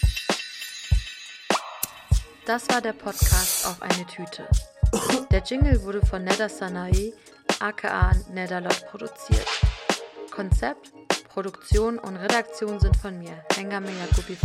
Das 2.45 2.69
war 2.69 2.79
der 2.79 2.93
Podcast 2.93 3.65
auf 3.65 3.81
eine 3.81 4.05
Tüte. 4.05 4.47
Der 5.31 5.43
Jingle 5.43 5.81
wurde 5.83 6.05
von 6.05 6.23
Neda 6.23 6.47
Sanae, 6.47 7.13
aka 7.59 8.11
Nedalot, 8.33 8.85
produziert. 8.89 9.45
Konzept, 10.31 10.91
Produktion 11.29 11.99
und 11.99 12.15
Redaktion 12.17 12.79
sind 12.79 12.95
von 12.95 13.17
mir, 13.17 13.43
Hengame 13.55 13.89
Yakubi. 13.91 14.37